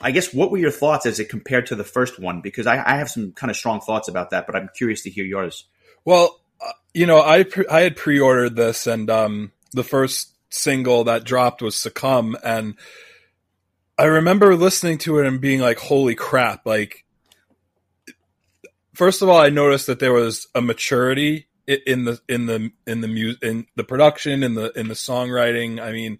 I 0.00 0.10
guess 0.10 0.32
what 0.32 0.50
were 0.50 0.58
your 0.58 0.70
thoughts 0.70 1.06
as 1.06 1.20
it 1.20 1.28
compared 1.28 1.66
to 1.66 1.74
the 1.74 1.84
first 1.84 2.18
one? 2.18 2.40
Because 2.40 2.66
I, 2.66 2.82
I 2.84 2.96
have 2.96 3.10
some 3.10 3.32
kind 3.32 3.50
of 3.50 3.56
strong 3.56 3.80
thoughts 3.80 4.08
about 4.08 4.30
that, 4.30 4.46
but 4.46 4.56
I'm 4.56 4.68
curious 4.76 5.02
to 5.02 5.10
hear 5.10 5.24
yours. 5.24 5.64
Well, 6.04 6.40
uh, 6.60 6.72
you 6.94 7.06
know, 7.06 7.22
I 7.22 7.44
pre- 7.44 7.68
I 7.68 7.80
had 7.80 7.96
pre-ordered 7.96 8.56
this, 8.56 8.86
and 8.86 9.10
um, 9.10 9.52
the 9.72 9.84
first 9.84 10.34
single 10.50 11.04
that 11.04 11.24
dropped 11.24 11.62
was 11.62 11.76
"Succumb," 11.76 12.36
and 12.44 12.74
I 13.98 14.04
remember 14.04 14.54
listening 14.56 14.98
to 14.98 15.18
it 15.18 15.26
and 15.26 15.40
being 15.40 15.60
like, 15.60 15.78
"Holy 15.78 16.14
crap!" 16.14 16.66
Like, 16.66 17.04
first 18.94 19.22
of 19.22 19.28
all, 19.28 19.38
I 19.38 19.48
noticed 19.48 19.86
that 19.86 20.00
there 20.00 20.12
was 20.12 20.48
a 20.54 20.60
maturity 20.60 21.46
in 21.66 22.04
the 22.04 22.20
in 22.28 22.46
the 22.46 22.70
in 22.86 23.00
the 23.00 23.08
mu- 23.08 23.36
in 23.42 23.66
the 23.74 23.84
production 23.84 24.42
in 24.42 24.54
the 24.54 24.72
in 24.78 24.88
the 24.88 24.94
songwriting. 24.94 25.80
I 25.80 25.92
mean, 25.92 26.18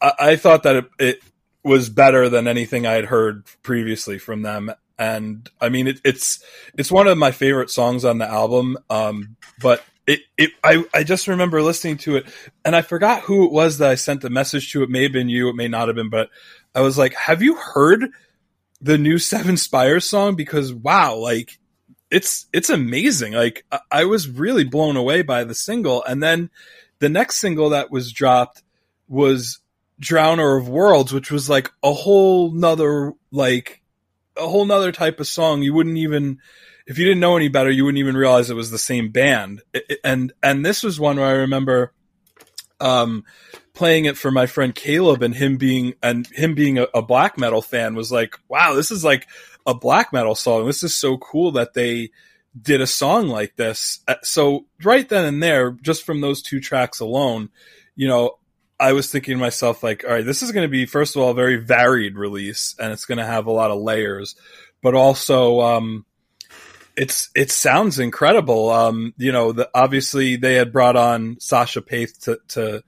I, 0.00 0.12
I 0.18 0.36
thought 0.36 0.62
that 0.64 0.76
it, 0.76 0.90
it, 0.98 1.22
was 1.62 1.90
better 1.90 2.30
than 2.30 2.48
anything 2.48 2.86
I 2.86 2.92
had 2.92 3.04
heard 3.04 3.44
previously 3.62 4.18
from 4.18 4.40
them, 4.40 4.72
and 4.98 5.46
I 5.60 5.68
mean, 5.68 5.88
it, 5.88 6.00
it's 6.04 6.42
it's 6.78 6.90
one 6.90 7.06
of 7.06 7.18
my 7.18 7.32
favorite 7.32 7.70
songs 7.70 8.04
on 8.04 8.16
the 8.16 8.26
album. 8.26 8.78
Um, 8.88 9.36
but 9.60 9.84
it, 10.06 10.20
it 10.36 10.50
I, 10.62 10.84
I 10.92 11.04
just 11.04 11.28
remember 11.28 11.62
listening 11.62 11.98
to 11.98 12.16
it 12.16 12.26
and 12.64 12.74
I 12.74 12.82
forgot 12.82 13.22
who 13.22 13.44
it 13.44 13.52
was 13.52 13.78
that 13.78 13.90
I 13.90 13.94
sent 13.94 14.22
the 14.22 14.30
message 14.30 14.72
to. 14.72 14.82
It 14.82 14.90
may 14.90 15.04
have 15.04 15.12
been 15.12 15.28
you, 15.28 15.48
it 15.48 15.56
may 15.56 15.68
not 15.68 15.88
have 15.88 15.96
been, 15.96 16.10
but 16.10 16.30
I 16.74 16.80
was 16.80 16.98
like, 16.98 17.14
have 17.14 17.42
you 17.42 17.54
heard 17.54 18.10
the 18.80 18.98
new 18.98 19.18
Seven 19.18 19.56
Spires 19.56 20.08
song? 20.08 20.36
Because 20.36 20.72
wow, 20.72 21.16
like 21.16 21.58
it's 22.10 22.46
it's 22.52 22.70
amazing. 22.70 23.34
Like 23.34 23.64
I, 23.70 23.80
I 23.90 24.04
was 24.04 24.28
really 24.28 24.64
blown 24.64 24.96
away 24.96 25.22
by 25.22 25.44
the 25.44 25.54
single. 25.54 26.02
And 26.04 26.22
then 26.22 26.50
the 26.98 27.08
next 27.08 27.38
single 27.38 27.70
that 27.70 27.90
was 27.90 28.12
dropped 28.12 28.62
was 29.08 29.60
Drowner 30.00 30.58
of 30.58 30.68
Worlds, 30.68 31.12
which 31.12 31.30
was 31.30 31.48
like 31.48 31.70
a 31.82 31.92
whole 31.92 32.50
nother 32.50 33.12
like 33.30 33.82
a 34.36 34.48
whole 34.48 34.64
nother 34.64 34.92
type 34.92 35.20
of 35.20 35.26
song. 35.26 35.62
You 35.62 35.74
wouldn't 35.74 35.98
even 35.98 36.38
if 36.90 36.98
you 36.98 37.04
didn't 37.04 37.20
know 37.20 37.36
any 37.36 37.46
better, 37.46 37.70
you 37.70 37.84
wouldn't 37.84 38.00
even 38.00 38.16
realize 38.16 38.50
it 38.50 38.56
was 38.56 38.72
the 38.72 38.76
same 38.76 39.10
band. 39.12 39.62
And 40.02 40.32
and 40.42 40.66
this 40.66 40.82
was 40.82 40.98
one 40.98 41.18
where 41.18 41.28
I 41.28 41.42
remember 41.42 41.92
um, 42.80 43.22
playing 43.74 44.06
it 44.06 44.18
for 44.18 44.32
my 44.32 44.46
friend 44.46 44.74
Caleb 44.74 45.22
and 45.22 45.32
him 45.32 45.56
being 45.56 45.94
and 46.02 46.26
him 46.26 46.56
being 46.56 46.78
a, 46.78 46.88
a, 46.92 47.00
black 47.00 47.38
metal 47.38 47.62
fan 47.62 47.94
was 47.94 48.10
like, 48.10 48.40
wow, 48.48 48.74
this 48.74 48.90
is 48.90 49.04
like 49.04 49.28
a 49.68 49.72
black 49.72 50.12
metal 50.12 50.34
song. 50.34 50.66
This 50.66 50.82
is 50.82 50.96
so 50.96 51.16
cool 51.18 51.52
that 51.52 51.74
they 51.74 52.10
did 52.60 52.80
a 52.80 52.88
song 52.88 53.28
like 53.28 53.54
this. 53.54 54.00
Uh, 54.08 54.16
so 54.24 54.66
right 54.82 55.08
then 55.08 55.24
and 55.24 55.40
there, 55.40 55.70
just 55.70 56.02
from 56.02 56.20
those 56.20 56.42
two 56.42 56.58
tracks 56.58 56.98
alone, 56.98 57.50
you 57.94 58.08
know, 58.08 58.32
I 58.80 58.94
was 58.94 59.12
thinking 59.12 59.34
to 59.34 59.40
myself 59.40 59.84
like, 59.84 60.02
all 60.04 60.10
right, 60.10 60.24
this 60.24 60.42
is 60.42 60.50
going 60.50 60.64
to 60.64 60.68
be 60.68 60.86
first 60.86 61.14
of 61.14 61.22
all 61.22 61.30
a 61.30 61.34
very 61.34 61.56
varied 61.56 62.16
release, 62.16 62.74
and 62.80 62.92
it's 62.92 63.04
going 63.04 63.18
to 63.18 63.26
have 63.26 63.46
a 63.46 63.52
lot 63.52 63.70
of 63.70 63.80
layers, 63.80 64.34
but 64.82 64.96
also. 64.96 65.60
Um, 65.60 66.04
it's 66.96 67.30
it 67.34 67.50
sounds 67.50 67.98
incredible. 67.98 68.70
Um, 68.70 69.14
you 69.16 69.32
know, 69.32 69.52
the, 69.52 69.70
obviously 69.74 70.36
they 70.36 70.54
had 70.54 70.72
brought 70.72 70.96
on 70.96 71.36
Sascha 71.36 71.82
Paeth 71.82 72.24
to 72.24 72.38
to 72.48 72.82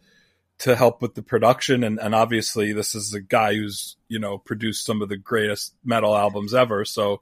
to 0.59 0.77
help 0.77 1.03
with 1.03 1.15
the 1.15 1.23
production, 1.23 1.83
and, 1.83 1.99
and 1.99 2.15
obviously 2.15 2.73
this 2.73 2.95
is 2.95 3.15
a 3.15 3.21
guy 3.21 3.55
who's 3.55 3.97
you 4.09 4.19
know 4.19 4.39
produced 4.39 4.85
some 4.85 5.03
of 5.03 5.09
the 5.09 5.17
greatest 5.17 5.75
metal 5.85 6.17
albums 6.17 6.55
ever. 6.55 6.85
So, 6.85 7.21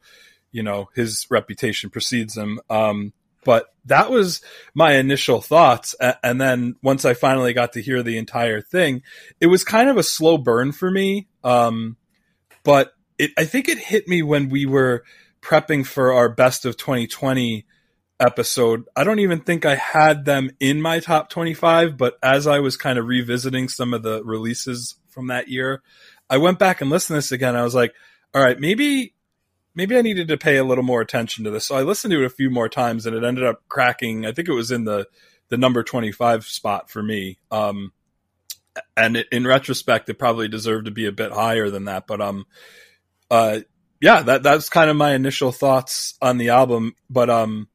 you 0.52 0.62
know, 0.62 0.88
his 0.94 1.26
reputation 1.30 1.90
precedes 1.90 2.36
him. 2.36 2.60
Um, 2.68 3.12
but 3.44 3.72
that 3.86 4.10
was 4.10 4.42
my 4.74 4.96
initial 4.96 5.40
thoughts, 5.40 5.94
and 6.22 6.38
then 6.40 6.76
once 6.82 7.06
I 7.06 7.14
finally 7.14 7.54
got 7.54 7.72
to 7.72 7.82
hear 7.82 8.02
the 8.02 8.18
entire 8.18 8.60
thing, 8.60 9.02
it 9.40 9.46
was 9.46 9.64
kind 9.64 9.88
of 9.88 9.96
a 9.96 10.02
slow 10.02 10.36
burn 10.36 10.72
for 10.72 10.90
me. 10.90 11.26
Um, 11.42 11.96
but 12.62 12.92
it, 13.18 13.30
I 13.38 13.44
think 13.44 13.68
it 13.68 13.78
hit 13.78 14.08
me 14.08 14.22
when 14.22 14.50
we 14.50 14.66
were 14.66 15.04
prepping 15.42 15.86
for 15.86 16.12
our 16.12 16.28
best 16.28 16.64
of 16.64 16.76
2020 16.76 17.66
episode, 18.18 18.84
I 18.94 19.04
don't 19.04 19.18
even 19.18 19.40
think 19.40 19.64
I 19.64 19.76
had 19.76 20.24
them 20.24 20.50
in 20.60 20.80
my 20.82 21.00
top 21.00 21.30
25, 21.30 21.96
but 21.96 22.18
as 22.22 22.46
I 22.46 22.58
was 22.60 22.76
kind 22.76 22.98
of 22.98 23.06
revisiting 23.06 23.68
some 23.68 23.94
of 23.94 24.02
the 24.02 24.22
releases 24.22 24.96
from 25.08 25.28
that 25.28 25.48
year, 25.48 25.82
I 26.28 26.36
went 26.36 26.58
back 26.58 26.80
and 26.80 26.90
listened 26.90 27.14
to 27.14 27.18
this 27.18 27.32
again. 27.32 27.56
I 27.56 27.62
was 27.62 27.74
like, 27.74 27.94
all 28.34 28.42
right, 28.42 28.58
maybe 28.58 29.14
maybe 29.74 29.96
I 29.96 30.02
needed 30.02 30.28
to 30.28 30.36
pay 30.36 30.56
a 30.56 30.64
little 30.64 30.84
more 30.84 31.00
attention 31.00 31.44
to 31.44 31.50
this. 31.50 31.66
So 31.66 31.76
I 31.76 31.82
listened 31.82 32.12
to 32.12 32.22
it 32.22 32.26
a 32.26 32.30
few 32.30 32.50
more 32.50 32.68
times 32.68 33.06
and 33.06 33.16
it 33.16 33.24
ended 33.24 33.44
up 33.44 33.62
cracking. 33.68 34.26
I 34.26 34.32
think 34.32 34.48
it 34.48 34.54
was 34.54 34.70
in 34.70 34.84
the 34.84 35.06
the 35.48 35.56
number 35.56 35.82
25 35.82 36.44
spot 36.44 36.90
for 36.90 37.02
me. 37.02 37.38
Um 37.50 37.92
and 38.96 39.16
in 39.32 39.46
retrospect 39.46 40.08
it 40.08 40.18
probably 40.18 40.48
deserved 40.48 40.84
to 40.84 40.90
be 40.90 41.06
a 41.06 41.12
bit 41.12 41.32
higher 41.32 41.70
than 41.70 41.86
that, 41.86 42.06
but 42.06 42.20
um 42.20 42.46
uh 43.30 43.60
yeah, 44.00 44.22
that 44.22 44.42
that's 44.42 44.68
kind 44.68 44.90
of 44.90 44.96
my 44.96 45.14
initial 45.14 45.52
thoughts 45.52 46.14
on 46.22 46.38
the 46.38 46.50
album. 46.50 46.94
But 47.08 47.30
um, 47.30 47.68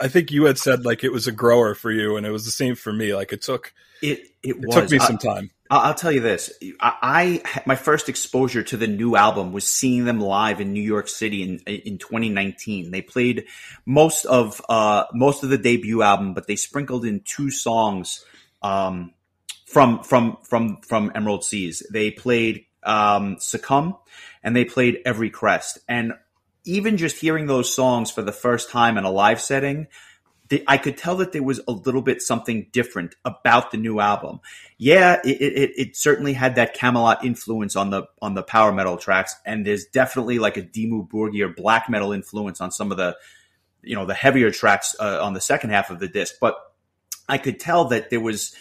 I 0.00 0.08
think 0.08 0.30
you 0.30 0.44
had 0.44 0.58
said 0.58 0.84
like 0.84 1.04
it 1.04 1.12
was 1.12 1.26
a 1.26 1.32
grower 1.32 1.74
for 1.74 1.90
you, 1.90 2.16
and 2.16 2.26
it 2.26 2.30
was 2.30 2.44
the 2.44 2.50
same 2.50 2.74
for 2.74 2.92
me. 2.92 3.14
Like 3.14 3.32
it 3.32 3.42
took 3.42 3.72
it 4.02 4.20
it, 4.42 4.56
it 4.56 4.72
took 4.72 4.90
me 4.90 4.98
some 4.98 5.18
time. 5.18 5.50
I'll 5.70 5.94
tell 5.94 6.12
you 6.12 6.20
this: 6.20 6.52
I, 6.80 7.42
I, 7.44 7.62
my 7.66 7.74
first 7.74 8.08
exposure 8.08 8.62
to 8.62 8.76
the 8.76 8.86
new 8.86 9.16
album 9.16 9.52
was 9.52 9.66
seeing 9.66 10.04
them 10.04 10.20
live 10.20 10.60
in 10.60 10.72
New 10.72 10.82
York 10.82 11.08
City 11.08 11.42
in 11.42 11.58
in 11.66 11.98
2019. 11.98 12.90
They 12.90 13.02
played 13.02 13.46
most 13.84 14.24
of 14.24 14.60
uh, 14.68 15.04
most 15.12 15.42
of 15.42 15.50
the 15.50 15.58
debut 15.58 16.02
album, 16.02 16.34
but 16.34 16.46
they 16.46 16.56
sprinkled 16.56 17.04
in 17.04 17.20
two 17.20 17.50
songs 17.50 18.24
um, 18.62 19.12
from 19.66 20.02
from 20.02 20.38
from 20.42 20.78
from 20.82 21.12
Emerald 21.14 21.44
Seas. 21.44 21.82
They 21.90 22.10
played 22.10 22.66
um, 22.82 23.36
"Succumb," 23.40 23.96
and 24.44 24.54
they 24.54 24.64
played 24.64 25.00
every 25.04 25.30
crest. 25.30 25.78
And 25.88 26.12
even 26.64 26.98
just 26.98 27.16
hearing 27.16 27.46
those 27.46 27.74
songs 27.74 28.10
for 28.10 28.22
the 28.22 28.32
first 28.32 28.70
time 28.70 28.96
in 28.96 29.04
a 29.04 29.10
live 29.10 29.40
setting, 29.40 29.88
they, 30.48 30.62
I 30.68 30.76
could 30.76 30.98
tell 30.98 31.16
that 31.16 31.32
there 31.32 31.42
was 31.42 31.60
a 31.66 31.72
little 31.72 32.02
bit 32.02 32.20
something 32.20 32.68
different 32.70 33.16
about 33.24 33.70
the 33.70 33.78
new 33.78 33.98
album. 33.98 34.40
Yeah, 34.76 35.20
it, 35.24 35.40
it, 35.40 35.70
it, 35.76 35.96
certainly 35.96 36.34
had 36.34 36.56
that 36.56 36.76
Kamelot 36.76 37.24
influence 37.24 37.76
on 37.76 37.88
the 37.90 38.04
on 38.20 38.34
the 38.34 38.42
power 38.42 38.70
metal 38.70 38.98
tracks, 38.98 39.34
and 39.46 39.66
there's 39.66 39.86
definitely 39.86 40.38
like 40.38 40.58
a 40.58 40.62
Dimmu 40.62 41.08
Borgir 41.08 41.56
black 41.56 41.88
metal 41.88 42.12
influence 42.12 42.60
on 42.60 42.70
some 42.70 42.90
of 42.90 42.98
the 42.98 43.16
you 43.82 43.94
know 43.94 44.04
the 44.04 44.14
heavier 44.14 44.50
tracks 44.50 44.94
uh, 45.00 45.22
on 45.22 45.32
the 45.32 45.40
second 45.40 45.70
half 45.70 45.90
of 45.90 45.98
the 45.98 46.08
disc. 46.08 46.34
But 46.40 46.56
I 47.26 47.38
could 47.38 47.58
tell 47.58 47.86
that 47.86 48.10
there 48.10 48.20
was 48.20 48.54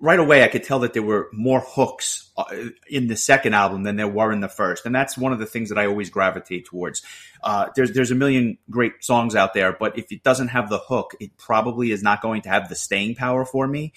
right 0.00 0.18
away 0.18 0.44
I 0.44 0.48
could 0.48 0.62
tell 0.62 0.80
that 0.80 0.92
there 0.92 1.02
were 1.02 1.28
more 1.32 1.60
hooks 1.60 2.30
uh, 2.36 2.44
in 2.88 3.06
the 3.06 3.16
second 3.16 3.54
album 3.54 3.82
than 3.82 3.96
there 3.96 4.08
were 4.08 4.32
in 4.32 4.40
the 4.40 4.48
first, 4.48 4.86
and 4.86 4.94
that's 4.94 5.16
one 5.16 5.32
of 5.32 5.38
the 5.38 5.46
things 5.46 5.68
that 5.70 5.78
I 5.78 5.86
always 5.86 6.10
gravitate 6.10 6.66
towards. 6.66 7.02
Uh, 7.42 7.68
there's 7.74 7.92
there's 7.92 8.10
a 8.10 8.14
million 8.14 8.58
great 8.70 9.04
songs 9.04 9.34
out 9.34 9.54
there, 9.54 9.76
but 9.78 9.98
if 9.98 10.12
it 10.12 10.22
doesn't 10.22 10.48
have 10.48 10.68
the 10.68 10.78
hook, 10.78 11.12
it 11.20 11.36
probably 11.38 11.90
is 11.90 12.02
not 12.02 12.20
going 12.20 12.42
to 12.42 12.48
have 12.48 12.68
the 12.68 12.74
staying 12.74 13.14
power 13.14 13.44
for 13.44 13.66
me. 13.66 13.92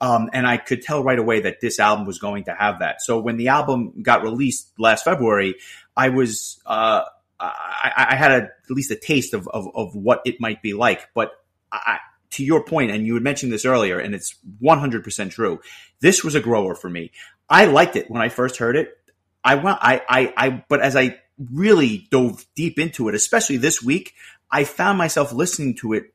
Um, 0.00 0.28
and 0.32 0.46
I 0.46 0.56
could 0.56 0.82
tell 0.82 1.02
right 1.02 1.18
away 1.18 1.40
that 1.40 1.60
this 1.60 1.78
album 1.78 2.04
was 2.04 2.18
going 2.18 2.44
to 2.44 2.54
have 2.54 2.80
that. 2.80 3.00
So 3.00 3.20
when 3.20 3.36
the 3.36 3.48
album 3.48 4.02
got 4.02 4.22
released 4.22 4.68
last 4.78 5.04
February, 5.04 5.54
I 5.96 6.08
was 6.10 6.60
uh, 6.66 7.04
I, 7.40 8.06
I, 8.10 8.14
had 8.16 8.30
a, 8.32 8.34
at 8.34 8.70
least 8.70 8.90
a 8.90 8.96
taste 8.96 9.34
of, 9.34 9.48
of, 9.48 9.68
of 9.74 9.94
what 9.94 10.22
it 10.24 10.40
might 10.40 10.62
be 10.62 10.72
like, 10.72 11.08
but 11.14 11.32
I, 11.72 11.98
to 12.34 12.44
your 12.44 12.64
point, 12.64 12.90
and 12.90 13.06
you 13.06 13.14
had 13.14 13.22
mentioned 13.22 13.52
this 13.52 13.64
earlier, 13.64 13.98
and 13.98 14.14
it's 14.14 14.34
100% 14.62 15.30
true. 15.30 15.60
This 16.00 16.22
was 16.22 16.34
a 16.34 16.40
grower 16.40 16.74
for 16.74 16.90
me. 16.90 17.12
I 17.48 17.66
liked 17.66 17.96
it 17.96 18.10
when 18.10 18.22
I 18.22 18.28
first 18.28 18.56
heard 18.58 18.76
it. 18.76 18.96
I 19.42 19.56
went, 19.56 19.78
I, 19.80 20.02
I, 20.08 20.34
I, 20.36 20.64
but 20.68 20.80
as 20.80 20.96
I 20.96 21.18
really 21.52 22.08
dove 22.10 22.46
deep 22.54 22.78
into 22.78 23.08
it, 23.08 23.14
especially 23.14 23.56
this 23.56 23.82
week, 23.82 24.14
I 24.50 24.64
found 24.64 24.98
myself 24.98 25.32
listening 25.32 25.74
to 25.76 25.92
it 25.92 26.14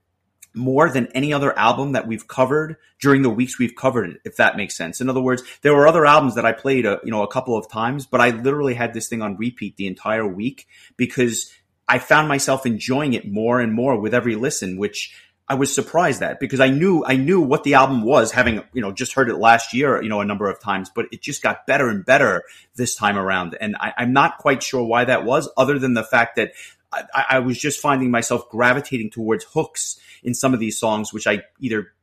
more 0.56 0.90
than 0.90 1.08
any 1.14 1.32
other 1.32 1.58
album 1.58 1.92
that 1.92 2.08
we've 2.08 2.28
covered 2.28 2.78
during 3.00 3.22
the 3.22 3.30
weeks 3.30 3.60
we've 3.60 3.76
covered 3.76 4.10
it, 4.10 4.22
if 4.26 4.38
that 4.38 4.58
makes 4.58 4.76
sense. 4.76 5.00
In 5.00 5.10
other 5.10 5.22
words, 5.22 5.44
there 5.62 5.76
were 5.76 5.88
other 5.88 6.06
albums 6.06 6.36
that 6.36 6.46
I 6.46 6.52
played, 6.52 6.86
a, 6.86 7.00
you 7.04 7.12
know, 7.12 7.24
a 7.24 7.32
couple 7.32 7.56
of 7.56 7.70
times, 7.70 8.06
but 8.06 8.20
I 8.20 8.32
literally 8.32 8.74
had 8.74 8.94
this 8.94 9.08
thing 9.08 9.22
on 9.22 9.38
repeat 9.38 9.78
the 9.78 9.88
entire 9.88 10.28
week 10.28 10.68
because 10.98 11.54
I 11.88 12.00
found 12.00 12.28
myself 12.28 12.66
enjoying 12.66 13.14
it 13.14 13.32
more 13.32 13.60
and 13.60 13.74
more 13.74 14.00
with 14.00 14.14
every 14.14 14.36
listen, 14.36 14.78
which 14.78 15.16
I 15.50 15.56
was 15.56 15.74
surprised 15.74 16.20
that 16.20 16.40
because 16.40 16.60
I 16.60 16.70
knew 16.70 17.04
I 17.04 17.16
knew 17.16 17.42
what 17.42 17.64
the 17.64 17.74
album 17.74 18.04
was, 18.04 18.32
having 18.32 18.62
you 18.74 18.82
know 18.82 18.92
just 18.92 19.14
heard 19.14 19.30
it 19.30 19.38
last 19.38 19.74
year, 19.74 20.02
you 20.02 20.08
know, 20.08 20.22
a 20.22 20.26
number 20.26 20.50
of 20.50 20.62
times, 20.62 20.92
but 20.94 21.08
it 21.12 21.22
just 21.22 21.42
got 21.42 21.66
better 21.66 21.90
and 21.90 22.06
better 22.06 22.44
this 22.76 22.94
time 22.94 23.18
around, 23.18 23.58
and 23.60 23.76
I, 23.80 23.94
I'm 23.98 24.14
not 24.14 24.38
quite 24.38 24.62
sure 24.62 24.84
why 24.84 25.06
that 25.06 25.26
was, 25.26 25.50
other 25.58 25.80
than 25.80 25.96
the 25.96 26.04
fact 26.04 26.36
that 26.36 26.52
I, 26.92 27.26
I 27.30 27.40
was 27.40 27.58
just 27.58 27.80
finding 27.80 28.12
myself 28.12 28.50
gravitating 28.50 29.10
towards 29.10 29.44
hooks 29.44 30.00
in 30.24 30.34
some 30.34 30.54
of 30.54 30.60
these 30.60 30.78
songs, 30.78 31.12
which 31.14 31.28
I 31.28 31.44
either 31.60 31.94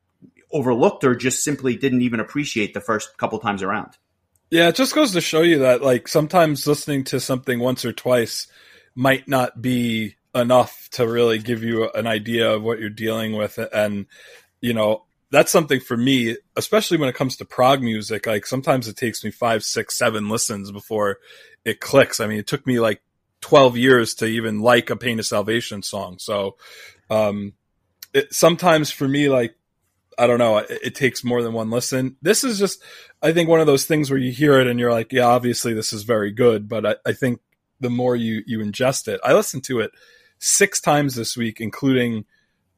overlooked 0.50 1.04
or 1.04 1.14
just 1.14 1.42
simply 1.42 1.76
didn't 1.76 2.02
even 2.02 2.20
appreciate 2.20 2.74
the 2.74 2.80
first 2.80 3.16
couple 3.16 3.38
times 3.38 3.62
around. 3.62 3.96
Yeah, 4.50 4.68
it 4.68 4.76
just 4.76 4.94
goes 4.94 5.12
to 5.12 5.20
show 5.20 5.42
you 5.42 5.60
that 5.60 5.82
like 5.82 6.08
sometimes 6.08 6.66
listening 6.66 7.04
to 7.04 7.20
something 7.20 7.58
once 7.58 7.84
or 7.84 7.92
twice 7.92 8.46
might 8.94 9.28
not 9.28 9.60
be 9.60 10.16
enough 10.36 10.88
to 10.92 11.08
really 11.08 11.38
give 11.38 11.64
you 11.64 11.90
an 11.90 12.06
idea 12.06 12.52
of 12.52 12.62
what 12.62 12.78
you're 12.78 12.90
dealing 12.90 13.32
with. 13.32 13.58
And 13.72 14.06
you 14.60 14.74
know 14.74 15.04
that's 15.30 15.52
something 15.52 15.80
for 15.80 15.96
me 15.96 16.36
especially 16.56 16.96
when 16.96 17.08
it 17.08 17.14
comes 17.14 17.36
to 17.36 17.44
prog 17.44 17.82
music 17.82 18.26
like 18.26 18.46
sometimes 18.46 18.88
it 18.88 18.96
takes 18.96 19.24
me 19.24 19.30
five 19.30 19.64
six 19.64 19.96
seven 19.96 20.28
listens 20.28 20.70
before 20.70 21.18
it 21.64 21.80
clicks. 21.80 22.20
I 22.20 22.26
mean 22.26 22.38
it 22.38 22.46
took 22.46 22.66
me 22.66 22.80
like 22.80 23.02
12 23.40 23.76
years 23.76 24.14
to 24.14 24.26
even 24.26 24.60
like 24.60 24.90
a 24.90 24.96
pain 24.96 25.18
of 25.18 25.26
salvation 25.26 25.82
song. 25.82 26.18
So 26.18 26.56
um 27.10 27.54
it, 28.12 28.32
sometimes 28.32 28.90
for 28.90 29.06
me 29.06 29.28
like 29.28 29.54
i 30.18 30.26
don't 30.26 30.38
know 30.38 30.58
it, 30.58 30.70
it 30.82 30.94
takes 30.94 31.22
more 31.24 31.42
than 31.42 31.52
one 31.52 31.70
listen. 31.70 32.16
This 32.22 32.44
is 32.44 32.58
just 32.58 32.82
i 33.22 33.32
think 33.32 33.48
one 33.48 33.60
of 33.60 33.66
those 33.66 33.84
things 33.84 34.10
where 34.10 34.18
you 34.18 34.32
hear 34.32 34.58
it 34.60 34.66
and 34.66 34.80
you're 34.80 34.92
like 34.92 35.12
yeah 35.12 35.26
obviously 35.26 35.74
this 35.74 35.92
is 35.92 36.02
very 36.02 36.32
good 36.32 36.68
but 36.68 36.86
i, 36.86 36.94
I 37.04 37.12
think 37.12 37.40
the 37.80 37.90
more 37.90 38.16
you 38.16 38.42
you 38.46 38.60
ingest 38.60 39.06
it 39.06 39.20
i 39.22 39.34
listened 39.34 39.64
to 39.64 39.80
it 39.80 39.90
six 40.38 40.80
times 40.80 41.14
this 41.14 41.36
week, 41.36 41.60
including 41.60 42.24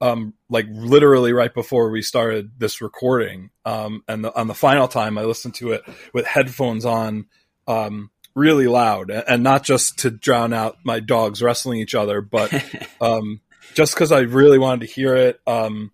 um, 0.01 0.35
like 0.49 0.67
literally 0.71 1.33
right 1.33 1.53
before 1.53 1.91
we 1.91 2.03
started 2.03 2.53
this 2.59 2.81
recording. 2.81 3.51
Um, 3.65 4.05
and 4.09 4.25
the, 4.25 4.39
on 4.39 4.47
the 4.47 4.55
final 4.55 4.89
time, 4.89 5.19
I 5.19 5.25
listened 5.25 5.55
to 5.57 5.73
it 5.73 5.83
with 6.13 6.27
headphones 6.27 6.85
on, 6.85 7.27
um, 7.67 8.11
really 8.35 8.69
loud, 8.69 9.11
and 9.11 9.43
not 9.43 9.65
just 9.65 9.99
to 10.01 10.11
drown 10.11 10.53
out 10.53 10.77
my 10.85 11.01
dogs 11.01 11.43
wrestling 11.43 11.81
each 11.81 11.95
other, 11.95 12.21
but 12.21 12.53
um, 13.01 13.41
just 13.75 13.95
because 13.95 14.13
I 14.13 14.21
really 14.21 14.59
wanted 14.59 14.87
to 14.87 14.93
hear 14.93 15.17
it. 15.17 15.41
Um, 15.47 15.91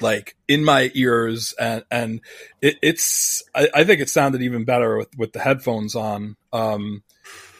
like 0.00 0.36
in 0.46 0.64
my 0.64 0.92
ears 0.94 1.54
and 1.58 1.82
and 1.90 2.20
it, 2.62 2.76
it's 2.82 3.42
I, 3.52 3.68
I, 3.74 3.84
think 3.84 4.00
it 4.00 4.08
sounded 4.08 4.42
even 4.42 4.64
better 4.64 4.96
with 4.96 5.08
with 5.16 5.32
the 5.32 5.40
headphones 5.40 5.96
on 5.96 6.36
um 6.52 7.02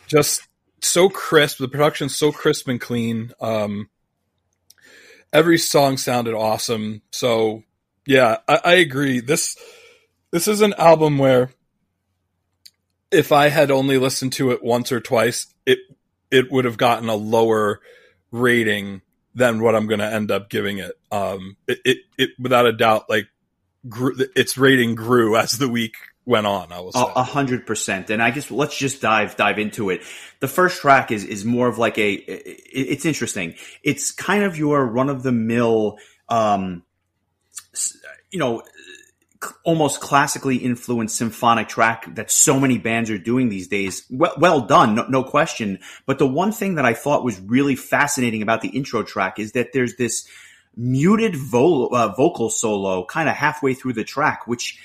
just 0.07 0.48
so 0.81 1.09
crisp. 1.09 1.59
The 1.59 1.69
production's 1.69 2.17
so 2.17 2.33
crisp 2.33 2.69
and 2.69 2.81
clean. 2.81 3.33
Um, 3.41 3.89
every 5.33 5.59
song 5.59 5.97
sounded 5.97 6.35
awesome. 6.35 7.03
So 7.11 7.65
yeah, 8.07 8.39
I, 8.49 8.61
I 8.65 8.75
agree. 8.75 9.21
This 9.21 9.57
this 10.31 10.49
is 10.49 10.61
an 10.61 10.75
album 10.79 11.19
where 11.19 11.51
if 13.11 13.33
I 13.33 13.49
had 13.49 13.71
only 13.71 13.99
listened 13.99 14.33
to 14.35 14.51
it 14.51 14.63
once 14.63 14.93
or 14.93 15.01
twice, 15.01 15.47
it 15.67 15.79
it 16.31 16.51
would 16.51 16.65
have 16.65 16.79
gotten 16.79 17.09
a 17.09 17.15
lower 17.15 17.81
rating 18.31 19.03
than 19.35 19.63
what 19.63 19.75
I'm 19.75 19.87
going 19.87 20.01
to 20.01 20.13
end 20.13 20.31
up 20.31 20.51
giving 20.51 20.79
it. 20.79 20.93
Um, 21.11 21.57
it, 21.67 21.79
it, 21.85 21.99
it 22.19 22.31
without 22.39 22.67
a 22.67 22.73
doubt, 22.73 23.09
like 23.09 23.29
grew, 23.89 24.17
its 24.35 24.59
rating 24.59 24.95
grew 24.95 25.37
as 25.37 25.53
the 25.53 25.69
week 25.69 25.95
went 26.29 26.47
on. 26.47 26.71
I 26.73 26.81
was 26.81 26.95
a 26.95 27.23
hundred 27.23 27.67
percent. 27.67 28.11
And 28.11 28.23
I 28.23 28.31
guess 28.31 28.51
let's 28.51 28.77
just 28.77 29.01
dive 29.01 29.37
dive 29.37 29.59
into 29.59 29.91
it. 29.91 30.03
The 30.41 30.49
first 30.49 30.81
track 30.81 31.11
is 31.11 31.25
is 31.25 31.45
more 31.45 31.67
of 31.69 31.79
like 31.79 31.99
a. 31.99 32.13
It's 32.13 33.07
interesting. 33.07 33.55
It's 33.83 34.13
kind 34.13 34.45
of 34.45 34.57
your 34.57 34.85
run 34.87 35.09
of 35.09 35.23
the 35.23 35.33
mill, 35.33 35.99
um, 36.29 36.85
you 38.31 38.39
know, 38.39 38.63
almost 39.65 40.01
classically 40.01 40.57
influenced 40.57 41.17
symphonic 41.17 41.69
track 41.69 42.15
that 42.15 42.31
so 42.31 42.61
many 42.61 42.77
bands 42.77 43.11
are 43.11 43.19
doing 43.19 43.49
these 43.49 43.69
days. 43.69 44.05
Well, 44.11 44.35
well 44.39 44.61
done, 44.61 44.97
no, 44.97 45.07
no 45.09 45.25
question. 45.25 45.79
But 46.07 46.19
the 46.19 46.27
one 46.27 46.53
thing 46.53 46.75
that 46.75 46.85
I 46.85 46.93
thought 46.93 47.25
was 47.25 47.41
really 47.41 47.75
fascinating 47.77 48.43
about 48.43 48.61
the 48.61 48.69
intro 48.69 49.03
track 49.03 49.39
is 49.39 49.53
that 49.53 49.73
there's 49.73 49.97
this 49.97 50.29
muted 50.77 51.37
vo- 51.37 51.87
uh, 51.87 52.13
vocal 52.17 52.51
solo 52.51 53.05
kind 53.07 53.29
of 53.29 53.35
halfway 53.35 53.75
through 53.75 53.95
the 53.95 54.05
track, 54.05 54.47
which 54.47 54.79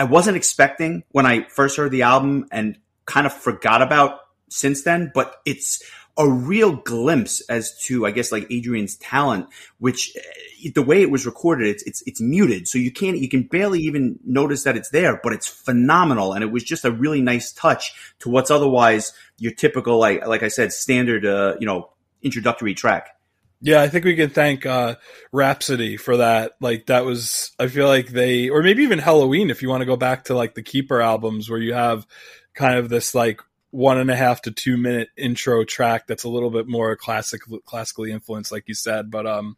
I 0.00 0.04
wasn't 0.04 0.38
expecting 0.38 1.04
when 1.10 1.26
I 1.26 1.42
first 1.44 1.76
heard 1.76 1.90
the 1.90 2.02
album 2.02 2.46
and 2.50 2.78
kind 3.04 3.26
of 3.26 3.34
forgot 3.34 3.82
about 3.82 4.20
since 4.48 4.82
then, 4.82 5.12
but 5.14 5.42
it's 5.44 5.82
a 6.16 6.26
real 6.26 6.76
glimpse 6.76 7.42
as 7.50 7.78
to, 7.82 8.06
I 8.06 8.10
guess, 8.10 8.32
like 8.32 8.48
Adrienne's 8.50 8.96
talent, 8.96 9.48
which 9.78 10.16
eh, 10.64 10.70
the 10.74 10.80
way 10.80 11.02
it 11.02 11.10
was 11.10 11.26
recorded, 11.26 11.68
it's, 11.68 11.82
it's, 11.82 12.02
it's 12.06 12.18
muted. 12.18 12.66
So 12.66 12.78
you 12.78 12.90
can't, 12.90 13.18
you 13.18 13.28
can 13.28 13.42
barely 13.42 13.80
even 13.80 14.18
notice 14.24 14.62
that 14.62 14.74
it's 14.74 14.88
there, 14.88 15.20
but 15.22 15.34
it's 15.34 15.46
phenomenal. 15.46 16.32
And 16.32 16.42
it 16.42 16.50
was 16.50 16.64
just 16.64 16.86
a 16.86 16.90
really 16.90 17.20
nice 17.20 17.52
touch 17.52 17.92
to 18.20 18.30
what's 18.30 18.50
otherwise 18.50 19.12
your 19.36 19.52
typical, 19.52 19.98
like, 19.98 20.26
like 20.26 20.42
I 20.42 20.48
said, 20.48 20.72
standard, 20.72 21.26
uh, 21.26 21.56
you 21.60 21.66
know, 21.66 21.90
introductory 22.22 22.72
track. 22.72 23.19
Yeah, 23.62 23.82
I 23.82 23.88
think 23.88 24.06
we 24.06 24.16
can 24.16 24.30
thank 24.30 24.64
uh, 24.64 24.96
Rhapsody 25.32 25.98
for 25.98 26.16
that. 26.16 26.52
Like 26.60 26.86
that 26.86 27.04
was, 27.04 27.52
I 27.58 27.68
feel 27.68 27.86
like 27.86 28.08
they, 28.08 28.48
or 28.48 28.62
maybe 28.62 28.82
even 28.84 28.98
Helloween, 28.98 29.50
if 29.50 29.60
you 29.60 29.68
want 29.68 29.82
to 29.82 29.86
go 29.86 29.96
back 29.96 30.24
to 30.24 30.34
like 30.34 30.54
the 30.54 30.62
Keeper 30.62 31.02
albums, 31.02 31.50
where 31.50 31.58
you 31.58 31.74
have 31.74 32.06
kind 32.54 32.78
of 32.78 32.88
this 32.88 33.14
like 33.14 33.40
one 33.70 33.98
and 33.98 34.10
a 34.10 34.16
half 34.16 34.42
to 34.42 34.50
two 34.50 34.76
minute 34.76 35.08
intro 35.16 35.62
track 35.64 36.06
that's 36.06 36.24
a 36.24 36.28
little 36.28 36.50
bit 36.50 36.66
more 36.66 36.96
classic, 36.96 37.42
classically 37.66 38.12
influenced, 38.12 38.50
like 38.50 38.64
you 38.66 38.74
said. 38.74 39.10
But 39.10 39.26
um, 39.26 39.56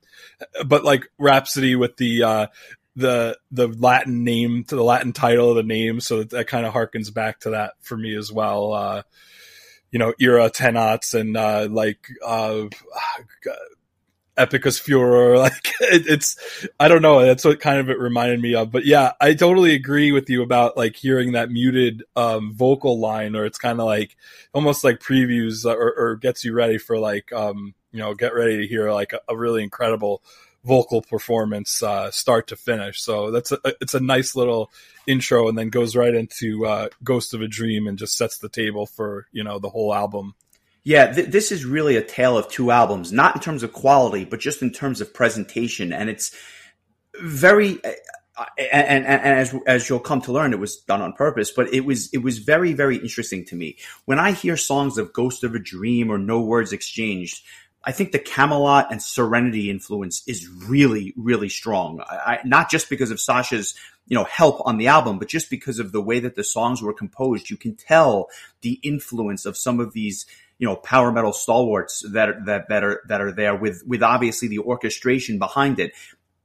but 0.66 0.84
like 0.84 1.08
Rhapsody 1.16 1.76
with 1.76 1.96
the 1.96 2.24
uh, 2.24 2.46
the 2.96 3.38
the 3.52 3.68
Latin 3.68 4.24
name 4.24 4.64
to 4.64 4.74
the 4.74 4.84
Latin 4.84 5.12
title 5.12 5.50
of 5.50 5.56
the 5.56 5.62
name, 5.62 6.00
so 6.00 6.18
that, 6.18 6.30
that 6.30 6.48
kind 6.48 6.66
of 6.66 6.74
harkens 6.74 7.14
back 7.14 7.40
to 7.40 7.50
that 7.50 7.74
for 7.80 7.96
me 7.96 8.16
as 8.16 8.32
well. 8.32 8.72
Uh, 8.72 9.02
you 9.92 9.98
know, 9.98 10.12
Ira 10.20 10.50
Tenax 10.50 11.18
and 11.18 11.36
uh, 11.36 11.68
like 11.70 12.08
uh, 12.24 12.64
Epicus 14.36 14.78
Furor. 14.78 15.36
Like 15.42 15.72
it, 15.80 16.06
it's, 16.06 16.36
I 16.78 16.86
don't 16.88 17.02
know. 17.02 17.24
That's 17.24 17.44
what 17.44 17.58
kind 17.58 17.78
of 17.78 17.90
it 17.90 17.98
reminded 17.98 18.40
me 18.40 18.54
of. 18.54 18.70
But 18.70 18.86
yeah, 18.86 19.12
I 19.20 19.34
totally 19.34 19.74
agree 19.74 20.12
with 20.12 20.30
you 20.30 20.42
about 20.42 20.76
like 20.76 20.94
hearing 20.94 21.32
that 21.32 21.50
muted 21.50 22.04
um, 22.14 22.54
vocal 22.54 23.00
line, 23.00 23.34
or 23.34 23.44
it's 23.44 23.58
kind 23.58 23.80
of 23.80 23.86
like 23.86 24.16
almost 24.54 24.84
like 24.84 25.00
previews 25.00 25.64
or, 25.64 25.92
or, 25.94 26.16
gets 26.16 26.44
you 26.44 26.52
ready 26.52 26.78
for 26.78 26.98
like, 26.98 27.32
um, 27.32 27.74
you 27.90 27.98
know, 27.98 28.14
get 28.14 28.34
ready 28.34 28.58
to 28.58 28.66
hear 28.66 28.92
like 28.92 29.12
a, 29.12 29.20
a 29.28 29.36
really 29.36 29.64
incredible 29.64 30.22
vocal 30.64 31.02
performance, 31.02 31.82
uh, 31.82 32.10
start 32.10 32.46
to 32.48 32.56
finish. 32.56 33.00
So 33.02 33.30
that's 33.30 33.52
a, 33.52 33.58
it's 33.80 33.94
a 33.94 34.00
nice 34.00 34.36
little 34.36 34.70
intro, 35.06 35.48
and 35.48 35.58
then 35.58 35.70
goes 35.70 35.96
right 35.96 36.14
into 36.14 36.66
uh, 36.66 36.88
Ghost 37.02 37.34
of 37.34 37.42
a 37.42 37.48
Dream 37.48 37.86
and 37.86 37.98
just 37.98 38.16
sets 38.16 38.38
the 38.38 38.48
table 38.48 38.86
for 38.86 39.26
you 39.32 39.44
know 39.44 39.58
the 39.58 39.70
whole 39.70 39.92
album. 39.92 40.34
Yeah, 40.84 41.12
th- 41.12 41.28
this 41.28 41.52
is 41.52 41.64
really 41.64 41.96
a 41.96 42.02
tale 42.02 42.36
of 42.36 42.48
two 42.48 42.70
albums, 42.70 43.12
not 43.12 43.36
in 43.36 43.42
terms 43.42 43.62
of 43.62 43.72
quality, 43.72 44.24
but 44.24 44.40
just 44.40 44.62
in 44.62 44.72
terms 44.72 45.00
of 45.00 45.14
presentation. 45.14 45.92
And 45.92 46.10
it's 46.10 46.34
very, 47.20 47.82
uh, 47.84 48.44
and, 48.58 49.06
and, 49.06 49.06
and, 49.06 49.38
as 49.38 49.54
as 49.66 49.88
you'll 49.88 50.00
come 50.00 50.20
to 50.22 50.32
learn, 50.32 50.52
it 50.52 50.58
was 50.58 50.78
done 50.78 51.00
on 51.00 51.12
purpose. 51.12 51.50
But 51.50 51.72
it 51.72 51.84
was 51.84 52.12
it 52.12 52.18
was 52.18 52.38
very 52.38 52.72
very 52.72 52.96
interesting 52.96 53.44
to 53.46 53.54
me 53.54 53.78
when 54.06 54.18
I 54.18 54.32
hear 54.32 54.56
songs 54.56 54.98
of 54.98 55.12
"Ghost 55.12 55.44
of 55.44 55.54
a 55.54 55.60
Dream" 55.60 56.10
or 56.10 56.18
"No 56.18 56.40
Words 56.40 56.72
Exchanged." 56.72 57.44
I 57.84 57.90
think 57.90 58.12
the 58.12 58.20
Kamelot 58.20 58.90
and 58.90 59.02
Serenity 59.02 59.68
influence 59.68 60.22
is 60.26 60.48
really 60.48 61.12
really 61.16 61.48
strong. 61.48 62.00
I, 62.00 62.16
I, 62.16 62.38
not 62.44 62.70
just 62.70 62.88
because 62.88 63.10
of 63.10 63.18
Sascha's 63.18 63.74
you 64.06 64.16
know 64.16 64.24
help 64.24 64.60
on 64.66 64.78
the 64.78 64.88
album, 64.88 65.18
but 65.18 65.28
just 65.28 65.50
because 65.50 65.78
of 65.78 65.92
the 65.92 66.02
way 66.02 66.18
that 66.20 66.34
the 66.34 66.44
songs 66.44 66.82
were 66.82 66.94
composed. 66.94 67.50
You 67.50 67.56
can 67.56 67.76
tell 67.76 68.28
the 68.62 68.80
influence 68.82 69.46
of 69.46 69.56
some 69.56 69.78
of 69.78 69.92
these 69.92 70.26
you 70.62 70.68
know 70.68 70.76
power 70.76 71.10
metal 71.10 71.32
stalwarts 71.32 72.04
that 72.12 72.46
that 72.46 72.68
that 72.68 72.84
are 72.84 73.02
that 73.08 73.20
are 73.20 73.32
there 73.32 73.56
with 73.56 73.82
with 73.84 74.00
obviously 74.00 74.46
the 74.46 74.60
orchestration 74.60 75.40
behind 75.40 75.80
it. 75.80 75.92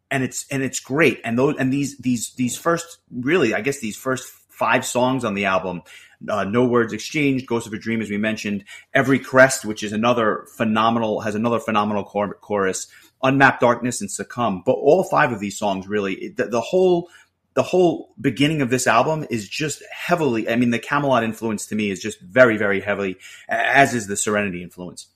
And 0.10 0.24
it's 0.24 0.48
and 0.50 0.64
it's 0.64 0.80
great. 0.80 1.22
And 1.24 1.38
those 1.38 1.56
and 1.60 1.72
these 1.72 2.00
these 2.00 2.34
these 2.34 2.58
first 2.58 2.98
really 3.12 3.54
i 3.54 3.62
guess 3.62 3.80
these 3.80 3.96
first 3.96 4.28
five 4.50 4.84
songs 4.86 5.24
on 5.24 5.36
the 5.36 5.46
album 5.46 5.84
uh, 6.28 6.46
no 6.46 6.66
words 6.66 6.94
exchanged 6.94 7.46
ghost 7.46 7.68
of 7.68 7.74
a 7.74 7.78
dream 7.78 8.02
as 8.02 8.10
we 8.10 8.18
mentioned 8.18 8.64
every 8.92 9.20
crest 9.20 9.66
which 9.66 9.84
is 9.84 9.94
another 9.94 10.48
phenomenal 10.58 11.22
has 11.22 11.36
another 11.36 11.60
phenomenal 11.60 12.04
chorus 12.04 12.88
unmapped 13.24 13.62
darkness 13.62 14.02
and 14.02 14.12
succumb. 14.12 14.64
But 14.66 14.74
all 14.74 15.04
five 15.04 15.32
of 15.32 15.40
these 15.40 15.58
songs 15.58 15.88
really 15.88 16.34
the, 16.36 16.46
the 16.46 16.62
whole 16.62 17.10
the 17.58 17.64
whole 17.64 18.14
beginning 18.22 18.62
of 18.62 18.70
this 18.70 18.86
album 18.86 19.26
is 19.32 19.50
just 19.50 19.82
heavily, 19.92 20.48
I 20.48 20.56
mean, 20.58 20.70
the 20.70 20.78
Kamelot 20.78 21.24
influence 21.24 21.66
to 21.66 21.76
me 21.76 21.90
is 21.90 22.00
just 22.00 22.22
very, 22.22 22.56
very 22.56 22.82
heavily, 22.82 23.18
as 23.50 23.96
is 23.96 24.06
the 24.06 24.16
Serenity 24.16 24.62
influence. 24.62 25.08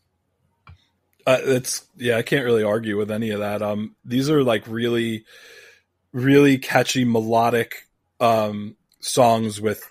Uh, 1.27 1.37
it's 1.39 1.85
yeah, 1.97 2.17
I 2.17 2.23
can't 2.23 2.43
really 2.43 2.63
argue 2.63 2.97
with 2.97 3.11
any 3.11 3.29
of 3.29 3.41
that. 3.41 3.61
Um, 3.61 3.95
these 4.03 4.27
are 4.27 4.43
like 4.43 4.65
really, 4.65 5.23
really 6.13 6.57
catchy 6.57 7.05
melodic 7.05 7.87
um 8.19 8.75
songs 9.01 9.61
with 9.61 9.87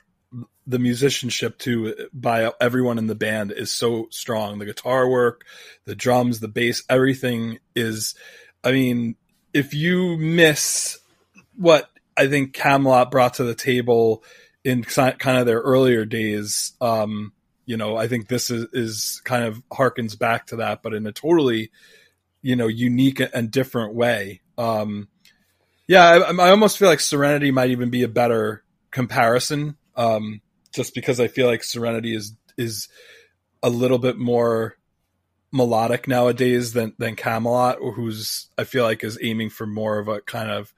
the 0.66 0.80
musicianship 0.80 1.56
too 1.56 2.08
by 2.12 2.50
everyone 2.60 2.98
in 2.98 3.06
the 3.06 3.14
band 3.14 3.52
is 3.52 3.70
so 3.70 4.08
strong. 4.10 4.58
The 4.58 4.66
guitar 4.66 5.08
work, 5.08 5.44
the 5.84 5.94
drums, 5.94 6.40
the 6.40 6.48
bass, 6.48 6.82
everything 6.90 7.60
is. 7.76 8.16
I 8.64 8.72
mean, 8.72 9.14
if 9.54 9.72
you 9.72 10.16
miss 10.16 10.98
what 11.54 11.88
I 12.20 12.28
think 12.28 12.54
Kamelot 12.54 13.10
brought 13.10 13.34
to 13.34 13.44
the 13.44 13.54
table 13.54 14.22
in 14.62 14.84
kind 14.84 15.38
of 15.38 15.46
their 15.46 15.60
earlier 15.60 16.04
days, 16.04 16.74
um, 16.82 17.32
you 17.64 17.78
know, 17.78 17.96
I 17.96 18.08
think 18.08 18.28
this 18.28 18.50
is, 18.50 18.66
is 18.74 19.22
kind 19.24 19.44
of 19.44 19.62
harkens 19.70 20.18
back 20.18 20.48
to 20.48 20.56
that, 20.56 20.82
but 20.82 20.92
in 20.92 21.06
a 21.06 21.12
totally, 21.12 21.70
you 22.42 22.56
know, 22.56 22.66
unique 22.66 23.22
and 23.32 23.50
different 23.50 23.94
way. 23.94 24.42
Um, 24.58 25.08
yeah, 25.88 26.04
I, 26.04 26.30
I 26.30 26.50
almost 26.50 26.76
feel 26.76 26.88
like 26.88 27.00
Serenity 27.00 27.52
might 27.52 27.70
even 27.70 27.88
be 27.88 28.02
a 28.02 28.08
better 28.08 28.64
comparison, 28.90 29.78
um, 29.96 30.42
just 30.74 30.94
because 30.94 31.20
I 31.20 31.28
feel 31.28 31.46
like 31.46 31.64
Serenity 31.64 32.14
is 32.14 32.34
is 32.58 32.88
a 33.62 33.70
little 33.70 33.98
bit 33.98 34.18
more 34.18 34.76
melodic 35.52 36.06
nowadays 36.06 36.74
than 36.74 36.92
than 36.98 37.16
Kamelot, 37.16 37.76
who's 37.94 38.48
I 38.58 38.64
feel 38.64 38.84
like 38.84 39.02
is 39.02 39.18
aiming 39.22 39.50
for 39.50 39.66
more 39.66 39.98
of 39.98 40.08
a 40.08 40.20
kind 40.20 40.50
of 40.50 40.74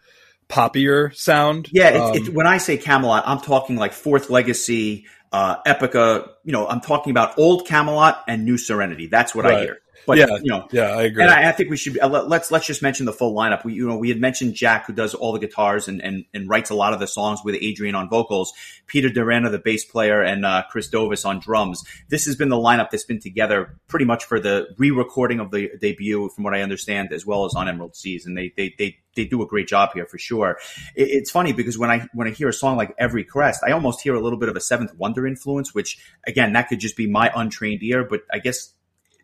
poppier 0.53 1.15
sound. 1.17 1.69
Yeah, 1.73 1.89
it's, 1.89 1.99
um, 1.99 2.17
it's, 2.17 2.29
when 2.29 2.47
I 2.47 2.59
say 2.59 2.77
Kamelot, 2.77 3.23
I'm 3.25 3.41
talking 3.41 3.77
like 3.77 3.93
Fourth 3.93 4.29
Legacy, 4.29 5.07
uh, 5.33 5.63
Epica. 5.67 6.29
You 6.45 6.53
know, 6.53 6.69
I'm 6.69 6.81
talking 6.81 7.11
about 7.11 7.39
old 7.39 7.67
Kamelot 7.67 8.19
and 8.29 8.45
new 8.45 8.59
Serenity. 8.59 9.07
That's 9.07 9.35
what 9.35 9.47
right. 9.47 9.55
I 9.55 9.61
hear. 9.61 9.82
But 10.07 10.19
yeah, 10.19 10.27
you 10.43 10.51
know, 10.51 10.67
yeah, 10.73 10.91
I 10.91 11.03
agree. 11.03 11.23
And 11.23 11.31
I, 11.31 11.49
I 11.49 11.53
think 11.53 11.71
we 11.71 11.77
should 11.77 11.99
uh, 11.99 12.09
let, 12.09 12.29
let's 12.29 12.51
let's 12.51 12.67
just 12.67 12.83
mention 12.83 13.07
the 13.07 13.13
full 13.13 13.35
lineup. 13.35 13.65
We 13.65 13.75
you 13.75 13.87
know 13.87 13.97
we 13.97 14.09
had 14.09 14.21
mentioned 14.21 14.55
Jack 14.55 14.87
who 14.87 14.93
does 14.93 15.15
all 15.15 15.33
the 15.33 15.39
guitars 15.39 15.89
and 15.89 16.03
and, 16.03 16.25
and 16.35 16.49
writes 16.49 16.71
a 16.71 16.75
lot 16.75 16.93
of 16.93 17.01
the 17.01 17.07
songs 17.07 17.41
with 17.45 17.55
Adrienne 17.55 17.95
on 17.95 18.09
vocals, 18.09 18.53
Peter 18.87 19.09
de 19.09 19.25
Reyna 19.25 19.51
the 19.51 19.59
bass 19.59 19.85
player, 19.85 20.23
and 20.23 20.45
uh, 20.45 20.65
Chris 20.71 20.91
Dovas 20.91 21.25
on 21.25 21.39
drums. 21.39 21.85
This 22.09 22.25
has 22.27 22.37
been 22.37 22.49
the 22.49 22.57
lineup 22.57 22.91
that's 22.91 23.05
been 23.05 23.21
together 23.21 23.79
pretty 23.89 24.05
much 24.05 24.25
for 24.25 24.41
the 24.41 24.69
re-recording 24.79 25.41
of 25.41 25.51
the 25.51 25.71
debut, 25.81 26.29
from 26.31 26.45
what 26.45 26.55
I 26.55 26.63
understand, 26.63 27.13
as 27.13 27.25
well 27.25 27.45
as 27.45 27.55
on 27.55 27.69
Emerald 27.69 27.95
Seas, 27.95 28.27
and 28.27 28.37
they 28.37 28.53
they 28.57 28.75
they 28.79 28.99
they 29.15 29.25
do 29.25 29.43
a 29.43 29.47
great 29.47 29.69
job 29.69 29.91
here 29.95 30.07
for 30.07 30.19
sure. 30.19 30.59
It, 30.97 31.09
it's 31.11 31.31
funny 31.31 31.53
because 31.53 31.79
when 31.79 31.91
I 31.91 32.07
when 32.13 32.27
I 32.27 32.31
hear 32.31 32.49
a 32.49 32.53
song 32.53 32.77
like 32.77 32.95
Every 32.99 33.25
Crest, 33.25 33.63
I 33.67 33.73
almost 33.73 34.01
hear 34.01 34.15
a 34.15 34.21
little 34.21 34.39
bit 34.39 34.49
of 34.49 34.57
a 34.57 34.61
Seventh 34.61 34.95
Wonder 34.97 35.27
influence, 35.27 35.75
which 35.75 35.99
again 36.27 36.53
that 36.55 36.69
could 36.69 36.81
just 36.81 36.97
be 36.97 37.07
my 37.07 37.31
untrained 37.35 37.83
ear, 37.83 38.05
but 38.05 38.23
I 38.33 38.39
guess 38.39 38.75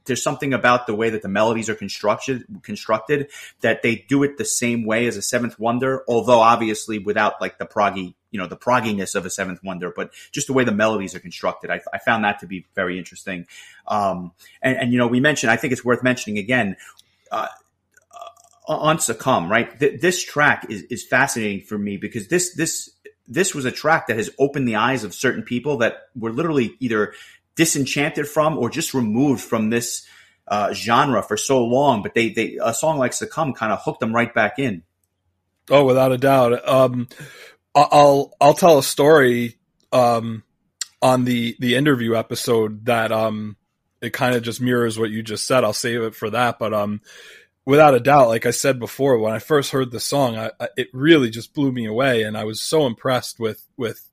there's 0.09 0.23
something 0.23 0.53
about 0.53 0.89
the 0.89 0.95
way 0.95 1.11
that 1.11 1.23
the 1.23 1.29
melodies 1.29 1.69
are 1.69 1.77
constructed 1.77 2.45
constructed 2.63 3.31
that 3.61 3.83
they 3.83 4.05
do 4.09 4.25
it 4.25 4.37
the 4.37 4.45
same 4.45 4.85
way 4.85 5.07
as 5.07 5.17
a 5.17 5.23
Seventh 5.23 5.59
Wonder, 5.59 6.03
although 6.09 6.41
obviously 6.41 6.99
without 6.99 7.41
like 7.41 7.59
the 7.59 7.67
proggy, 7.67 8.15
you 8.33 8.41
know, 8.41 8.49
the 8.49 8.57
progginess 8.57 9.15
of 9.15 9.25
a 9.25 9.31
Seventh 9.31 9.63
Wonder, 9.63 9.93
but 9.95 10.13
just 10.33 10.49
the 10.49 10.53
way 10.53 10.65
the 10.65 10.73
melodies 10.73 11.15
are 11.15 11.21
constructed. 11.21 11.71
I, 11.71 11.81
I 11.93 11.99
found 11.99 12.25
that 12.25 12.41
to 12.41 12.47
be 12.47 12.67
very 12.75 12.99
interesting. 12.99 13.47
Um, 13.87 14.33
and, 14.61 14.77
and, 14.77 14.93
you 14.93 14.99
know, 14.99 15.07
we 15.07 15.21
mentioned, 15.21 15.53
I 15.53 15.57
think 15.57 15.73
it's 15.73 15.85
worth 15.85 16.03
mentioning 16.03 16.39
again. 16.39 16.77
Uh, 17.31 17.47
on 18.67 18.99
succumb 18.99 19.51
right 19.51 19.81
Th- 19.81 19.99
this 19.99 20.23
track 20.23 20.67
is, 20.69 20.83
is 20.91 21.03
fascinating 21.03 21.63
for 21.63 21.79
me 21.79 21.97
because 21.97 22.29
this 22.29 22.55
this 22.55 22.91
this 23.29 23.55
was 23.55 23.65
a 23.65 23.71
track 23.71 24.07
that 24.07 24.17
has 24.17 24.31
opened 24.39 24.67
the 24.67 24.77
eyes 24.77 25.05
of 25.05 25.15
certain 25.15 25.43
people 25.43 25.79
that 25.79 26.09
were 26.17 26.33
literally 26.33 26.75
either 26.81 27.13
disenchanted 27.59 28.29
from 28.29 28.57
or 28.57 28.71
just 28.71 28.95
removed 28.95 29.43
from 29.43 29.69
this 29.69 30.07
uh, 30.47 30.73
genre 30.73 31.23
for 31.23 31.37
so 31.37 31.63
long. 31.63 32.03
But 32.03 32.15
they, 32.15 32.31
they 32.31 32.57
a 32.63 32.73
song 32.73 32.97
like 32.97 33.13
Succumb 33.13 33.53
kind 33.53 33.73
of 33.73 33.83
hooked 33.83 34.01
them 34.01 34.15
right 34.15 34.33
back 34.33 34.59
in. 34.59 34.85
Oh, 35.69 35.85
without 35.85 36.13
a 36.13 36.19
doubt. 36.19 36.67
Um, 36.67 37.09
I'll 37.75 38.33
I'll 38.41 38.55
tell 38.55 38.79
a 38.79 38.83
story 38.83 39.59
um, 39.93 40.45
on 41.03 41.25
the 41.25 41.57
the 41.59 41.75
interview 41.75 42.15
episode 42.15 42.87
that 42.87 43.13
um, 43.13 43.57
it 44.01 44.13
kind 44.13 44.37
of 44.37 44.43
just 44.43 44.61
mirrors 44.61 44.99
what 44.99 45.11
you 45.11 45.23
just 45.23 45.47
said. 45.47 45.65
I'll 45.65 45.73
save 45.73 46.01
it 46.03 46.15
for 46.15 46.31
that, 46.31 46.59
but 46.59 46.73
um, 46.73 47.03
without 47.67 47.95
a 47.95 48.01
doubt, 48.01 48.29
like 48.29 48.47
I 48.47 48.53
said 48.53 48.79
before, 48.79 49.19
when 49.19 49.35
I 49.35 49.41
first 49.41 49.73
heard 49.73 49.91
the 49.91 50.01
song, 50.01 50.39
I, 50.39 50.53
I, 50.59 50.69
it 50.77 50.89
really 50.95 51.29
just 51.29 51.53
blew 51.53 51.73
me 51.73 51.87
away, 51.87 52.23
and 52.23 52.39
I 52.39 52.45
was 52.45 52.63
so 52.63 52.87
impressed 52.87 53.41
with 53.41 53.67
with 53.77 54.09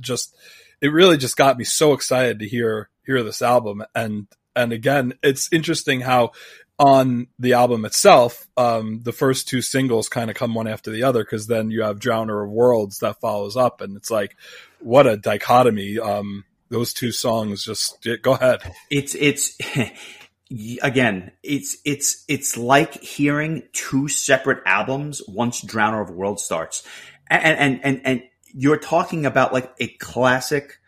just 0.00 0.36
it 0.80 0.88
really 0.88 1.16
just 1.16 1.36
got 1.36 1.58
me 1.58 1.64
so 1.64 1.92
excited 1.92 2.38
to 2.40 2.48
hear 2.48 2.88
hear 3.04 3.22
this 3.22 3.42
album. 3.42 3.84
And 3.94 4.26
and 4.54 4.72
again, 4.72 5.14
it's 5.22 5.52
interesting 5.52 6.00
how 6.00 6.32
on 6.78 7.26
the 7.38 7.54
album 7.54 7.84
itself, 7.84 8.46
um, 8.56 9.00
the 9.02 9.12
first 9.12 9.48
two 9.48 9.60
singles 9.60 10.08
kind 10.08 10.30
of 10.30 10.36
come 10.36 10.54
one 10.54 10.68
after 10.68 10.90
the 10.90 11.02
other 11.02 11.24
because 11.24 11.46
then 11.46 11.70
you 11.70 11.82
have 11.82 11.98
Drowner 11.98 12.44
of 12.44 12.50
Worlds 12.50 12.98
that 12.98 13.20
follows 13.20 13.56
up, 13.56 13.80
and 13.80 13.96
it's 13.96 14.10
like 14.10 14.36
what 14.80 15.06
a 15.06 15.16
dichotomy. 15.16 15.98
Um, 15.98 16.44
those 16.68 16.92
two 16.92 17.12
songs 17.12 17.64
just 17.64 18.06
go 18.22 18.34
ahead. 18.34 18.60
It's 18.90 19.14
it's. 19.14 19.56
again, 20.82 21.30
it's 21.42 21.76
it's 21.84 22.24
it's 22.26 22.56
like 22.56 23.02
hearing 23.02 23.64
two 23.72 24.08
separate 24.08 24.62
albums 24.64 25.20
once 25.28 25.62
Drowner 25.62 26.00
of 26.00 26.10
Worlds 26.10 26.42
starts, 26.42 26.86
and 27.28 27.58
and 27.58 27.80
and 27.84 28.00
and 28.04 28.22
you're 28.54 28.78
talking 28.78 29.26
about 29.26 29.52
like 29.52 29.72
a 29.78 29.88
classic 29.88 30.78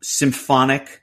symphonic 0.00 1.02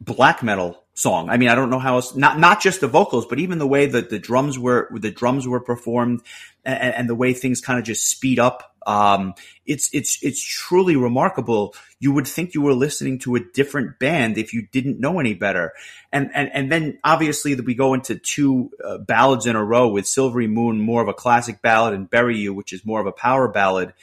black 0.00 0.42
metal 0.42 0.82
song. 0.94 1.30
I 1.30 1.36
mean, 1.36 1.48
I 1.48 1.54
don't 1.54 1.70
know 1.70 1.78
how 1.78 1.96
else, 1.96 2.14
not, 2.14 2.38
not 2.38 2.60
just 2.60 2.80
the 2.80 2.88
vocals, 2.88 3.26
but 3.26 3.38
even 3.38 3.58
the 3.58 3.66
way 3.66 3.86
that 3.86 4.10
the 4.10 4.18
drums 4.18 4.58
were, 4.58 4.88
the 4.92 5.10
drums 5.10 5.48
were 5.48 5.60
performed 5.60 6.22
and, 6.64 6.94
and 6.94 7.08
the 7.08 7.14
way 7.14 7.32
things 7.32 7.60
kind 7.60 7.78
of 7.78 7.84
just 7.84 8.08
speed 8.08 8.38
up. 8.38 8.74
Um, 8.84 9.34
it's, 9.64 9.88
it's, 9.94 10.18
it's 10.22 10.42
truly 10.42 10.96
remarkable. 10.96 11.74
You 11.98 12.12
would 12.12 12.26
think 12.26 12.52
you 12.52 12.60
were 12.60 12.74
listening 12.74 13.20
to 13.20 13.36
a 13.36 13.40
different 13.40 13.98
band 14.00 14.36
if 14.36 14.52
you 14.52 14.66
didn't 14.72 15.00
know 15.00 15.18
any 15.18 15.34
better. 15.34 15.72
And, 16.12 16.30
and, 16.34 16.50
and 16.52 16.70
then 16.70 16.98
obviously 17.04 17.54
that 17.54 17.64
we 17.64 17.74
go 17.74 17.94
into 17.94 18.16
two 18.16 18.70
uh, 18.84 18.98
ballads 18.98 19.46
in 19.46 19.56
a 19.56 19.64
row 19.64 19.88
with 19.88 20.06
Silvery 20.06 20.48
Moon, 20.48 20.80
more 20.80 21.00
of 21.00 21.08
a 21.08 21.14
classic 21.14 21.62
ballad 21.62 21.94
and 21.94 22.10
Bury 22.10 22.36
You, 22.36 22.52
which 22.52 22.72
is 22.72 22.84
more 22.84 23.00
of 23.00 23.06
a 23.06 23.12
power 23.12 23.48
ballad 23.48 23.94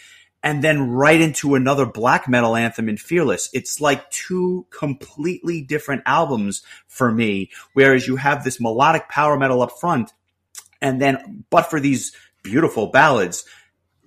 and 0.41 0.63
then 0.63 0.91
right 0.91 1.19
into 1.19 1.55
another 1.55 1.85
black 1.85 2.27
metal 2.27 2.55
anthem 2.55 2.87
in 2.87 2.97
Fearless. 2.97 3.49
It's 3.53 3.81
like 3.81 4.09
two 4.09 4.65
completely 4.69 5.61
different 5.61 6.03
albums 6.05 6.63
for 6.87 7.11
me. 7.11 7.51
Whereas 7.73 8.07
you 8.07 8.15
have 8.15 8.43
this 8.43 8.59
melodic 8.59 9.09
power 9.09 9.37
metal 9.37 9.61
up 9.61 9.79
front, 9.79 10.13
and 10.81 11.01
then, 11.01 11.43
but 11.49 11.63
for 11.63 11.79
these 11.79 12.15
beautiful 12.43 12.87
ballads, 12.87 13.45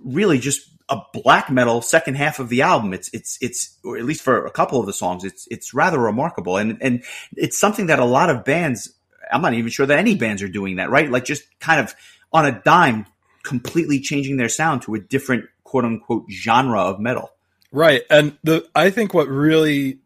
really 0.02 0.38
just 0.38 0.68
a 0.88 1.00
black 1.12 1.50
metal 1.50 1.80
second 1.80 2.16
half 2.16 2.38
of 2.38 2.48
the 2.48 2.62
album. 2.62 2.92
It's 2.92 3.08
it's 3.12 3.38
it's 3.40 3.78
or 3.84 3.96
at 3.96 4.04
least 4.04 4.22
for 4.22 4.44
a 4.46 4.50
couple 4.50 4.80
of 4.80 4.86
the 4.86 4.92
songs, 4.92 5.24
it's 5.24 5.46
it's 5.50 5.74
rather 5.74 5.98
remarkable, 5.98 6.56
and 6.56 6.78
and 6.80 7.04
it's 7.36 7.58
something 7.58 7.86
that 7.86 7.98
a 7.98 8.04
lot 8.04 8.30
of 8.30 8.44
bands. 8.44 8.92
I'm 9.32 9.42
not 9.42 9.54
even 9.54 9.70
sure 9.70 9.86
that 9.86 9.98
any 9.98 10.14
bands 10.14 10.42
are 10.42 10.48
doing 10.48 10.76
that, 10.76 10.90
right? 10.90 11.10
Like 11.10 11.24
just 11.24 11.44
kind 11.60 11.80
of 11.80 11.94
on 12.32 12.44
a 12.44 12.60
dime, 12.62 13.06
completely 13.42 14.00
changing 14.00 14.36
their 14.36 14.48
sound 14.48 14.82
to 14.82 14.94
a 14.94 14.98
different 14.98 15.46
quote 15.72 15.86
unquote 15.86 16.26
genre 16.30 16.82
of 16.82 17.00
metal. 17.00 17.30
Right. 17.72 18.02
And 18.10 18.36
the 18.44 18.68
I 18.74 18.90
think 18.90 19.14
what 19.14 19.26
really 19.26 20.00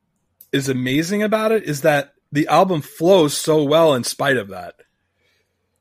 is 0.53 0.69
amazing 0.69 1.25
about 1.25 1.51
it 1.51 1.65
is 1.65 1.81
that 1.81 2.15
the 2.31 2.47
album 2.47 2.83
flows 2.83 3.37
so 3.37 3.65
well 3.65 3.93
in 3.95 4.05
spite 4.05 4.37
of 4.37 4.49
that. 4.49 4.77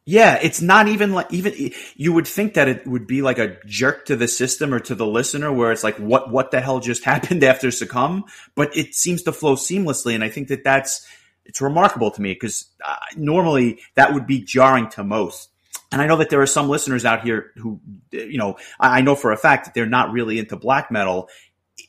Yeah, 0.04 0.40
it's 0.42 0.60
not 0.60 0.88
even 0.88 1.14
like 1.14 1.32
even 1.32 1.54
you 1.96 2.14
would 2.14 2.28
think 2.28 2.56
that 2.56 2.68
it 2.68 2.88
would 2.88 3.06
be 3.06 3.22
like 3.22 3.38
a 3.38 3.58
jerk 3.68 4.06
to 4.06 4.16
the 4.16 4.28
system 4.28 4.74
or 4.74 4.80
to 4.80 4.96
the 4.96 5.06
listener 5.06 5.54
where 5.54 5.72
it's 5.72 5.84
like 5.84 5.98
what 5.98 6.32
what 6.32 6.50
the 6.50 6.62
hell 6.62 6.80
just 6.80 7.04
happened 7.14 7.44
after 7.44 7.70
succumb, 7.70 8.26
but 8.56 8.76
it 8.76 8.96
seems 8.96 9.22
to 9.24 9.32
flow 9.32 9.56
seamlessly 9.56 10.16
and 10.16 10.24
I 10.24 10.30
think 10.30 10.48
that 10.48 10.64
that's 10.64 11.06
it's 11.46 11.62
remarkable 11.62 12.10
to 12.10 12.22
me 12.24 12.34
because 12.34 12.66
uh, 12.84 12.96
normally 13.16 13.80
that 13.94 14.16
would 14.16 14.26
be 14.26 14.42
jarring 14.42 14.90
to 14.90 15.04
most. 15.04 15.50
And 15.96 16.02
I 16.02 16.08
know 16.08 16.18
that 16.18 16.30
there 16.30 16.42
are 16.42 16.46
some 16.46 16.68
listeners 16.68 17.06
out 17.06 17.24
here 17.24 17.54
who, 17.56 17.80
you 18.12 18.38
know, 18.38 18.58
I 18.82 19.00
know 19.00 19.16
for 19.16 19.32
a 19.32 19.38
fact 19.38 19.64
that 19.64 19.74
they're 19.74 19.86
not 19.86 20.12
really 20.12 20.40
into 20.40 20.58
black 20.58 20.92
metal. 20.92 21.30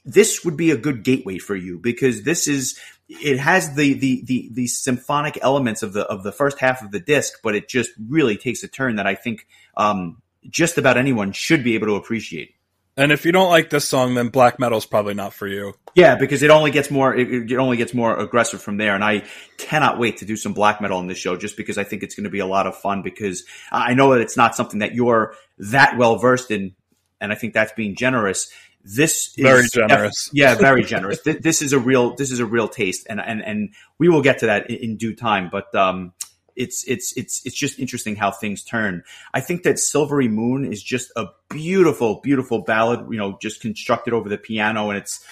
This 0.05 0.45
would 0.45 0.57
be 0.57 0.71
a 0.71 0.77
good 0.77 1.03
gateway 1.03 1.39
for 1.39 1.57
you 1.57 1.81
because 1.81 2.23
this 2.23 2.47
is, 2.47 2.79
it 3.09 3.41
has 3.41 3.75
the, 3.75 3.95
the, 3.95 4.23
the, 4.25 4.49
the 4.53 4.69
symphonic 4.69 5.41
elements 5.43 5.83
of 5.83 5.93
the, 5.93 6.07
of 6.07 6.23
the 6.23 6.31
first 6.31 6.61
half 6.61 6.83
of 6.85 6.93
the 6.93 7.01
disc, 7.01 7.41
but 7.43 7.57
it 7.57 7.69
just 7.69 7.91
really 8.09 8.37
takes 8.37 8.63
a 8.63 8.69
turn 8.69 8.95
that 8.95 9.09
I 9.09 9.17
think, 9.17 9.45
um, 9.77 10.23
just 10.49 10.79
about 10.79 10.97
anyone 10.97 11.33
should 11.33 11.65
be 11.65 11.75
able 11.75 11.89
to 11.89 11.97
appreciate. 11.97 12.55
And 12.97 13.13
if 13.13 13.27
you 13.27 13.33
don't 13.33 13.51
like 13.51 13.69
this 13.69 13.87
song, 13.87 14.15
then 14.15 14.29
black 14.29 14.59
metal 14.59 14.79
is 14.79 14.87
probably 14.87 15.13
not 15.13 15.35
for 15.35 15.47
you. 15.47 15.75
Yeah, 15.95 16.17
because 16.17 16.43
it 16.43 16.51
only 16.51 16.71
gets 16.71 16.91
more 16.91 17.15
it, 17.15 17.51
it, 17.51 17.57
only 17.57 17.77
gets 17.77 17.93
more 17.93 18.19
aggressive 18.19 18.63
from 18.63 18.79
there, 18.79 18.95
and 18.95 19.05
I 19.05 19.25
cannot 19.59 19.99
wait 19.99 20.19
to 20.19 20.25
do 20.25 20.37
some 20.37 20.55
black 20.55 20.81
metal 20.81 20.99
on 20.99 21.07
this 21.07 21.19
show, 21.19 21.37
just 21.37 21.57
because 21.57 21.77
I 21.77 21.85
think 21.85 22.03
it's 22.03 22.15
going 22.15 22.25
to 22.25 22.31
be 22.31 22.39
a 22.39 22.47
lot 22.47 22.67
of 22.67 22.77
fun. 22.77 23.03
Because 23.03 23.45
I 23.71 23.95
know 23.95 24.15
that 24.15 24.23
it's 24.23 24.37
not 24.37 24.55
something 24.55 24.81
that 24.81 24.95
you're 24.95 25.35
that 25.59 25.99
well 25.99 26.17
versed 26.17 26.51
in, 26.51 26.75
and 27.21 27.33
I 27.33 27.35
think 27.35 27.53
that's 27.53 27.73
being 27.73 27.97
generous. 27.97 28.51
This 28.83 29.35
is 29.37 29.43
very 29.43 29.67
generous. 29.69 30.31
Yeah, 30.35 30.55
very 30.55 30.85
generous. 30.85 31.21
this, 31.23 31.37
this, 31.43 31.63
is 31.63 31.73
a 31.73 31.79
real 31.79 32.15
this 32.15 32.31
is 32.31 32.41
a 32.41 32.47
real 32.47 32.69
taste, 32.69 33.07
and 33.11 33.21
and 33.21 33.45
and 33.45 33.75
we 33.99 34.09
will 34.09 34.23
get 34.23 34.39
to 34.39 34.47
that 34.47 34.71
in, 34.71 34.77
in 34.77 34.97
due 34.97 35.15
time. 35.15 35.51
But 35.51 35.75
um, 35.75 36.15
it's 36.57 36.85
it's 36.85 37.13
it's 37.17 37.45
it's 37.45 37.57
just 37.57 37.79
interesting 37.79 38.17
how 38.17 38.31
things 38.31 38.65
turn. 38.65 39.05
I 39.35 39.41
think 39.41 39.63
that 39.63 39.79
Silvery 39.79 40.29
Moon 40.29 40.71
is 40.71 40.83
just 40.83 41.13
a 41.17 41.27
beautiful, 41.51 42.21
beautiful 42.23 42.63
ballad. 42.63 43.07
You 43.11 43.19
know, 43.19 43.39
just 43.41 43.61
constructed 43.61 44.15
over 44.15 44.29
the 44.29 44.39
piano, 44.39 44.89
and 44.91 44.99
it's. 44.99 45.25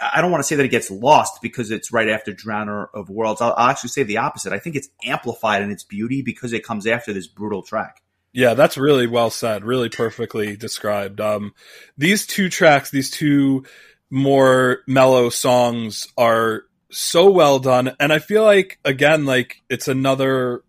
I 0.00 0.20
don't 0.20 0.30
want 0.30 0.40
to 0.40 0.46
say 0.46 0.54
that 0.54 0.64
it 0.64 0.68
gets 0.68 0.88
lost 0.88 1.42
because 1.42 1.72
it's 1.72 1.92
right 1.92 2.08
after 2.08 2.32
Drowner 2.32 2.86
of 2.94 3.10
Worlds. 3.10 3.40
I'll, 3.40 3.54
I'll 3.56 3.70
actually 3.70 3.88
say 3.88 4.04
the 4.04 4.18
opposite. 4.18 4.52
I 4.52 4.60
think 4.60 4.76
it's 4.76 4.88
amplified 5.04 5.62
in 5.62 5.72
its 5.72 5.82
beauty 5.82 6.22
because 6.22 6.52
it 6.52 6.64
comes 6.64 6.86
after 6.86 7.12
this 7.12 7.26
brutal 7.26 7.62
track. 7.62 8.00
Yeah, 8.32 8.54
that's 8.54 8.76
really 8.76 9.08
well 9.08 9.30
said. 9.30 9.64
Really 9.64 9.88
perfectly 9.88 10.56
described. 10.56 11.20
Um, 11.20 11.54
these 11.98 12.24
two 12.24 12.48
tracks, 12.48 12.90
these 12.90 13.10
two 13.10 13.64
more 14.10 14.78
mellow 14.86 15.28
songs 15.28 16.06
are 16.16 16.64
so 16.94 17.30
well 17.30 17.58
done. 17.58 17.94
And 18.00 18.12
I 18.12 18.18
feel 18.18 18.42
like, 18.42 18.78
again, 18.84 19.24
like 19.24 19.62
it's 19.68 19.88
another 19.88 20.62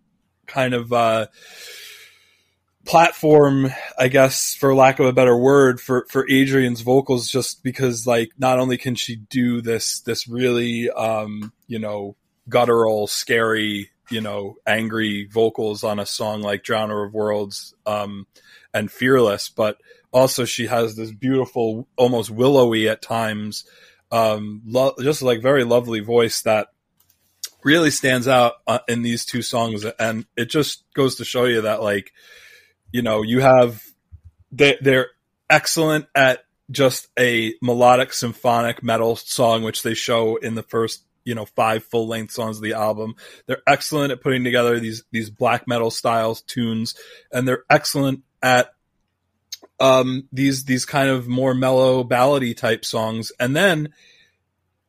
kind 0.48 0.74
of, 0.74 0.92
uh, 0.92 1.28
platform, 2.86 3.72
I 3.98 4.10
guess, 4.10 4.54
for 4.54 4.76
lack 4.76 5.00
of 5.00 5.08
a 5.08 5.14
better 5.14 5.36
word, 5.36 5.82
for 5.82 6.06
for 6.10 6.24
Adrienne's 6.30 6.82
vocals, 6.82 7.28
just 7.28 7.64
because 7.64 8.06
like 8.06 8.30
not 8.38 8.60
only 8.60 8.78
can 8.78 8.94
she 8.94 9.16
do 9.16 9.62
this 9.62 10.02
this 10.02 10.28
really 10.28 10.90
um, 10.92 11.52
you 11.68 11.80
know 11.80 12.16
guttural, 12.48 13.08
scary, 13.08 13.90
you 14.10 14.22
know, 14.22 14.58
angry 14.66 15.28
vocals 15.32 15.84
on 15.84 16.00
a 16.00 16.06
song 16.06 16.42
like 16.42 16.64
Drowner 16.64 17.06
of 17.06 17.14
Worlds 17.14 17.74
um, 17.86 18.28
and 18.74 18.92
Fearless, 18.92 19.50
but 19.50 19.78
also 20.12 20.46
she 20.46 20.68
has 20.68 20.96
this 20.96 21.12
beautiful, 21.12 21.88
almost 21.98 22.30
willowy 22.30 22.88
at 22.88 23.02
times, 23.02 23.66
um, 24.12 24.62
lo- 24.66 24.96
just 25.02 25.22
like 25.22 25.42
very 25.42 25.64
lovely 25.64 26.00
voice 26.00 26.42
that 26.44 26.68
really 27.64 27.92
stands 27.92 28.28
out 28.28 28.54
uh, 28.68 28.80
in 28.88 29.02
these 29.02 29.26
two 29.26 29.42
songs, 29.42 29.86
and 30.00 30.26
it 30.38 30.50
just 30.50 30.84
goes 30.94 31.16
to 31.16 31.26
show 31.26 31.46
you 31.46 31.62
that 31.62 31.82
like 31.82 32.12
you 32.96 33.02
know, 33.02 33.24
you 33.24 33.42
have 33.42 33.84
they, 34.54 34.78
they're 34.80 35.08
excellent 35.50 36.06
at 36.16 36.46
just 36.72 37.10
a 37.20 37.54
melodic 37.62 38.14
symphonic 38.14 38.82
metal 38.82 39.18
song, 39.18 39.64
which 39.64 39.84
they 39.84 39.94
show 39.94 40.38
in 40.38 40.56
the 40.56 40.64
first 40.64 41.04
you 41.26 41.36
know 41.36 41.46
five 41.46 41.84
full 41.84 42.08
length 42.08 42.32
songs 42.32 42.56
of 42.56 42.64
the 42.64 42.72
album. 42.72 43.16
They're 43.48 43.62
excellent 43.68 44.14
at 44.14 44.22
putting 44.22 44.46
together 44.46 44.80
these 44.80 45.04
these 45.12 45.30
black 45.30 45.68
metal 45.68 45.92
styles 45.92 46.42
tunes, 46.44 46.96
and 47.34 47.46
they're 47.46 47.66
excellent 47.70 48.24
at 48.42 48.70
um, 49.80 50.28
these 50.32 50.66
these 50.66 50.86
kind 50.86 51.10
of 51.10 51.28
more 51.28 51.54
mellow 51.54 52.04
ballady 52.04 52.56
type 52.56 52.86
songs. 52.86 53.32
And 53.40 53.56
then 53.56 53.94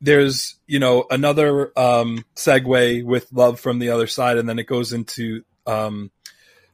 there's 0.00 0.56
you 0.66 0.78
know 0.78 1.06
another 1.10 1.72
um, 1.78 2.24
segue 2.34 3.04
with 3.04 3.32
love 3.32 3.60
from 3.60 3.78
the 3.78 3.90
other 3.90 4.06
side, 4.06 4.38
and 4.38 4.48
then 4.48 4.58
it 4.58 4.66
goes 4.66 4.92
into 4.92 5.44
um, 5.66 6.10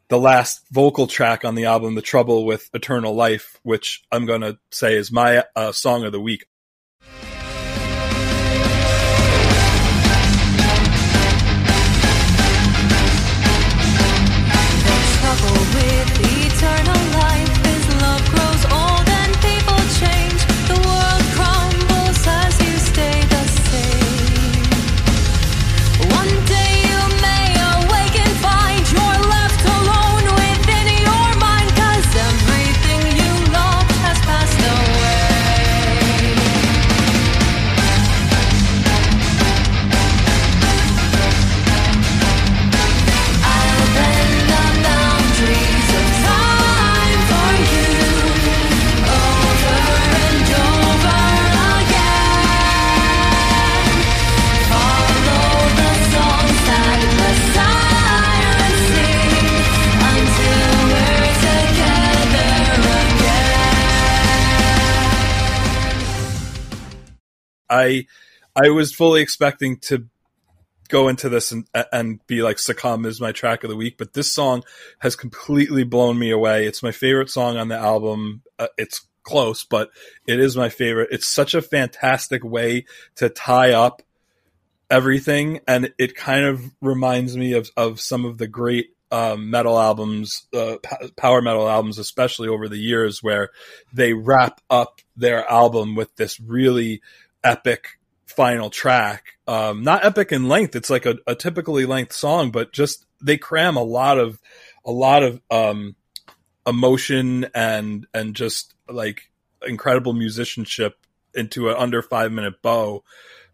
the 0.09 0.19
last 0.19 0.63
vocal 0.71 1.07
track 1.07 1.45
on 1.45 1.55
the 1.55 1.67
album, 1.67 1.95
The 1.95 2.03
Trouble 2.03 2.45
with 2.45 2.69
Eternal 2.75 3.15
Life, 3.15 3.59
which 3.63 4.05
I'm 4.13 4.27
to 4.43 4.59
say 4.71 4.97
is 4.97 5.11
my 5.11 5.45
uh, 5.57 5.73
song 5.73 6.05
of 6.05 6.13
the 6.13 6.21
week. 6.21 6.47
I 67.73 68.07
I 68.55 68.69
was 68.71 68.95
fully 68.95 69.23
expecting 69.23 69.79
to 69.79 70.07
go 70.89 71.09
into 71.09 71.31
this 71.31 71.53
and 71.53 71.67
and 71.91 72.25
be 72.27 72.43
like 72.43 72.59
succumb 72.59 73.07
is 73.07 73.21
my 73.21 73.33
track 73.33 73.65
of 73.65 73.71
the 73.71 73.77
week, 73.77 73.97
but 73.97 74.13
this 74.13 74.31
song 74.31 74.63
has 74.99 75.17
completely 75.17 75.85
blown 75.85 76.19
me 76.19 76.31
away. 76.31 76.67
It's 76.67 76.83
my 76.83 76.93
favorite 76.93 77.31
song 77.31 77.57
on 77.57 77.69
the 77.69 77.79
album. 77.79 78.43
Uh, 78.59 78.69
it's 78.77 79.07
close, 79.23 79.65
but 79.65 79.91
it 80.27 80.39
is 80.39 80.57
my 80.57 80.69
favorite. 80.69 81.09
It's 81.11 81.27
such 81.27 81.55
a 81.55 81.63
fantastic 81.63 82.45
way 82.45 82.85
to 83.17 83.31
tie 83.31 83.73
up 83.73 84.03
everything, 84.91 85.61
and 85.67 85.93
it 85.99 86.15
kind 86.15 86.45
of 86.45 86.61
reminds 86.83 87.37
me 87.37 87.55
of 87.55 87.71
of 87.77 87.99
some 87.99 88.27
of 88.27 88.37
the 88.37 88.49
great 88.49 88.91
um, 89.11 89.51
metal 89.51 89.79
albums, 89.79 90.47
uh, 90.55 90.77
power 91.17 91.41
metal 91.41 91.69
albums, 91.69 91.99
especially 91.99 92.49
over 92.49 92.69
the 92.69 92.79
years, 92.79 93.23
where 93.23 93.49
they 93.93 94.13
wrap 94.13 94.61
up 94.69 95.01
their 95.17 95.51
album 95.51 95.95
with 95.95 96.15
this 96.17 96.39
really 96.41 97.01
epic 97.45 97.99
final 98.27 98.71
track. 98.71 99.39
Um, 99.47 99.83
not 99.83 100.05
epic 100.05 100.33
in 100.33 100.49
length; 100.49 100.77
it's 100.77 100.91
like 100.91 101.07
a, 101.07 101.17
a, 101.27 101.35
typically 101.35 101.87
length 101.87 102.13
song, 102.13 102.51
but 102.51 102.73
just 102.73 103.07
they 103.23 103.37
cram 103.37 103.77
a 103.77 103.83
lot 103.83 104.19
of 104.19 104.41
a 104.85 104.93
lot 104.93 105.23
of 105.23 105.41
um, 105.51 105.97
emotion 106.67 107.47
and 107.55 108.07
and 108.15 108.35
just 108.35 108.75
like 108.89 109.31
incredible 109.67 110.13
musicianship 110.13 110.95
into 111.35 111.69
an 111.69 111.77
under 111.77 112.03
five 112.03 112.33
minute 112.33 112.63
bow. 112.63 113.05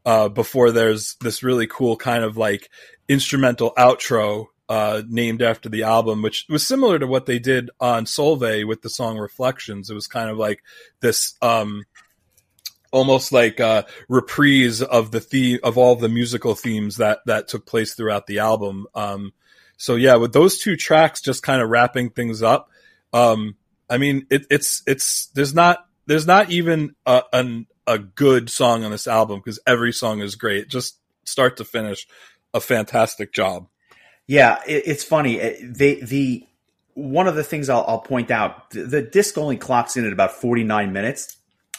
Uh, 0.07 0.29
before 0.29 0.71
there's 0.71 1.17
this 1.21 1.43
really 1.43 1.67
cool 1.67 1.97
kind 1.97 2.25
of 2.25 2.37
like 2.37 2.71
instrumental 3.09 3.75
outro 3.77 4.47
uh, 4.69 5.03
named 5.09 5.43
after 5.43 5.69
the 5.69 5.83
album, 5.83 6.23
which 6.23 6.47
was 6.49 6.67
similar 6.67 6.99
to 6.99 7.07
what 7.07 7.27
they 7.27 7.39
did 7.39 7.71
on 7.81 8.05
Solveig 8.05 8.67
with 8.67 8.83
the 8.83 8.91
song 8.91 9.19
Reflections. 9.19 9.91
It 9.91 9.95
was 9.95 10.07
kind 10.07 10.31
of 10.31 10.37
like 10.37 10.63
this 11.01 11.35
um, 11.43 11.85
almost 12.91 13.33
like 13.33 13.61
a 13.61 13.87
reprise 14.09 14.83
of 14.83 15.11
the 15.11 15.21
theme 15.21 15.59
of 15.63 15.79
all 15.79 15.97
the 15.97 16.09
musical 16.09 16.55
themes 16.55 16.97
that 16.97 17.21
that 17.27 17.49
took 17.49 17.67
place 17.67 17.95
throughout 17.95 18.27
the 18.27 18.39
album. 18.39 18.87
Um, 18.95 19.33
so 19.77 19.95
yeah, 19.95 20.17
with 20.17 20.33
those 20.33 20.59
two 20.59 20.77
tracks 20.77 21.21
just 21.21 21.43
kind 21.43 21.63
of 21.63 21.69
wrapping 21.69 22.11
things 22.11 22.43
up, 22.43 22.71
um, 23.13 23.57
I 23.89 23.99
mean 23.99 24.27
it, 24.31 24.47
it's 24.51 24.83
it's 24.87 25.27
there's 25.29 25.55
not 25.55 25.87
there's 26.07 26.27
not 26.27 26.51
even 26.51 26.95
a, 27.07 27.23
an, 27.33 27.67
a 27.87 27.99
good 27.99 28.51
song 28.51 28.85
on 28.85 28.91
this 28.91 29.07
album 29.07 29.41
because 29.41 29.61
every 29.67 29.93
song 29.93 30.21
is 30.21 30.35
great, 30.37 30.69
just 30.69 30.99
start 31.25 31.59
to 31.59 31.65
finish, 31.65 32.09
a 32.55 32.61
fantastic 32.61 33.33
job. 33.33 33.69
Yeah, 34.27 34.59
it, 34.67 34.85
it's 34.87 35.05
funny. 35.05 35.37
They 35.63 35.97
the 35.97 36.47
one 36.95 37.29
of 37.29 37.37
the 37.37 37.45
things 37.45 37.69
I'll, 37.69 37.85
I'll 37.87 38.01
point 38.01 38.31
out 38.31 38.71
the, 38.71 38.83
the 38.83 39.03
disc 39.03 39.39
only 39.39 39.57
clocks 39.57 39.97
in 39.97 40.05
at 40.05 40.13
about 40.13 40.33
49 40.33 40.93
minutes 40.93 41.38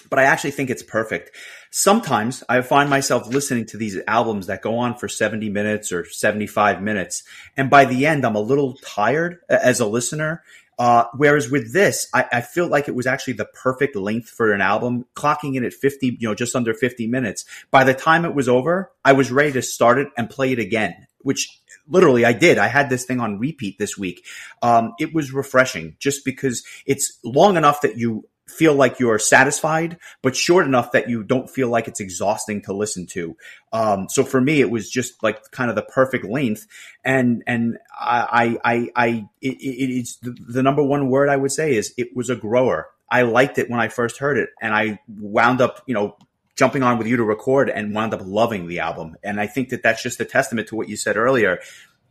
but 0.09 0.19
I 0.19 0.23
actually 0.23 0.51
think 0.51 0.69
it's 0.69 0.83
perfect. 0.83 1.35
Sometimes 1.71 2.43
I 2.49 2.61
find 2.61 2.89
myself 2.89 3.27
listening 3.27 3.65
to 3.67 3.77
these 3.77 3.99
albums 4.07 4.47
that 4.47 4.61
go 4.61 4.77
on 4.77 4.95
for 4.95 5.07
70 5.07 5.49
minutes 5.49 5.91
or 5.91 6.05
75 6.05 6.81
minutes. 6.81 7.23
And 7.55 7.69
by 7.69 7.85
the 7.85 8.05
end, 8.05 8.25
I'm 8.25 8.35
a 8.35 8.41
little 8.41 8.73
tired 8.75 9.39
as 9.49 9.79
a 9.79 9.85
listener. 9.85 10.43
Uh, 10.79 11.05
whereas 11.17 11.51
with 11.51 11.73
this, 11.73 12.07
I, 12.13 12.25
I, 12.31 12.39
feel 12.39 12.65
like 12.65 12.87
it 12.87 12.95
was 12.95 13.05
actually 13.05 13.33
the 13.33 13.49
perfect 13.53 13.97
length 13.97 14.29
for 14.29 14.53
an 14.53 14.61
album, 14.61 15.05
clocking 15.13 15.55
in 15.55 15.65
at 15.65 15.73
50, 15.73 16.17
you 16.21 16.29
know, 16.29 16.33
just 16.33 16.55
under 16.55 16.73
50 16.73 17.05
minutes. 17.05 17.43
By 17.69 17.83
the 17.83 17.93
time 17.93 18.23
it 18.23 18.33
was 18.33 18.47
over, 18.47 18.89
I 19.03 19.11
was 19.11 19.29
ready 19.29 19.51
to 19.51 19.61
start 19.61 19.97
it 19.97 20.07
and 20.17 20.29
play 20.29 20.53
it 20.53 20.59
again, 20.59 21.05
which 21.17 21.59
literally 21.89 22.23
I 22.23 22.31
did. 22.31 22.57
I 22.57 22.67
had 22.67 22.89
this 22.89 23.03
thing 23.03 23.19
on 23.19 23.39
repeat 23.39 23.77
this 23.77 23.97
week. 23.97 24.25
Um, 24.61 24.93
it 24.99 25.13
was 25.13 25.33
refreshing 25.33 25.97
just 25.99 26.23
because 26.23 26.63
it's 26.85 27.19
long 27.25 27.57
enough 27.57 27.81
that 27.81 27.97
you 27.97 28.23
feel 28.49 28.73
like 28.73 28.99
you're 28.99 29.19
satisfied, 29.19 29.97
but 30.21 30.35
short 30.35 30.65
enough 30.65 30.91
that 30.91 31.09
you 31.09 31.23
don't 31.23 31.49
feel 31.49 31.69
like 31.69 31.87
it's 31.87 31.99
exhausting 31.99 32.61
to 32.63 32.73
listen 32.73 33.05
to. 33.07 33.35
Um, 33.71 34.07
so 34.09 34.23
for 34.23 34.41
me, 34.41 34.61
it 34.61 34.69
was 34.69 34.89
just 34.89 35.21
like 35.23 35.39
kind 35.51 35.69
of 35.69 35.75
the 35.75 35.83
perfect 35.83 36.25
length. 36.25 36.67
And, 37.05 37.43
and 37.47 37.77
I, 37.99 38.57
I, 38.63 38.89
I, 38.95 39.07
it, 39.41 39.57
it's 39.61 40.17
the, 40.17 40.35
the 40.47 40.63
number 40.63 40.83
one 40.83 41.09
word 41.09 41.29
I 41.29 41.37
would 41.37 41.51
say 41.51 41.75
is 41.75 41.93
it 41.97 42.15
was 42.15 42.29
a 42.29 42.35
grower. 42.35 42.89
I 43.09 43.23
liked 43.23 43.57
it 43.57 43.69
when 43.69 43.79
I 43.79 43.87
first 43.87 44.17
heard 44.17 44.37
it 44.37 44.49
and 44.61 44.73
I 44.73 44.99
wound 45.07 45.61
up, 45.61 45.83
you 45.87 45.93
know, 45.93 46.15
jumping 46.55 46.83
on 46.83 46.97
with 46.97 47.07
you 47.07 47.15
to 47.15 47.23
record 47.23 47.69
and 47.69 47.95
wound 47.95 48.13
up 48.13 48.21
loving 48.23 48.67
the 48.67 48.79
album. 48.79 49.15
And 49.23 49.39
I 49.39 49.47
think 49.47 49.69
that 49.69 49.81
that's 49.81 50.03
just 50.03 50.19
a 50.19 50.25
testament 50.25 50.67
to 50.67 50.75
what 50.75 50.89
you 50.89 50.97
said 50.97 51.15
earlier 51.15 51.59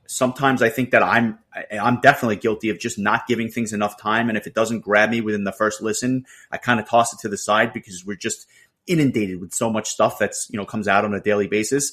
sometimes 0.09 0.63
I 0.63 0.71
think 0.71 0.91
that 0.91 1.03
I'm 1.03 1.39
I'm 1.71 2.01
definitely 2.01 2.37
guilty 2.37 2.71
of 2.71 2.79
just 2.79 2.99
not 2.99 3.29
giving 3.29 3.49
things 3.51 3.73
enough 3.73 4.01
time, 4.01 4.29
and 4.29 4.37
if 4.37 4.47
it 4.47 4.55
doesn't 4.55 4.81
grab 4.81 5.11
me 5.11 5.21
within 5.21 5.45
the 5.45 5.53
first 5.53 5.81
listen, 5.81 6.25
I 6.51 6.57
kind 6.57 6.81
of 6.81 6.89
toss 6.89 7.13
it 7.13 7.21
to 7.21 7.29
the 7.29 7.39
side 7.39 7.73
because 7.73 8.05
we're 8.05 8.17
just 8.17 8.49
inundated 8.87 9.41
with 9.41 9.53
so 9.53 9.71
much 9.71 9.91
stuff 9.91 10.19
that's 10.19 10.49
you 10.51 10.57
know 10.57 10.65
comes 10.65 10.89
out 10.89 11.05
on 11.05 11.15
a 11.15 11.21
daily 11.21 11.47
basis. 11.47 11.93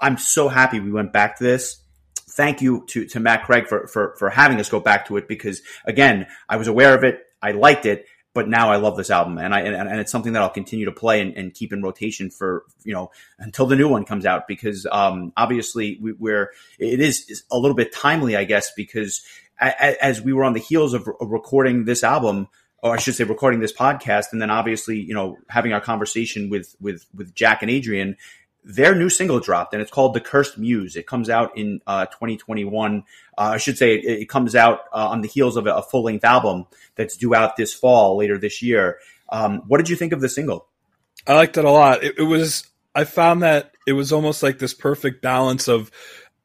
I'm 0.00 0.18
so 0.18 0.48
happy 0.48 0.80
we 0.80 0.90
went 0.90 1.12
back 1.12 1.38
to 1.38 1.44
this. 1.44 1.80
Thank 2.30 2.62
you 2.62 2.84
to 2.88 3.06
to 3.06 3.20
Matt 3.20 3.44
Craig 3.44 3.68
for 3.68 3.86
for 3.86 4.16
for 4.18 4.30
having 4.30 4.58
us 4.58 4.70
go 4.70 4.80
back 4.80 5.06
to 5.08 5.16
it 5.18 5.28
because 5.28 5.60
again, 5.84 6.26
I 6.48 6.56
was 6.56 6.68
aware 6.68 6.94
of 6.94 7.04
it, 7.04 7.20
I 7.42 7.52
liked 7.52 7.86
it, 7.86 8.06
but 8.36 8.50
now 8.50 8.70
I 8.70 8.76
love 8.76 8.98
this 8.98 9.08
album, 9.08 9.38
and 9.38 9.54
I 9.54 9.60
and, 9.60 9.88
and 9.88 9.98
it's 9.98 10.12
something 10.12 10.34
that 10.34 10.42
I'll 10.42 10.50
continue 10.50 10.84
to 10.84 10.92
play 10.92 11.22
and, 11.22 11.34
and, 11.38 11.54
keep 11.54 11.72
in 11.72 11.82
rotation 11.82 12.28
for 12.28 12.64
you 12.84 12.92
know 12.92 13.10
until 13.38 13.64
the 13.64 13.76
new 13.76 13.88
one 13.88 14.04
comes 14.04 14.26
out 14.26 14.46
because 14.46 14.86
um, 14.92 15.32
obviously 15.38 15.98
we, 16.02 16.32
are 16.32 16.50
it 16.78 17.00
is 17.00 17.44
a 17.50 17.56
little 17.56 17.74
bit 17.74 17.94
timely, 17.94 18.36
I 18.36 18.44
guess, 18.44 18.72
because 18.76 19.24
as 19.58 20.20
we 20.20 20.34
were 20.34 20.44
on 20.44 20.52
the 20.52 20.60
heels 20.60 20.92
of 20.92 21.08
recording 21.18 21.86
this 21.86 22.04
album, 22.04 22.48
or 22.82 22.92
I 22.92 22.98
should 22.98 23.14
say, 23.14 23.24
recording 23.24 23.60
this 23.60 23.72
podcast, 23.72 24.26
and 24.32 24.42
then 24.42 24.50
obviously 24.50 25.00
you 25.00 25.14
know 25.14 25.38
having 25.48 25.72
our 25.72 25.80
conversation 25.80 26.50
with 26.50 26.76
with 26.78 27.06
with 27.14 27.34
Jack 27.34 27.62
and 27.62 27.70
Adrienne, 27.70 28.18
their 28.66 28.96
new 28.96 29.08
single 29.08 29.38
dropped 29.38 29.72
and 29.72 29.80
it's 29.80 29.92
called 29.92 30.12
The 30.12 30.20
Cursed 30.20 30.58
Muse. 30.58 30.96
It 30.96 31.06
comes 31.06 31.30
out 31.30 31.56
in 31.56 31.80
uh, 31.86 32.06
2021. 32.06 33.04
Uh, 33.38 33.40
I 33.40 33.56
should 33.58 33.78
say 33.78 33.94
it, 33.94 34.04
it 34.22 34.28
comes 34.28 34.56
out 34.56 34.80
uh, 34.92 35.08
on 35.08 35.20
the 35.20 35.28
heels 35.28 35.56
of 35.56 35.68
a, 35.68 35.82
full 35.82 36.02
length 36.02 36.24
album 36.24 36.66
that's 36.96 37.16
due 37.16 37.32
out 37.32 37.56
this 37.56 37.72
fall, 37.72 38.16
later 38.16 38.38
this 38.38 38.62
year. 38.62 38.98
Um, 39.28 39.62
what 39.68 39.78
did 39.78 39.88
you 39.88 39.94
think 39.94 40.12
of 40.12 40.20
the 40.20 40.28
single? 40.28 40.66
I 41.28 41.34
liked 41.34 41.56
it 41.56 41.64
a 41.64 41.70
lot. 41.70 42.02
It, 42.02 42.18
it, 42.18 42.24
was, 42.24 42.66
I 42.92 43.04
found 43.04 43.42
that 43.42 43.72
it 43.86 43.92
was 43.92 44.12
almost 44.12 44.42
like 44.42 44.58
this 44.58 44.74
perfect 44.74 45.22
balance 45.22 45.68
of, 45.68 45.92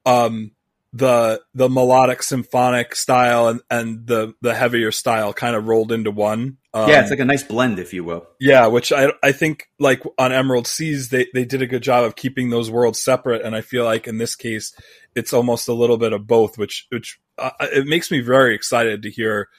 um, 0.05 0.51
the 0.93 1.41
the 1.53 1.69
melodic 1.69 2.21
symphonic 2.21 2.95
style 2.95 3.47
and, 3.47 3.61
and 3.69 4.05
the 4.07 4.33
the 4.41 4.53
heavier 4.53 4.91
style 4.91 5.31
kind 5.31 5.55
of 5.55 5.65
rolled 5.65 5.93
into 5.93 6.11
one. 6.11 6.57
Um, 6.73 6.89
yeah, 6.89 7.01
it's 7.01 7.09
like 7.09 7.19
a 7.19 7.25
nice 7.25 7.43
blend, 7.43 7.79
if 7.79 7.93
you 7.93 8.03
will. 8.03 8.27
Yeah, 8.39 8.67
which 8.67 8.93
I 8.93 9.11
I 9.21 9.33
think 9.33 9.69
like 9.77 10.03
on 10.17 10.31
Emerald 10.31 10.67
Seas 10.67 11.09
they 11.09 11.27
they 11.33 11.43
did 11.43 11.61
a 11.61 11.67
good 11.67 11.83
job 11.83 12.05
of 12.05 12.15
keeping 12.15 12.49
those 12.49 12.71
worlds 12.71 13.01
separate, 13.01 13.41
and 13.41 13.55
I 13.55 13.61
feel 13.61 13.83
like 13.83 14.07
in 14.07 14.17
this 14.17 14.35
case 14.35 14.73
it's 15.13 15.33
almost 15.33 15.67
a 15.67 15.73
little 15.73 15.97
bit 15.97 16.13
of 16.13 16.27
both, 16.27 16.57
which 16.57 16.87
which 16.89 17.19
uh, 17.37 17.51
it 17.59 17.87
makes 17.87 18.09
me 18.09 18.21
very 18.21 18.55
excited 18.55 19.01
to 19.03 19.09
hear 19.09 19.49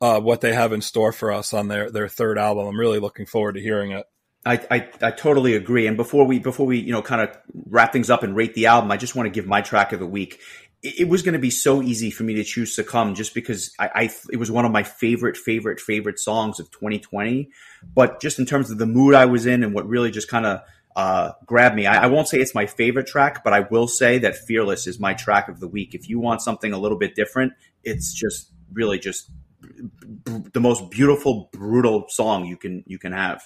uh, 0.00 0.20
what 0.20 0.40
they 0.40 0.52
have 0.52 0.72
in 0.72 0.80
store 0.80 1.12
for 1.12 1.32
us 1.32 1.52
on 1.52 1.68
their 1.68 1.90
their 1.90 2.08
third 2.08 2.38
album. 2.38 2.66
I'm 2.66 2.80
really 2.80 2.98
looking 2.98 3.26
forward 3.26 3.54
to 3.54 3.60
hearing 3.60 3.92
it. 3.92 4.06
I, 4.44 4.64
I, 4.70 4.88
I, 5.02 5.10
totally 5.10 5.56
agree. 5.56 5.88
And 5.88 5.96
before 5.96 6.24
we 6.24 6.38
before 6.38 6.66
we 6.66 6.78
you 6.78 6.92
know 6.92 7.02
kind 7.02 7.20
of 7.20 7.36
wrap 7.68 7.92
things 7.92 8.10
up 8.10 8.22
and 8.22 8.36
rate 8.36 8.54
the 8.54 8.66
album, 8.66 8.92
I 8.92 8.96
just 8.96 9.16
want 9.16 9.26
to 9.26 9.30
give 9.30 9.46
my 9.46 9.60
track 9.60 9.92
of 9.92 9.98
the 9.98 10.06
week 10.06 10.40
it 10.82 11.08
was 11.08 11.22
going 11.22 11.32
to 11.32 11.38
be 11.38 11.50
so 11.50 11.82
easy 11.82 12.10
for 12.10 12.22
me 12.22 12.34
to 12.34 12.44
choose 12.44 12.74
Succumb 12.74 13.14
just 13.14 13.34
because 13.34 13.72
I, 13.78 13.90
I, 13.94 14.10
it 14.30 14.36
was 14.36 14.50
one 14.50 14.64
of 14.64 14.72
my 14.72 14.82
favorite, 14.82 15.36
favorite, 15.36 15.80
favorite 15.80 16.18
songs 16.18 16.60
of 16.60 16.70
2020. 16.70 17.48
But 17.94 18.20
just 18.20 18.38
in 18.38 18.46
terms 18.46 18.70
of 18.70 18.78
the 18.78 18.86
mood 18.86 19.14
I 19.14 19.24
was 19.24 19.46
in 19.46 19.64
and 19.64 19.74
what 19.74 19.88
really 19.88 20.10
just 20.10 20.28
kind 20.28 20.46
of 20.46 20.60
uh, 20.94 21.32
grabbed 21.44 21.74
me, 21.74 21.86
I, 21.86 22.04
I, 22.04 22.06
won't 22.06 22.28
say 22.28 22.38
it's 22.38 22.54
my 22.54 22.66
favorite 22.66 23.06
track, 23.06 23.42
but 23.42 23.52
I 23.52 23.60
will 23.60 23.88
say 23.88 24.18
that 24.18 24.36
Fearless 24.36 24.86
is 24.86 25.00
my 25.00 25.14
track 25.14 25.48
of 25.48 25.60
the 25.60 25.68
week. 25.68 25.94
If 25.94 26.08
you 26.08 26.20
want 26.20 26.40
something 26.40 26.72
a 26.72 26.78
little 26.78 26.98
bit 26.98 27.14
different, 27.14 27.52
it's 27.82 28.14
just 28.14 28.52
really 28.72 28.98
just 28.98 29.30
the 30.52 30.60
most 30.60 30.90
beautiful, 30.90 31.48
brutal 31.52 32.06
song 32.08 32.46
you 32.46 32.56
can 32.56 32.84
you 32.86 32.98
can 32.98 33.12
have. 33.12 33.42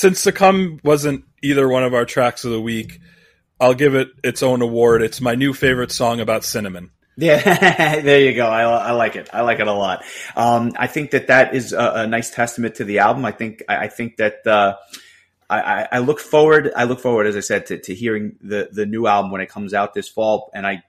Since 0.00 0.18
Succumb 0.18 0.80
wasn't 0.82 1.26
either 1.42 1.68
one 1.68 1.84
of 1.84 1.92
our 1.92 2.06
tracks 2.06 2.46
of 2.46 2.52
the 2.52 2.60
week, 2.60 3.00
I'll 3.60 3.74
give 3.74 3.94
it 3.94 4.08
its 4.24 4.42
own 4.42 4.62
award. 4.62 5.02
It's 5.02 5.20
my 5.20 5.34
new 5.34 5.52
favorite 5.52 5.92
song 5.92 6.20
about 6.20 6.42
cinnamon. 6.42 6.90
Yeah, 7.18 8.00
there 8.00 8.20
you 8.20 8.32
go. 8.32 8.46
I, 8.46 8.62
I, 8.62 8.92
like 8.92 9.16
it. 9.16 9.28
I 9.30 9.42
like 9.42 9.60
it 9.60 9.66
a 9.66 9.74
lot. 9.74 10.02
Um, 10.34 10.72
I 10.78 10.86
think 10.86 11.10
that 11.10 11.26
that 11.26 11.54
is 11.54 11.74
a, 11.74 11.92
a, 11.96 12.06
nice 12.06 12.30
testament 12.30 12.76
to 12.76 12.84
the 12.84 13.00
album. 13.00 13.26
I 13.26 13.32
think 13.32 13.62
I, 13.68 13.76
I 13.76 13.88
think 13.88 14.16
that 14.16 14.46
uh, 14.46 14.76
I, 15.50 15.86
I, 15.92 15.98
look 15.98 16.18
forward. 16.18 16.72
I 16.74 16.84
look 16.84 17.00
forward, 17.00 17.26
as 17.26 17.36
I 17.36 17.40
said, 17.40 17.66
to, 17.66 17.78
to, 17.78 17.94
hearing 17.94 18.36
the 18.40 18.70
the 18.72 18.86
new 18.86 19.06
album 19.06 19.30
when 19.30 19.42
it 19.42 19.50
comes 19.50 19.74
out 19.74 19.92
this 19.92 20.08
fall, 20.08 20.50
and 20.54 20.66
I 20.66 20.82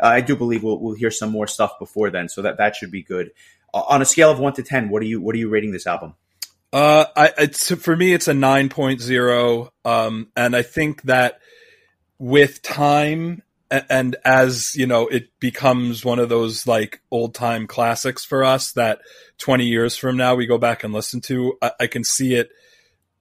I 0.00 0.22
do 0.22 0.34
believe 0.34 0.64
we'll, 0.64 0.80
we'll 0.80 0.96
hear 0.96 1.12
some 1.12 1.30
more 1.30 1.46
stuff 1.46 1.78
before 1.78 2.10
then. 2.10 2.28
So 2.28 2.42
that 2.42 2.56
that 2.56 2.74
should 2.74 2.90
be 2.90 3.04
good. 3.04 3.30
Uh, 3.72 3.82
on 3.86 4.02
a 4.02 4.04
scale 4.04 4.32
of 4.32 4.40
one 4.40 4.54
to 4.54 4.64
ten, 4.64 4.88
what 4.88 5.02
are 5.02 5.06
you 5.06 5.20
what 5.20 5.36
are 5.36 5.38
you 5.38 5.50
rating 5.50 5.70
this 5.70 5.86
album? 5.86 6.14
Uh, 6.76 7.06
I, 7.16 7.32
it's 7.38 7.70
for 7.70 7.96
me, 7.96 8.12
it's 8.12 8.28
a 8.28 8.34
9.0. 8.34 9.70
Um, 9.86 10.28
and 10.36 10.54
I 10.54 10.60
think 10.60 11.00
that 11.04 11.40
with 12.18 12.60
time 12.60 13.42
and 13.70 14.14
as 14.26 14.76
you 14.76 14.86
know, 14.86 15.06
it 15.06 15.30
becomes 15.40 16.04
one 16.04 16.18
of 16.18 16.28
those 16.28 16.66
like 16.66 17.00
old 17.10 17.34
time 17.34 17.66
classics 17.66 18.26
for 18.26 18.44
us 18.44 18.72
that 18.72 18.98
20 19.38 19.64
years 19.64 19.96
from 19.96 20.18
now 20.18 20.34
we 20.34 20.44
go 20.44 20.58
back 20.58 20.84
and 20.84 20.92
listen 20.92 21.22
to. 21.22 21.56
I, 21.62 21.72
I 21.80 21.86
can 21.86 22.04
see 22.04 22.34
it 22.34 22.50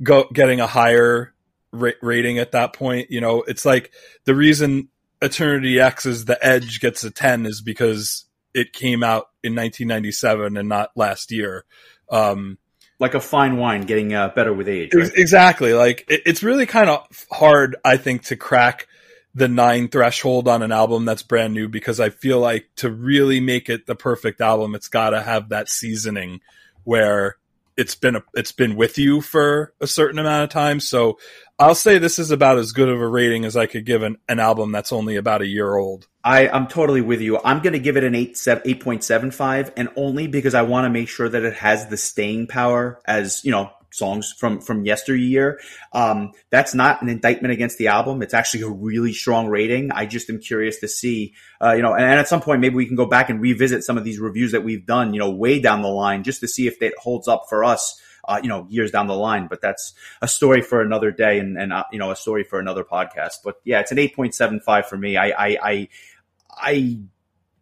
go 0.03 0.25
getting 0.33 0.59
a 0.59 0.67
higher 0.67 1.33
ra- 1.71 1.91
rating 2.01 2.39
at 2.39 2.51
that 2.51 2.73
point. 2.73 3.09
You 3.09 3.21
know, 3.21 3.41
it's 3.43 3.63
like 3.63 3.93
the 4.25 4.35
reason 4.35 4.89
Eternity 5.21 5.79
X 5.79 6.05
is 6.05 6.25
the 6.25 6.45
Edge 6.45 6.81
gets 6.81 7.05
a 7.05 7.09
10 7.09 7.45
is 7.45 7.61
because 7.61 8.25
it 8.53 8.73
came 8.73 9.01
out 9.01 9.29
in 9.41 9.55
1997 9.55 10.57
and 10.57 10.67
not 10.67 10.91
last 10.97 11.31
year. 11.31 11.63
Um, 12.11 12.57
like 12.99 13.13
a 13.13 13.19
fine 13.19 13.57
wine 13.57 13.81
getting 13.81 14.13
uh, 14.13 14.29
better 14.29 14.53
with 14.53 14.67
age. 14.69 14.93
Right? 14.93 15.11
Exactly. 15.15 15.73
Like 15.73 16.05
it, 16.07 16.21
it's 16.25 16.43
really 16.43 16.65
kind 16.65 16.89
of 16.89 17.25
hard, 17.31 17.75
I 17.83 17.97
think, 17.97 18.23
to 18.25 18.35
crack 18.35 18.87
the 19.33 19.47
nine 19.49 19.89
threshold 19.89 20.47
on 20.47 20.63
an 20.63 20.71
album 20.71 21.03
that's 21.03 21.21
brand 21.21 21.53
new 21.53 21.67
because 21.67 21.99
I 21.99 22.09
feel 22.09 22.39
like 22.39 22.69
to 22.77 22.89
really 22.89 23.41
make 23.41 23.69
it 23.69 23.85
the 23.85 23.95
perfect 23.95 24.39
album, 24.39 24.75
it's 24.75 24.87
got 24.87 25.09
to 25.09 25.21
have 25.21 25.49
that 25.49 25.67
seasoning 25.67 26.39
where 26.85 27.35
it's 27.75 27.95
been 27.95 28.15
a, 28.15 28.23
it's 28.33 28.53
been 28.53 28.77
with 28.77 28.97
you 28.97 29.19
for 29.19 29.73
a 29.81 29.87
certain 29.87 30.19
amount 30.19 30.45
of 30.45 30.49
time. 30.49 30.79
So 30.79 31.17
I'll 31.57 31.75
say 31.75 31.99
this 31.99 32.19
is 32.19 32.31
about 32.31 32.57
as 32.57 32.73
good 32.73 32.89
of 32.89 32.99
a 32.99 33.07
rating 33.07 33.45
as 33.45 33.55
I 33.55 33.65
could 33.65 33.85
give 33.85 34.03
an, 34.03 34.17
an 34.27 34.39
album 34.39 34.73
that's 34.73 34.91
only 34.91 35.15
about 35.15 35.41
a 35.41 35.47
year 35.47 35.75
old. 35.75 36.07
I, 36.21 36.49
I'm 36.49 36.67
totally 36.67 37.01
with 37.01 37.21
you. 37.21 37.39
I'm 37.43 37.61
going 37.61 37.73
to 37.73 37.79
give 37.79 37.95
it 37.95 38.03
an 38.03 38.13
8, 38.13 38.33
8.75 38.33 39.71
and 39.77 39.89
only 39.95 40.27
because 40.27 40.53
I 40.53 40.63
want 40.63 40.85
to 40.85 40.89
make 40.89 41.07
sure 41.07 41.29
that 41.29 41.43
it 41.43 41.53
has 41.53 41.87
the 41.87 41.95
staying 41.95 42.47
power 42.47 42.99
as, 43.05 43.45
you 43.45 43.51
know, 43.51 43.71
songs 43.95 44.33
from, 44.37 44.59
from 44.59 44.83
yesteryear. 44.85 45.59
Um, 45.93 46.33
that's 46.49 46.75
not 46.75 47.01
an 47.01 47.07
indictment 47.07 47.53
against 47.53 47.77
the 47.77 47.87
album. 47.87 48.21
It's 48.21 48.33
actually 48.33 48.63
a 48.63 48.69
really 48.69 49.13
strong 49.13 49.47
rating. 49.47 49.91
I 49.93 50.05
just 50.05 50.29
am 50.29 50.39
curious 50.39 50.79
to 50.79 50.89
see, 50.89 51.35
uh, 51.63 51.71
you 51.73 51.81
know, 51.81 51.93
and, 51.93 52.03
and, 52.03 52.19
at 52.19 52.27
some 52.27 52.41
point, 52.41 52.59
maybe 52.59 52.75
we 52.75 52.85
can 52.85 52.97
go 52.97 53.05
back 53.05 53.29
and 53.29 53.39
revisit 53.39 53.85
some 53.85 53.97
of 53.97 54.03
these 54.03 54.19
reviews 54.19 54.51
that 54.51 54.65
we've 54.65 54.85
done, 54.85 55.13
you 55.13 55.19
know, 55.19 55.31
way 55.31 55.61
down 55.61 55.81
the 55.81 55.87
line 55.87 56.23
just 56.23 56.41
to 56.41 56.47
see 56.49 56.67
if 56.67 56.81
it 56.81 56.97
holds 56.97 57.29
up 57.29 57.45
for 57.47 57.63
us. 57.63 58.01
Uh, 58.27 58.39
you 58.41 58.49
know, 58.49 58.65
years 58.69 58.91
down 58.91 59.07
the 59.07 59.15
line, 59.15 59.47
but 59.47 59.61
that's 59.61 59.93
a 60.21 60.27
story 60.27 60.61
for 60.61 60.81
another 60.81 61.11
day 61.11 61.39
and, 61.39 61.57
and, 61.57 61.71
uh, 61.71 61.83
you 61.91 61.99
know, 61.99 62.11
a 62.11 62.15
story 62.15 62.43
for 62.43 62.59
another 62.59 62.83
podcast. 62.83 63.35
But 63.43 63.61
yeah, 63.63 63.79
it's 63.79 63.91
an 63.91 63.97
8.75 63.97 64.85
for 64.85 64.97
me. 64.97 65.17
I, 65.17 65.27
I, 65.29 65.57
I 65.61 65.89
I, 66.57 66.71
you 66.71 67.09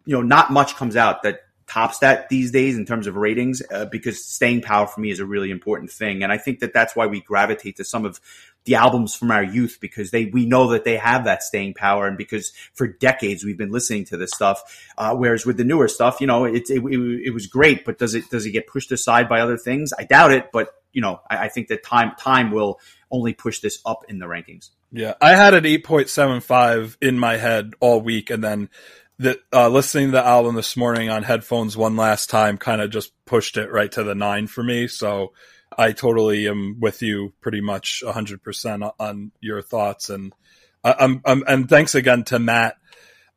know, 0.05 0.21
not 0.21 0.51
much 0.51 0.75
comes 0.75 0.95
out 0.95 1.23
that 1.23 1.41
tops 1.67 1.99
that 1.99 2.29
these 2.29 2.51
days 2.51 2.77
in 2.77 2.85
terms 2.85 3.07
of 3.07 3.15
ratings 3.15 3.61
uh, 3.71 3.85
because 3.85 4.23
staying 4.23 4.61
power 4.61 4.85
for 4.85 4.99
me 4.99 5.09
is 5.09 5.19
a 5.19 5.25
really 5.25 5.49
important 5.49 5.91
thing. 5.91 6.23
And 6.23 6.31
I 6.31 6.37
think 6.37 6.59
that 6.59 6.73
that's 6.73 6.95
why 6.95 7.07
we 7.07 7.21
gravitate 7.21 7.77
to 7.77 7.83
some 7.83 8.05
of 8.05 8.19
the 8.65 8.75
albums 8.75 9.15
from 9.15 9.31
our 9.31 9.43
youth 9.43 9.77
because 9.81 10.11
they, 10.11 10.25
we 10.25 10.45
know 10.45 10.69
that 10.69 10.83
they 10.83 10.97
have 10.97 11.25
that 11.25 11.43
staying 11.43 11.73
power. 11.73 12.07
And 12.07 12.17
because 12.17 12.53
for 12.73 12.87
decades 12.87 13.43
we've 13.43 13.57
been 13.57 13.71
listening 13.71 14.05
to 14.05 14.17
this 14.17 14.31
stuff. 14.31 14.61
Uh, 14.97 15.15
whereas 15.15 15.45
with 15.45 15.57
the 15.57 15.63
newer 15.63 15.87
stuff, 15.87 16.21
you 16.21 16.27
know, 16.27 16.45
it, 16.45 16.69
it, 16.69 16.83
it, 16.83 17.21
it 17.25 17.33
was 17.33 17.47
great, 17.47 17.85
but 17.85 17.97
does 17.97 18.15
it, 18.15 18.29
does 18.29 18.45
it 18.45 18.51
get 18.51 18.67
pushed 18.67 18.91
aside 18.91 19.27
by 19.27 19.41
other 19.41 19.57
things? 19.57 19.91
I 19.97 20.03
doubt 20.03 20.31
it, 20.31 20.51
but 20.51 20.69
you 20.93 21.01
know, 21.01 21.19
I, 21.29 21.45
I 21.45 21.49
think 21.49 21.67
that 21.67 21.83
time, 21.83 22.13
time 22.17 22.51
will 22.51 22.79
only 23.11 23.33
push 23.33 23.59
this 23.59 23.79
up 23.85 24.05
in 24.07 24.19
the 24.19 24.25
rankings. 24.25 24.69
Yeah, 24.91 25.15
I 25.19 25.31
had 25.31 25.55
an 25.55 25.63
8.75 25.63 26.97
in 27.01 27.17
my 27.17 27.37
head 27.37 27.73
all 27.79 27.99
week, 27.99 28.29
and 28.29 28.43
then 28.43 28.69
that 29.19 29.39
uh, 29.51 29.67
listening 29.69 30.07
to 30.07 30.11
the 30.13 30.25
album 30.25 30.55
this 30.55 30.77
morning 30.77 31.09
on 31.09 31.23
headphones 31.23 31.77
one 31.77 31.95
last 31.95 32.29
time 32.29 32.57
kind 32.57 32.81
of 32.81 32.89
just 32.89 33.11
pushed 33.25 33.57
it 33.57 33.71
right 33.71 33.91
to 33.91 34.03
the 34.03 34.15
nine 34.15 34.47
for 34.47 34.63
me. 34.63 34.87
So 34.87 35.33
I 35.77 35.91
totally 35.91 36.47
am 36.47 36.79
with 36.79 37.01
you 37.01 37.33
pretty 37.41 37.61
much 37.61 38.03
100% 38.05 38.93
on 38.99 39.31
your 39.39 39.61
thoughts. 39.61 40.09
And 40.09 40.33
I'm, 40.83 41.21
I'm 41.25 41.43
and 41.47 41.69
thanks 41.69 41.95
again 41.95 42.23
to 42.25 42.39
Matt. 42.39 42.77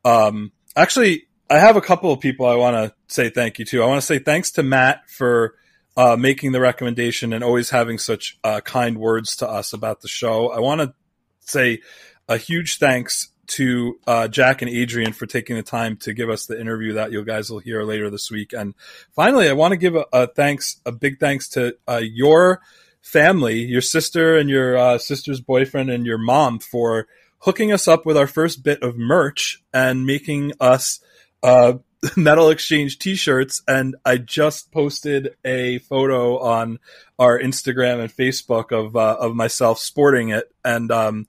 Um, 0.03 0.51
actually, 0.75 1.27
I 1.49 1.59
have 1.59 1.77
a 1.77 1.81
couple 1.81 2.11
of 2.11 2.19
people 2.19 2.45
I 2.45 2.55
want 2.55 2.75
to 2.75 3.13
say 3.13 3.29
thank 3.29 3.59
you 3.59 3.65
to. 3.65 3.83
I 3.83 3.87
want 3.87 4.01
to 4.01 4.05
say 4.05 4.19
thanks 4.19 4.51
to 4.51 4.63
Matt 4.63 5.09
for 5.09 5.55
uh, 5.95 6.15
making 6.15 6.51
the 6.51 6.59
recommendation 6.59 7.33
and 7.33 7.43
always 7.43 7.69
having 7.69 7.97
such 7.97 8.37
uh, 8.43 8.61
kind 8.61 8.97
words 8.97 9.37
to 9.37 9.49
us 9.49 9.73
about 9.73 10.01
the 10.01 10.07
show. 10.07 10.49
I 10.49 10.59
want 10.59 10.81
to 10.81 10.93
say 11.39 11.81
a 12.27 12.37
huge 12.37 12.77
thanks 12.77 13.29
to 13.47 13.99
uh, 14.05 14.27
Jack 14.27 14.61
and 14.61 14.69
Adrienne 14.69 15.13
for 15.13 15.25
taking 15.25 15.55
the 15.55 15.63
time 15.63 15.97
to 15.97 16.13
give 16.13 16.29
us 16.29 16.45
the 16.45 16.59
interview 16.59 16.93
that 16.93 17.11
you 17.11 17.23
guys 17.23 17.49
will 17.49 17.59
hear 17.59 17.83
later 17.83 18.09
this 18.09 18.29
week. 18.29 18.53
And 18.53 18.75
finally, 19.13 19.49
I 19.49 19.53
want 19.53 19.71
to 19.71 19.77
give 19.77 19.95
a, 19.95 20.05
a 20.11 20.27
thanks, 20.27 20.81
a 20.85 20.91
big 20.91 21.19
thanks 21.19 21.49
to 21.49 21.77
uh, 21.87 22.01
your 22.03 22.61
family, 23.01 23.59
your 23.59 23.81
sister 23.81 24.37
and 24.37 24.49
your 24.49 24.77
uh, 24.77 24.97
sister's 24.97 25.39
boyfriend 25.39 25.89
and 25.89 26.05
your 26.05 26.17
mom 26.17 26.59
for 26.59 27.07
hooking 27.39 27.71
us 27.71 27.87
up 27.87 28.05
with 28.05 28.17
our 28.17 28.27
first 28.27 28.63
bit 28.63 28.83
of 28.83 28.97
merch 28.97 29.63
and 29.73 30.05
making 30.05 30.51
us 30.59 30.99
uh, 31.43 31.73
metal 32.15 32.49
exchange 32.49 32.99
t-shirts 32.99 33.63
and 33.67 33.95
i 34.05 34.17
just 34.17 34.71
posted 34.71 35.35
a 35.43 35.79
photo 35.79 36.37
on 36.39 36.77
our 37.17 37.39
instagram 37.39 37.99
and 37.99 38.11
facebook 38.11 38.71
of 38.71 38.95
uh, 38.95 39.17
of 39.19 39.35
myself 39.35 39.79
sporting 39.79 40.29
it 40.29 40.51
and 40.63 40.91
um, 40.91 41.25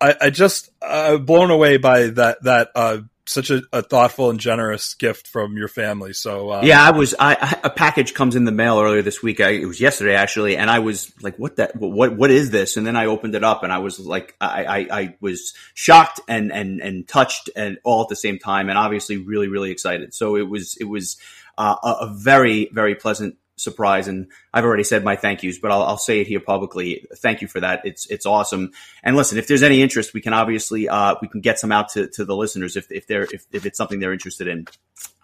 I, 0.00 0.14
I 0.20 0.30
just 0.30 0.70
uh, 0.80 1.18
blown 1.18 1.50
away 1.50 1.76
by 1.76 2.08
that 2.08 2.42
that 2.44 2.70
uh, 2.74 2.98
such 3.28 3.50
a, 3.50 3.62
a, 3.72 3.82
thoughtful 3.82 4.30
and 4.30 4.40
generous 4.40 4.94
gift 4.94 5.26
from 5.26 5.56
your 5.56 5.68
family. 5.68 6.12
So 6.12 6.52
um, 6.52 6.64
yeah, 6.64 6.82
I 6.82 6.90
was. 6.90 7.14
I, 7.18 7.58
a 7.62 7.70
package 7.70 8.14
comes 8.14 8.36
in 8.36 8.44
the 8.44 8.52
mail 8.52 8.80
earlier 8.80 9.02
this 9.02 9.22
week. 9.22 9.40
I, 9.40 9.50
it 9.50 9.66
was 9.66 9.80
yesterday 9.80 10.14
actually, 10.14 10.56
and 10.56 10.70
I 10.70 10.78
was 10.78 11.12
like, 11.20 11.38
"What 11.38 11.56
that? 11.56 11.76
What 11.76 12.16
what 12.16 12.30
is 12.30 12.50
this?" 12.50 12.76
And 12.76 12.86
then 12.86 12.96
I 12.96 13.06
opened 13.06 13.34
it 13.34 13.44
up, 13.44 13.62
and 13.62 13.72
I 13.72 13.78
was 13.78 13.98
like, 13.98 14.34
I 14.40 14.64
I, 14.64 14.78
I 14.90 15.16
was 15.20 15.54
shocked 15.74 16.20
and 16.28 16.52
and 16.52 16.80
and 16.80 17.06
touched, 17.06 17.50
and 17.54 17.78
all 17.84 18.02
at 18.02 18.08
the 18.08 18.16
same 18.16 18.38
time, 18.38 18.68
and 18.68 18.78
obviously 18.78 19.18
really 19.18 19.48
really 19.48 19.70
excited. 19.70 20.14
So 20.14 20.36
it 20.36 20.48
was 20.48 20.76
it 20.80 20.84
was 20.84 21.18
uh, 21.56 21.76
a 21.82 22.14
very 22.14 22.70
very 22.72 22.94
pleasant 22.94 23.36
surprise. 23.58 24.08
And 24.08 24.28
I've 24.52 24.64
already 24.64 24.84
said 24.84 25.04
my 25.04 25.16
thank 25.16 25.42
yous, 25.42 25.58
but 25.58 25.70
I'll, 25.70 25.82
I'll, 25.82 25.98
say 25.98 26.20
it 26.20 26.26
here 26.26 26.40
publicly. 26.40 27.06
Thank 27.16 27.42
you 27.42 27.48
for 27.48 27.60
that. 27.60 27.82
It's 27.84 28.06
it's 28.06 28.26
awesome. 28.26 28.72
And 29.02 29.16
listen, 29.16 29.38
if 29.38 29.46
there's 29.48 29.62
any 29.62 29.82
interest, 29.82 30.14
we 30.14 30.20
can 30.20 30.32
obviously 30.32 30.88
uh, 30.88 31.16
we 31.20 31.28
can 31.28 31.40
get 31.40 31.58
some 31.58 31.72
out 31.72 31.90
to, 31.90 32.08
to 32.08 32.24
the 32.24 32.36
listeners 32.36 32.76
if 32.76 32.90
if 32.90 33.06
they're 33.06 33.24
if, 33.24 33.46
if 33.52 33.66
it's 33.66 33.76
something 33.76 34.00
they're 34.00 34.12
interested 34.12 34.48
in. 34.48 34.66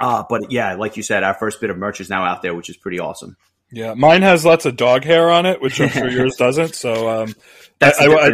Uh, 0.00 0.24
but 0.28 0.50
yeah, 0.50 0.74
like 0.74 0.96
you 0.96 1.02
said, 1.02 1.22
our 1.22 1.34
first 1.34 1.60
bit 1.60 1.70
of 1.70 1.78
merch 1.78 2.00
is 2.00 2.10
now 2.10 2.24
out 2.24 2.42
there, 2.42 2.54
which 2.54 2.68
is 2.68 2.76
pretty 2.76 3.00
awesome. 3.00 3.36
Yeah, 3.70 3.94
mine 3.94 4.22
has 4.22 4.44
lots 4.44 4.66
of 4.66 4.76
dog 4.76 5.04
hair 5.04 5.30
on 5.30 5.46
it, 5.46 5.60
which 5.60 5.80
I'm 5.80 5.88
sure 5.88 6.08
yours 6.10 6.36
doesn't. 6.36 6.74
So 6.74 7.08
um, 7.08 7.34
that's 7.78 8.00
I, 8.00 8.06
I, 8.06 8.30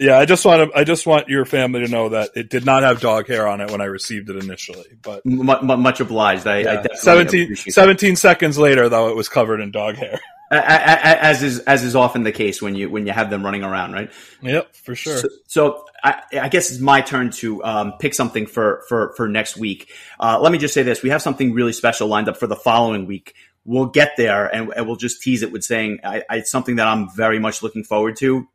yeah, 0.00 0.18
I 0.18 0.24
just 0.24 0.46
want 0.46 0.72
to, 0.72 0.78
I 0.78 0.84
just 0.84 1.06
want 1.06 1.28
your 1.28 1.44
family 1.44 1.84
to 1.84 1.88
know 1.88 2.08
that 2.08 2.30
it 2.34 2.48
did 2.48 2.64
not 2.64 2.82
have 2.82 3.00
dog 3.00 3.28
hair 3.28 3.46
on 3.46 3.60
it 3.60 3.70
when 3.70 3.82
I 3.82 3.84
received 3.84 4.30
it 4.30 4.36
initially. 4.36 4.86
But 5.02 5.22
M- 5.26 5.44
much 5.44 6.00
obliged. 6.00 6.46
I, 6.46 6.60
yeah. 6.60 6.84
I 6.90 6.94
17, 6.94 7.54
17 7.54 8.16
seconds 8.16 8.56
later, 8.56 8.88
though, 8.88 9.08
it 9.08 9.16
was 9.16 9.28
covered 9.28 9.60
in 9.60 9.70
dog 9.70 9.96
hair. 9.96 10.18
As 10.50 11.44
is 11.44 11.60
as 11.60 11.84
is 11.84 11.94
often 11.94 12.24
the 12.24 12.32
case 12.32 12.60
when 12.60 12.74
you 12.74 12.90
when 12.90 13.06
you 13.06 13.12
have 13.12 13.30
them 13.30 13.44
running 13.44 13.62
around, 13.62 13.92
right? 13.92 14.10
Yep, 14.42 14.74
for 14.74 14.96
sure. 14.96 15.18
So, 15.18 15.28
so 15.46 15.84
I, 16.02 16.22
I, 16.32 16.48
guess 16.48 16.72
it's 16.72 16.80
my 16.80 17.02
turn 17.02 17.30
to 17.32 17.62
um, 17.62 17.92
pick 18.00 18.14
something 18.14 18.46
for 18.46 18.82
for 18.88 19.12
for 19.16 19.28
next 19.28 19.56
week. 19.56 19.92
Uh, 20.18 20.40
let 20.40 20.50
me 20.50 20.58
just 20.58 20.74
say 20.74 20.82
this: 20.82 21.04
we 21.04 21.10
have 21.10 21.22
something 21.22 21.52
really 21.52 21.72
special 21.72 22.08
lined 22.08 22.28
up 22.28 22.36
for 22.36 22.48
the 22.48 22.56
following 22.56 23.06
week. 23.06 23.34
We'll 23.64 23.86
get 23.86 24.16
there, 24.16 24.52
and, 24.52 24.72
and 24.74 24.88
we'll 24.88 24.96
just 24.96 25.22
tease 25.22 25.44
it 25.44 25.52
with 25.52 25.62
saying 25.62 26.00
I, 26.02 26.24
I, 26.28 26.38
it's 26.38 26.50
something 26.50 26.76
that 26.76 26.88
I'm 26.88 27.08
very 27.10 27.38
much 27.38 27.62
looking 27.62 27.84
forward 27.84 28.16
to 28.16 28.48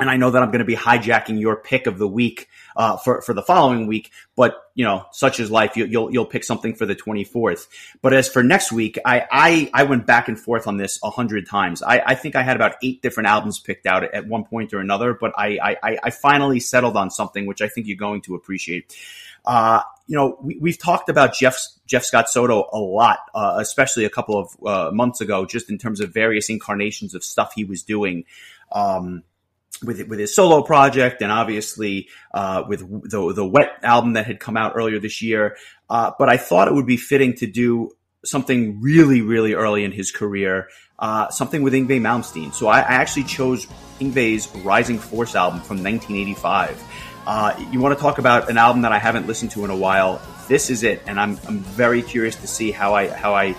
and 0.00 0.10
I 0.10 0.16
know 0.16 0.30
that 0.30 0.42
I'm 0.42 0.50
going 0.50 0.60
to 0.60 0.64
be 0.64 0.76
hijacking 0.76 1.40
your 1.40 1.56
pick 1.56 1.86
of 1.86 1.98
the 1.98 2.08
week 2.08 2.48
uh, 2.76 2.96
for 2.96 3.22
for 3.22 3.34
the 3.34 3.42
following 3.42 3.86
week. 3.86 4.10
But 4.34 4.56
you 4.74 4.84
know, 4.84 5.04
such 5.12 5.40
is 5.40 5.50
life. 5.50 5.76
You, 5.76 5.84
will 5.84 5.90
you'll, 5.90 6.12
you'll 6.12 6.26
pick 6.26 6.44
something 6.44 6.74
for 6.74 6.86
the 6.86 6.96
24th. 6.96 7.68
But 8.00 8.14
as 8.14 8.28
for 8.28 8.42
next 8.42 8.72
week, 8.72 8.98
I 9.04 9.26
I, 9.30 9.70
I 9.74 9.82
went 9.84 10.06
back 10.06 10.28
and 10.28 10.38
forth 10.38 10.66
on 10.66 10.78
this 10.78 10.98
a 11.02 11.10
hundred 11.10 11.48
times. 11.48 11.82
I, 11.82 12.02
I 12.04 12.14
think 12.14 12.36
I 12.36 12.42
had 12.42 12.56
about 12.56 12.76
eight 12.82 13.02
different 13.02 13.28
albums 13.28 13.60
picked 13.60 13.86
out 13.86 14.02
at 14.02 14.26
one 14.26 14.44
point 14.44 14.72
or 14.72 14.80
another. 14.80 15.14
But 15.14 15.32
I 15.36 15.76
I, 15.82 15.98
I 16.04 16.10
finally 16.10 16.60
settled 16.60 16.96
on 16.96 17.10
something 17.10 17.46
which 17.46 17.62
I 17.62 17.68
think 17.68 17.86
you're 17.86 17.96
going 17.96 18.22
to 18.22 18.34
appreciate. 18.34 18.96
Uh, 19.44 19.82
you 20.06 20.16
know, 20.16 20.38
we, 20.40 20.70
have 20.70 20.78
talked 20.78 21.08
about 21.08 21.34
Jeff 21.34 21.56
Jeff 21.86 22.04
Scott 22.04 22.28
Soto 22.28 22.68
a 22.72 22.78
lot, 22.78 23.20
uh, 23.34 23.56
especially 23.58 24.04
a 24.04 24.10
couple 24.10 24.38
of 24.38 24.66
uh, 24.66 24.90
months 24.92 25.20
ago, 25.20 25.46
just 25.46 25.70
in 25.70 25.78
terms 25.78 26.00
of 26.00 26.12
various 26.12 26.48
incarnations 26.50 27.14
of 27.14 27.22
stuff 27.22 27.52
he 27.54 27.64
was 27.64 27.82
doing. 27.82 28.24
Um, 28.72 29.22
with 29.84 30.06
with 30.08 30.18
his 30.18 30.34
solo 30.34 30.62
project 30.62 31.22
and 31.22 31.32
obviously 31.32 32.08
uh, 32.34 32.64
with 32.68 32.80
the 33.10 33.32
the 33.32 33.46
Wet 33.46 33.72
album 33.82 34.14
that 34.14 34.26
had 34.26 34.40
come 34.40 34.56
out 34.56 34.72
earlier 34.76 34.98
this 34.98 35.22
year. 35.22 35.56
Uh, 35.88 36.12
but 36.18 36.28
I 36.28 36.36
thought 36.36 36.68
it 36.68 36.74
would 36.74 36.86
be 36.86 36.96
fitting 36.96 37.34
to 37.36 37.46
do 37.46 37.90
something 38.24 38.80
really 38.80 39.22
really 39.22 39.54
early 39.54 39.84
in 39.84 39.92
his 39.92 40.10
career, 40.10 40.68
uh, 40.98 41.30
something 41.30 41.62
with 41.62 41.72
Yngwie 41.72 42.00
Malmsteen. 42.00 42.52
So 42.52 42.68
I, 42.68 42.80
I, 42.80 42.92
actually 42.92 43.24
chose 43.24 43.66
Yngwie's 43.98 44.54
Rising 44.56 44.98
Force 44.98 45.34
album 45.34 45.60
from 45.60 45.82
1985. 45.82 46.82
Uh, 47.26 47.66
you 47.70 47.80
want 47.80 47.96
to 47.96 48.00
talk 48.00 48.18
about 48.18 48.50
an 48.50 48.58
album 48.58 48.82
that 48.82 48.92
I 48.92 48.98
haven't 48.98 49.26
listened 49.26 49.52
to 49.52 49.64
in 49.64 49.70
a 49.70 49.76
while? 49.76 50.20
This 50.48 50.68
is 50.68 50.82
it, 50.82 51.02
and 51.06 51.18
I'm 51.18 51.38
I'm 51.48 51.60
very 51.60 52.02
curious 52.02 52.36
to 52.36 52.46
see 52.46 52.70
how 52.70 52.94
I 52.94 53.08
how 53.08 53.34
I. 53.34 53.56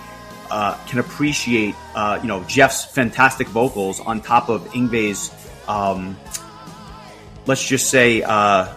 Uh, 0.53 0.75
can 0.85 0.99
appreciate, 0.99 1.73
uh, 1.95 2.19
you 2.21 2.27
know, 2.27 2.43
Jeff's 2.43 2.83
fantastic 2.83 3.47
vocals 3.47 4.01
on 4.01 4.19
top 4.19 4.49
of 4.49 4.61
Yngwie's 4.73 5.29
um, 5.67 6.17
let's 7.45 7.65
just 7.65 7.89
say, 7.89 8.21
uh, 8.21 8.73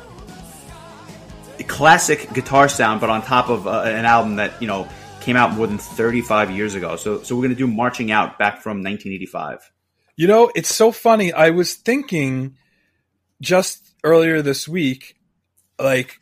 classic 1.67 2.33
guitar 2.33 2.69
sound, 2.69 3.01
but 3.01 3.11
on 3.11 3.23
top 3.23 3.49
of 3.49 3.67
uh, 3.67 3.83
an 3.83 4.05
album 4.05 4.37
that 4.37 4.61
you 4.61 4.69
know 4.69 4.89
came 5.21 5.37
out 5.37 5.53
more 5.53 5.67
than 5.67 5.79
35 5.79 6.51
years 6.51 6.75
ago. 6.75 6.97
So, 6.97 7.23
so 7.23 7.35
we're 7.35 7.43
going 7.43 7.55
to 7.55 7.59
do 7.59 7.67
"Marching 7.67 8.11
Out" 8.11 8.39
back 8.39 8.63
from 8.63 8.83
1985. 8.83 9.71
You 10.17 10.29
know, 10.29 10.51
it's 10.55 10.73
so 10.73 10.93
funny. 10.93 11.33
I 11.33 11.51
was 11.51 11.75
thinking 11.75 12.57
just 13.41 13.95
earlier 14.05 14.43
this 14.43 14.69
week, 14.69 15.17
like 15.79 16.21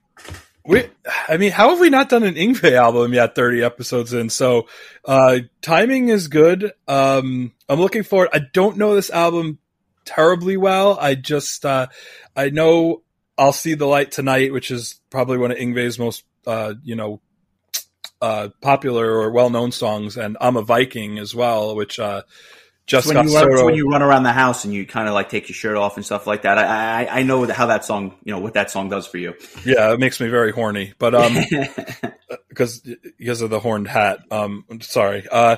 we, 0.64 0.84
I 1.28 1.36
mean, 1.36 1.50
how 1.50 1.70
have 1.70 1.80
we 1.80 1.90
not 1.90 2.08
done 2.08 2.22
an 2.22 2.34
Yngwie 2.34 2.72
album 2.72 3.12
yet? 3.12 3.34
Thirty 3.34 3.62
episodes 3.62 4.12
in, 4.12 4.30
so 4.30 4.68
uh, 5.04 5.40
timing 5.60 6.08
is 6.08 6.28
good. 6.28 6.72
Um, 6.86 7.52
I'm 7.68 7.80
looking 7.80 8.04
forward. 8.04 8.30
I 8.32 8.40
don't 8.52 8.76
know 8.76 8.94
this 8.94 9.10
album 9.10 9.58
terribly 10.04 10.56
well. 10.56 10.98
I 11.00 11.14
just 11.14 11.64
uh, 11.64 11.88
I 12.36 12.50
know 12.50 13.02
I'll 13.36 13.52
see 13.52 13.74
the 13.74 13.86
light 13.86 14.12
tonight, 14.12 14.52
which 14.52 14.70
is 14.70 15.00
probably 15.10 15.38
one 15.38 15.50
of 15.50 15.58
Yngwie's 15.58 15.98
most 15.98 16.24
uh, 16.46 16.74
you 16.82 16.96
know 16.96 17.20
uh, 18.22 18.48
popular 18.60 19.10
or 19.10 19.30
well 19.30 19.50
known 19.50 19.72
songs, 19.72 20.16
and 20.16 20.36
I'm 20.40 20.56
a 20.56 20.62
Viking 20.62 21.18
as 21.18 21.34
well, 21.34 21.74
which 21.76 21.98
uh, 21.98 22.22
just 22.86 23.06
when 23.06 23.26
you, 23.26 23.34
run, 23.34 23.64
when 23.64 23.74
you 23.74 23.88
run 23.88 24.02
around 24.02 24.24
the 24.24 24.32
house 24.32 24.64
and 24.64 24.74
you 24.74 24.84
kind 24.86 25.08
of 25.08 25.14
like 25.14 25.28
take 25.28 25.48
your 25.48 25.54
shirt 25.54 25.76
off 25.76 25.96
and 25.96 26.04
stuff 26.04 26.26
like 26.26 26.42
that. 26.42 26.58
I, 26.58 27.04
I, 27.04 27.20
I 27.20 27.22
know 27.22 27.46
how 27.46 27.66
that 27.66 27.84
song, 27.84 28.16
you 28.24 28.32
know, 28.32 28.40
what 28.40 28.54
that 28.54 28.70
song 28.70 28.88
does 28.88 29.06
for 29.06 29.18
you. 29.18 29.34
Yeah, 29.64 29.92
it 29.92 30.00
makes 30.00 30.20
me 30.20 30.28
very 30.28 30.50
horny, 30.52 30.92
but 30.98 31.14
um, 31.14 31.36
because 32.48 32.80
because 33.18 33.40
of 33.40 33.50
the 33.50 33.60
horned 33.60 33.88
hat. 33.88 34.20
Um, 34.30 34.64
sorry, 34.80 35.26
uh, 35.30 35.56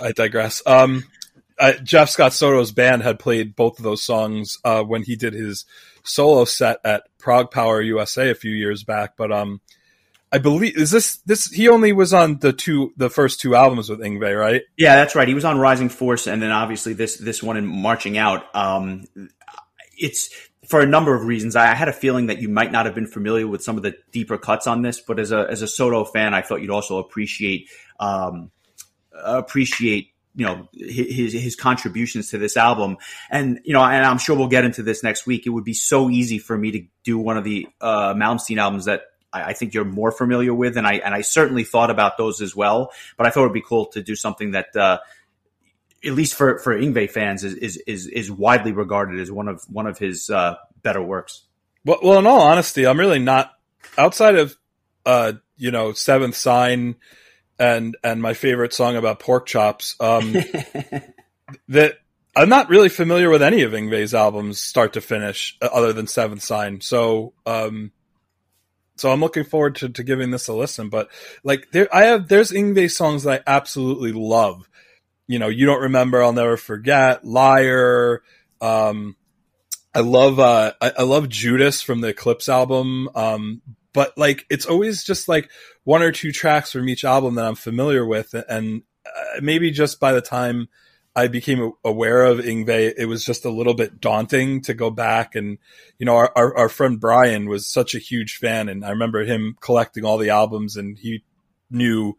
I 0.00 0.12
digress. 0.14 0.62
Um, 0.64 1.04
uh, 1.60 1.72
Jeff 1.84 2.08
Scott 2.08 2.32
Soto's 2.32 2.72
band 2.72 3.02
had 3.02 3.18
played 3.18 3.54
both 3.54 3.78
of 3.78 3.84
those 3.84 4.02
songs 4.02 4.58
uh, 4.64 4.82
when 4.82 5.02
he 5.02 5.14
did 5.14 5.34
his 5.34 5.66
solo 6.02 6.44
set 6.46 6.78
at 6.84 7.04
Prague 7.18 7.50
ProgPower 7.50 7.84
USA 7.84 8.30
a 8.30 8.34
few 8.34 8.52
years 8.52 8.82
back. 8.82 9.16
But 9.16 9.30
um, 9.30 9.60
I 10.32 10.38
believe 10.38 10.76
is 10.76 10.90
this 10.90 11.18
this 11.18 11.46
he 11.46 11.68
only 11.68 11.92
was 11.92 12.14
on 12.14 12.38
the 12.38 12.52
two 12.52 12.92
the 12.96 13.10
first 13.10 13.40
two 13.40 13.54
albums 13.54 13.90
with 13.90 14.00
Yngwie, 14.00 14.38
right? 14.38 14.62
Yeah, 14.76 14.96
that's 14.96 15.14
right. 15.14 15.28
He 15.28 15.34
was 15.34 15.44
on 15.44 15.58
Rising 15.58 15.90
Force, 15.90 16.26
and 16.26 16.40
then 16.40 16.50
obviously 16.50 16.94
this 16.94 17.18
this 17.18 17.42
one 17.42 17.58
in 17.58 17.66
Marching 17.66 18.16
Out. 18.16 18.44
Um, 18.54 19.04
it's 19.98 20.30
for 20.66 20.80
a 20.80 20.86
number 20.86 21.14
of 21.14 21.24
reasons. 21.24 21.56
I 21.56 21.74
had 21.74 21.88
a 21.88 21.92
feeling 21.92 22.28
that 22.28 22.40
you 22.40 22.48
might 22.48 22.72
not 22.72 22.86
have 22.86 22.94
been 22.94 23.06
familiar 23.06 23.46
with 23.46 23.62
some 23.62 23.76
of 23.76 23.82
the 23.82 23.96
deeper 24.12 24.38
cuts 24.38 24.66
on 24.66 24.82
this, 24.82 25.00
but 25.00 25.18
as 25.18 25.30
a 25.30 25.46
as 25.50 25.60
a 25.60 25.68
Soto 25.68 26.04
fan, 26.04 26.32
I 26.32 26.40
thought 26.40 26.62
you'd 26.62 26.70
also 26.70 26.98
appreciate 26.98 27.68
um, 27.98 28.50
appreciate 29.12 30.14
you 30.34 30.46
know 30.46 30.68
his 30.72 31.32
his 31.32 31.56
contributions 31.56 32.30
to 32.30 32.38
this 32.38 32.56
album. 32.56 32.96
And 33.30 33.60
you 33.64 33.72
know 33.72 33.82
and 33.82 34.04
i'm 34.04 34.18
sure 34.18 34.36
we'll 34.36 34.48
get 34.48 34.64
into 34.64 34.82
this 34.82 35.02
next 35.02 35.26
week. 35.26 35.46
It 35.46 35.50
would 35.50 35.64
be 35.64 35.74
so 35.74 36.10
easy 36.10 36.38
for 36.38 36.56
me 36.56 36.70
to 36.72 36.82
do 37.04 37.18
one 37.18 37.36
of 37.36 37.44
the 37.44 37.66
uh 37.80 38.14
malmsteen 38.14 38.58
albums 38.58 38.84
that 38.86 39.02
I, 39.32 39.42
I 39.42 39.52
think 39.52 39.74
you're 39.74 39.84
more 39.84 40.12
familiar 40.12 40.54
with. 40.54 40.76
And 40.76 40.86
i 40.86 40.94
and 40.94 41.14
i 41.14 41.20
certainly 41.20 41.64
thought 41.64 41.90
about 41.90 42.18
those 42.18 42.40
as 42.40 42.54
well. 42.54 42.92
But 43.16 43.26
i 43.26 43.30
thought 43.30 43.42
it'd 43.42 43.52
be 43.54 43.62
cool 43.62 43.86
to 43.86 44.02
do 44.02 44.14
something 44.14 44.52
that 44.52 44.74
uh 44.76 44.98
at 46.04 46.12
least 46.12 46.34
for 46.34 46.58
for 46.58 46.74
Yngwie 46.74 47.10
fans 47.10 47.44
is, 47.44 47.54
is 47.54 47.76
is 47.86 48.06
is 48.06 48.30
widely 48.30 48.72
regarded 48.72 49.20
as 49.20 49.30
one 49.30 49.48
of 49.48 49.62
one 49.68 49.86
of 49.86 49.98
his 49.98 50.30
uh 50.30 50.56
better 50.82 51.02
works. 51.02 51.42
Well, 51.84 51.98
well 52.02 52.18
in 52.18 52.26
all 52.26 52.40
honesty 52.40 52.86
i'm 52.86 52.98
really 52.98 53.18
not 53.18 53.52
outside 53.98 54.36
of 54.36 54.56
uh, 55.06 55.32
you 55.56 55.70
know, 55.70 55.92
Seventh 55.92 56.36
Sign 56.36 56.96
and 57.60 57.96
and 58.02 58.20
my 58.22 58.34
favorite 58.34 58.72
song 58.72 58.96
about 58.96 59.20
pork 59.20 59.46
chops. 59.46 59.94
Um, 60.00 60.32
that 61.68 61.98
I'm 62.34 62.48
not 62.48 62.68
really 62.70 62.88
familiar 62.88 63.28
with 63.28 63.42
any 63.42 63.62
of 63.62 63.72
Yngwie's 63.72 64.14
albums, 64.14 64.60
start 64.60 64.94
to 64.94 65.00
finish, 65.00 65.56
uh, 65.60 65.68
other 65.72 65.92
than 65.92 66.06
Seventh 66.06 66.42
Sign. 66.42 66.80
So, 66.80 67.34
um, 67.44 67.92
so 68.96 69.10
I'm 69.10 69.20
looking 69.20 69.44
forward 69.44 69.76
to, 69.76 69.88
to 69.90 70.02
giving 70.02 70.30
this 70.30 70.48
a 70.48 70.54
listen. 70.54 70.88
But 70.88 71.10
like, 71.44 71.70
there, 71.72 71.94
I 71.94 72.04
have 72.04 72.28
there's 72.28 72.50
Yngwie 72.50 72.90
songs 72.90 73.24
that 73.24 73.42
I 73.46 73.52
absolutely 73.56 74.12
love. 74.12 74.68
You 75.26 75.38
know, 75.38 75.48
you 75.48 75.66
don't 75.66 75.82
remember, 75.82 76.22
I'll 76.22 76.32
never 76.32 76.56
forget, 76.56 77.24
Liar. 77.24 78.22
Um, 78.60 79.16
I 79.94 80.00
love 80.00 80.38
uh, 80.38 80.72
I, 80.80 80.92
I, 80.98 81.02
love 81.02 81.28
Judas 81.28 81.82
from 81.82 82.00
the 82.00 82.08
Eclipse 82.08 82.48
album. 82.48 83.08
Um, 83.14 83.62
but 83.92 84.16
like, 84.16 84.46
it's 84.50 84.66
always 84.66 85.04
just 85.04 85.28
like 85.28 85.50
one 85.84 86.02
or 86.02 86.12
two 86.12 86.32
tracks 86.32 86.72
from 86.72 86.88
each 86.88 87.04
album 87.04 87.34
that 87.36 87.46
I'm 87.46 87.54
familiar 87.54 88.06
with, 88.06 88.34
and 88.48 88.82
uh, 89.06 89.40
maybe 89.40 89.70
just 89.70 90.00
by 90.00 90.12
the 90.12 90.20
time 90.20 90.68
I 91.14 91.26
became 91.26 91.72
aware 91.84 92.24
of 92.24 92.38
Yngwie, 92.38 92.94
it 92.96 93.06
was 93.06 93.24
just 93.24 93.44
a 93.44 93.50
little 93.50 93.74
bit 93.74 94.00
daunting 94.00 94.62
to 94.62 94.74
go 94.74 94.90
back. 94.90 95.34
And, 95.34 95.58
you 95.98 96.06
know, 96.06 96.14
our, 96.14 96.32
our, 96.36 96.56
our, 96.56 96.68
friend 96.68 97.00
Brian 97.00 97.48
was 97.48 97.66
such 97.66 97.94
a 97.94 97.98
huge 97.98 98.36
fan. 98.36 98.68
And 98.68 98.84
I 98.84 98.90
remember 98.90 99.24
him 99.24 99.56
collecting 99.60 100.04
all 100.04 100.18
the 100.18 100.30
albums 100.30 100.76
and 100.76 100.96
he 100.96 101.24
knew 101.68 102.16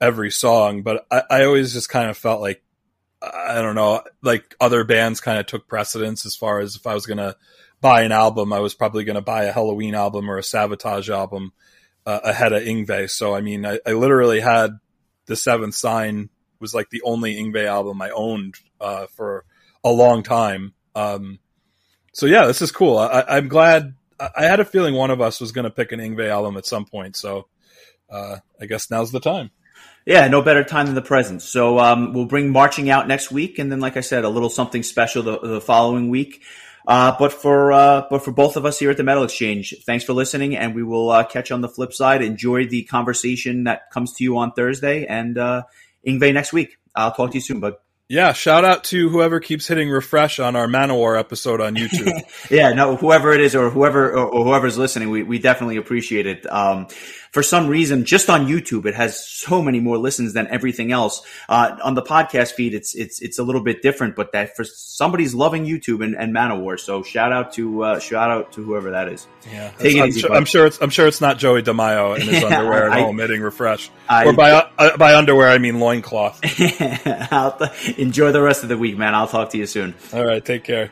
every 0.00 0.30
song. 0.30 0.82
But 0.82 1.06
I, 1.10 1.22
I 1.30 1.44
always 1.44 1.74
just 1.74 1.90
kind 1.90 2.08
of 2.08 2.16
felt 2.16 2.40
like, 2.40 2.62
I 3.22 3.60
don't 3.60 3.74
know, 3.74 4.02
like 4.22 4.54
other 4.58 4.84
bands 4.84 5.20
kind 5.20 5.38
of 5.38 5.44
took 5.44 5.68
precedence 5.68 6.24
as 6.24 6.34
far 6.34 6.60
as 6.60 6.76
if 6.76 6.86
I 6.86 6.94
was 6.94 7.04
to 7.18 7.36
buy 7.80 8.02
an 8.02 8.12
album, 8.12 8.52
I 8.52 8.60
was 8.60 8.74
probably 8.74 9.04
going 9.04 9.16
to 9.16 9.22
buy 9.22 9.44
a 9.44 9.52
Helloween 9.52 9.94
album 9.94 10.30
or 10.30 10.38
a 10.38 10.42
Savatage 10.42 11.08
album 11.08 11.52
uh, 12.06 12.20
ahead 12.24 12.52
of 12.52 12.62
Yngwie. 12.62 13.10
So, 13.10 13.34
I 13.34 13.40
mean, 13.40 13.64
I, 13.66 13.78
I 13.86 13.92
literally 13.92 14.40
had 14.40 14.78
the 15.26 15.36
seventh 15.36 15.74
sign 15.74 16.30
was 16.60 16.74
like 16.74 16.90
the 16.90 17.02
only 17.02 17.36
Yngwie 17.36 17.66
album 17.66 18.00
I 18.02 18.10
owned 18.10 18.54
uh, 18.80 19.06
for 19.16 19.44
a 19.82 19.90
long 19.90 20.22
time. 20.22 20.74
Um, 20.94 21.38
so 22.12 22.26
yeah, 22.26 22.46
this 22.46 22.62
is 22.62 22.70
cool. 22.70 22.98
I, 22.98 23.38
am 23.38 23.48
glad. 23.48 23.94
I 24.18 24.44
had 24.44 24.60
a 24.60 24.64
feeling 24.64 24.94
one 24.94 25.10
of 25.10 25.20
us 25.20 25.40
was 25.40 25.52
going 25.52 25.64
to 25.64 25.70
pick 25.70 25.92
an 25.92 26.00
Yngwie 26.00 26.28
album 26.28 26.56
at 26.56 26.66
some 26.66 26.84
point. 26.84 27.16
So 27.16 27.46
uh, 28.10 28.36
I 28.60 28.66
guess 28.66 28.90
now's 28.90 29.12
the 29.12 29.20
time. 29.20 29.50
Yeah, 30.06 30.28
no 30.28 30.42
better 30.42 30.64
time 30.64 30.86
than 30.86 30.94
the 30.94 31.02
present. 31.02 31.42
So 31.42 31.78
um, 31.78 32.12
we'll 32.12 32.26
bring 32.26 32.50
marching 32.50 32.90
out 32.90 33.06
next 33.06 33.30
week, 33.30 33.58
and 33.58 33.70
then, 33.70 33.80
like 33.80 33.96
I 33.96 34.00
said, 34.00 34.24
a 34.24 34.28
little 34.28 34.48
something 34.48 34.82
special 34.82 35.22
the, 35.22 35.38
the 35.38 35.60
following 35.60 36.08
week. 36.08 36.42
Uh, 36.86 37.14
but 37.18 37.32
for 37.32 37.72
uh, 37.72 38.06
but 38.10 38.24
for 38.24 38.32
both 38.32 38.56
of 38.56 38.64
us 38.64 38.78
here 38.78 38.90
at 38.90 38.96
the 38.96 39.02
Metal 39.02 39.24
Exchange, 39.24 39.74
thanks 39.84 40.04
for 40.04 40.12
listening, 40.12 40.56
and 40.56 40.74
we 40.74 40.82
will 40.82 41.10
uh, 41.10 41.24
catch 41.24 41.50
you 41.50 41.54
on 41.54 41.60
the 41.60 41.68
flip 41.68 41.92
side. 41.92 42.22
Enjoy 42.22 42.66
the 42.66 42.82
conversation 42.84 43.64
that 43.64 43.90
comes 43.90 44.12
to 44.14 44.24
you 44.24 44.38
on 44.38 44.52
Thursday, 44.52 45.06
and 45.06 45.36
uh, 45.36 45.64
Yngwie 46.06 46.32
next 46.32 46.52
week. 46.52 46.78
I'll 46.94 47.12
talk 47.12 47.30
to 47.30 47.36
you 47.36 47.42
soon, 47.42 47.60
bud. 47.60 47.74
Yeah, 48.10 48.32
shout 48.32 48.64
out 48.64 48.82
to 48.86 49.08
whoever 49.08 49.38
keeps 49.38 49.68
hitting 49.68 49.88
refresh 49.88 50.40
on 50.40 50.56
our 50.56 50.66
Manowar 50.66 51.16
episode 51.16 51.60
on 51.60 51.76
YouTube. 51.76 52.20
yeah, 52.50 52.72
no, 52.72 52.96
whoever 52.96 53.32
it 53.32 53.40
is 53.40 53.54
or 53.54 53.70
whoever 53.70 54.18
or, 54.18 54.42
whoever's 54.42 54.76
listening, 54.76 55.10
we, 55.10 55.22
we 55.22 55.38
definitely 55.38 55.76
appreciate 55.76 56.26
it. 56.26 56.44
Um, 56.52 56.88
for 57.30 57.44
some 57.44 57.68
reason, 57.68 58.04
just 58.04 58.28
on 58.28 58.46
YouTube, 58.48 58.86
it 58.86 58.94
has 58.94 59.24
so 59.24 59.62
many 59.62 59.78
more 59.78 59.96
listens 59.96 60.32
than 60.32 60.48
everything 60.48 60.90
else. 60.90 61.22
Uh, 61.48 61.76
on 61.84 61.94
the 61.94 62.02
podcast 62.02 62.54
feed, 62.54 62.74
it's 62.74 62.96
it's 62.96 63.22
it's 63.22 63.38
a 63.38 63.44
little 63.44 63.62
bit 63.62 63.82
different, 63.82 64.16
but 64.16 64.32
that 64.32 64.56
for 64.56 64.64
somebody's 64.64 65.32
loving 65.32 65.64
YouTube 65.64 66.04
and, 66.04 66.16
and 66.16 66.34
Manowar. 66.34 66.78
So 66.80 67.04
shout 67.04 67.32
out 67.32 67.52
to 67.52 67.84
uh, 67.84 67.98
shout 68.00 68.30
out 68.30 68.52
to 68.54 68.64
whoever 68.64 68.90
that 68.90 69.08
is. 69.08 69.28
Yeah, 69.48 69.72
I'm, 69.78 69.86
easy, 69.86 70.20
sure, 70.20 70.32
I'm, 70.32 70.44
sure, 70.44 70.66
it's 70.66 70.82
I'm 70.82 70.90
sure 70.90 71.06
it's 71.06 71.20
not 71.20 71.38
Joey 71.38 71.62
DeMaio 71.62 72.16
in 72.16 72.26
his 72.26 72.42
underwear 72.44 72.86
at 72.86 72.92
I, 72.92 73.02
home 73.02 73.18
hitting 73.18 73.42
refresh. 73.42 73.90
I, 74.08 74.26
or 74.26 74.32
by 74.32 74.50
uh, 74.50 74.96
by 74.96 75.14
underwear, 75.14 75.50
I 75.50 75.58
mean 75.58 75.78
loincloth. 75.78 76.40
enjoy 78.00 78.32
the 78.32 78.42
rest 78.42 78.62
of 78.62 78.68
the 78.68 78.78
week, 78.78 78.96
man. 78.96 79.14
I'll 79.14 79.28
talk 79.28 79.50
to 79.50 79.58
you 79.58 79.66
soon. 79.66 79.94
All 80.12 80.24
right, 80.24 80.44
take 80.44 80.64
care. 80.64 80.90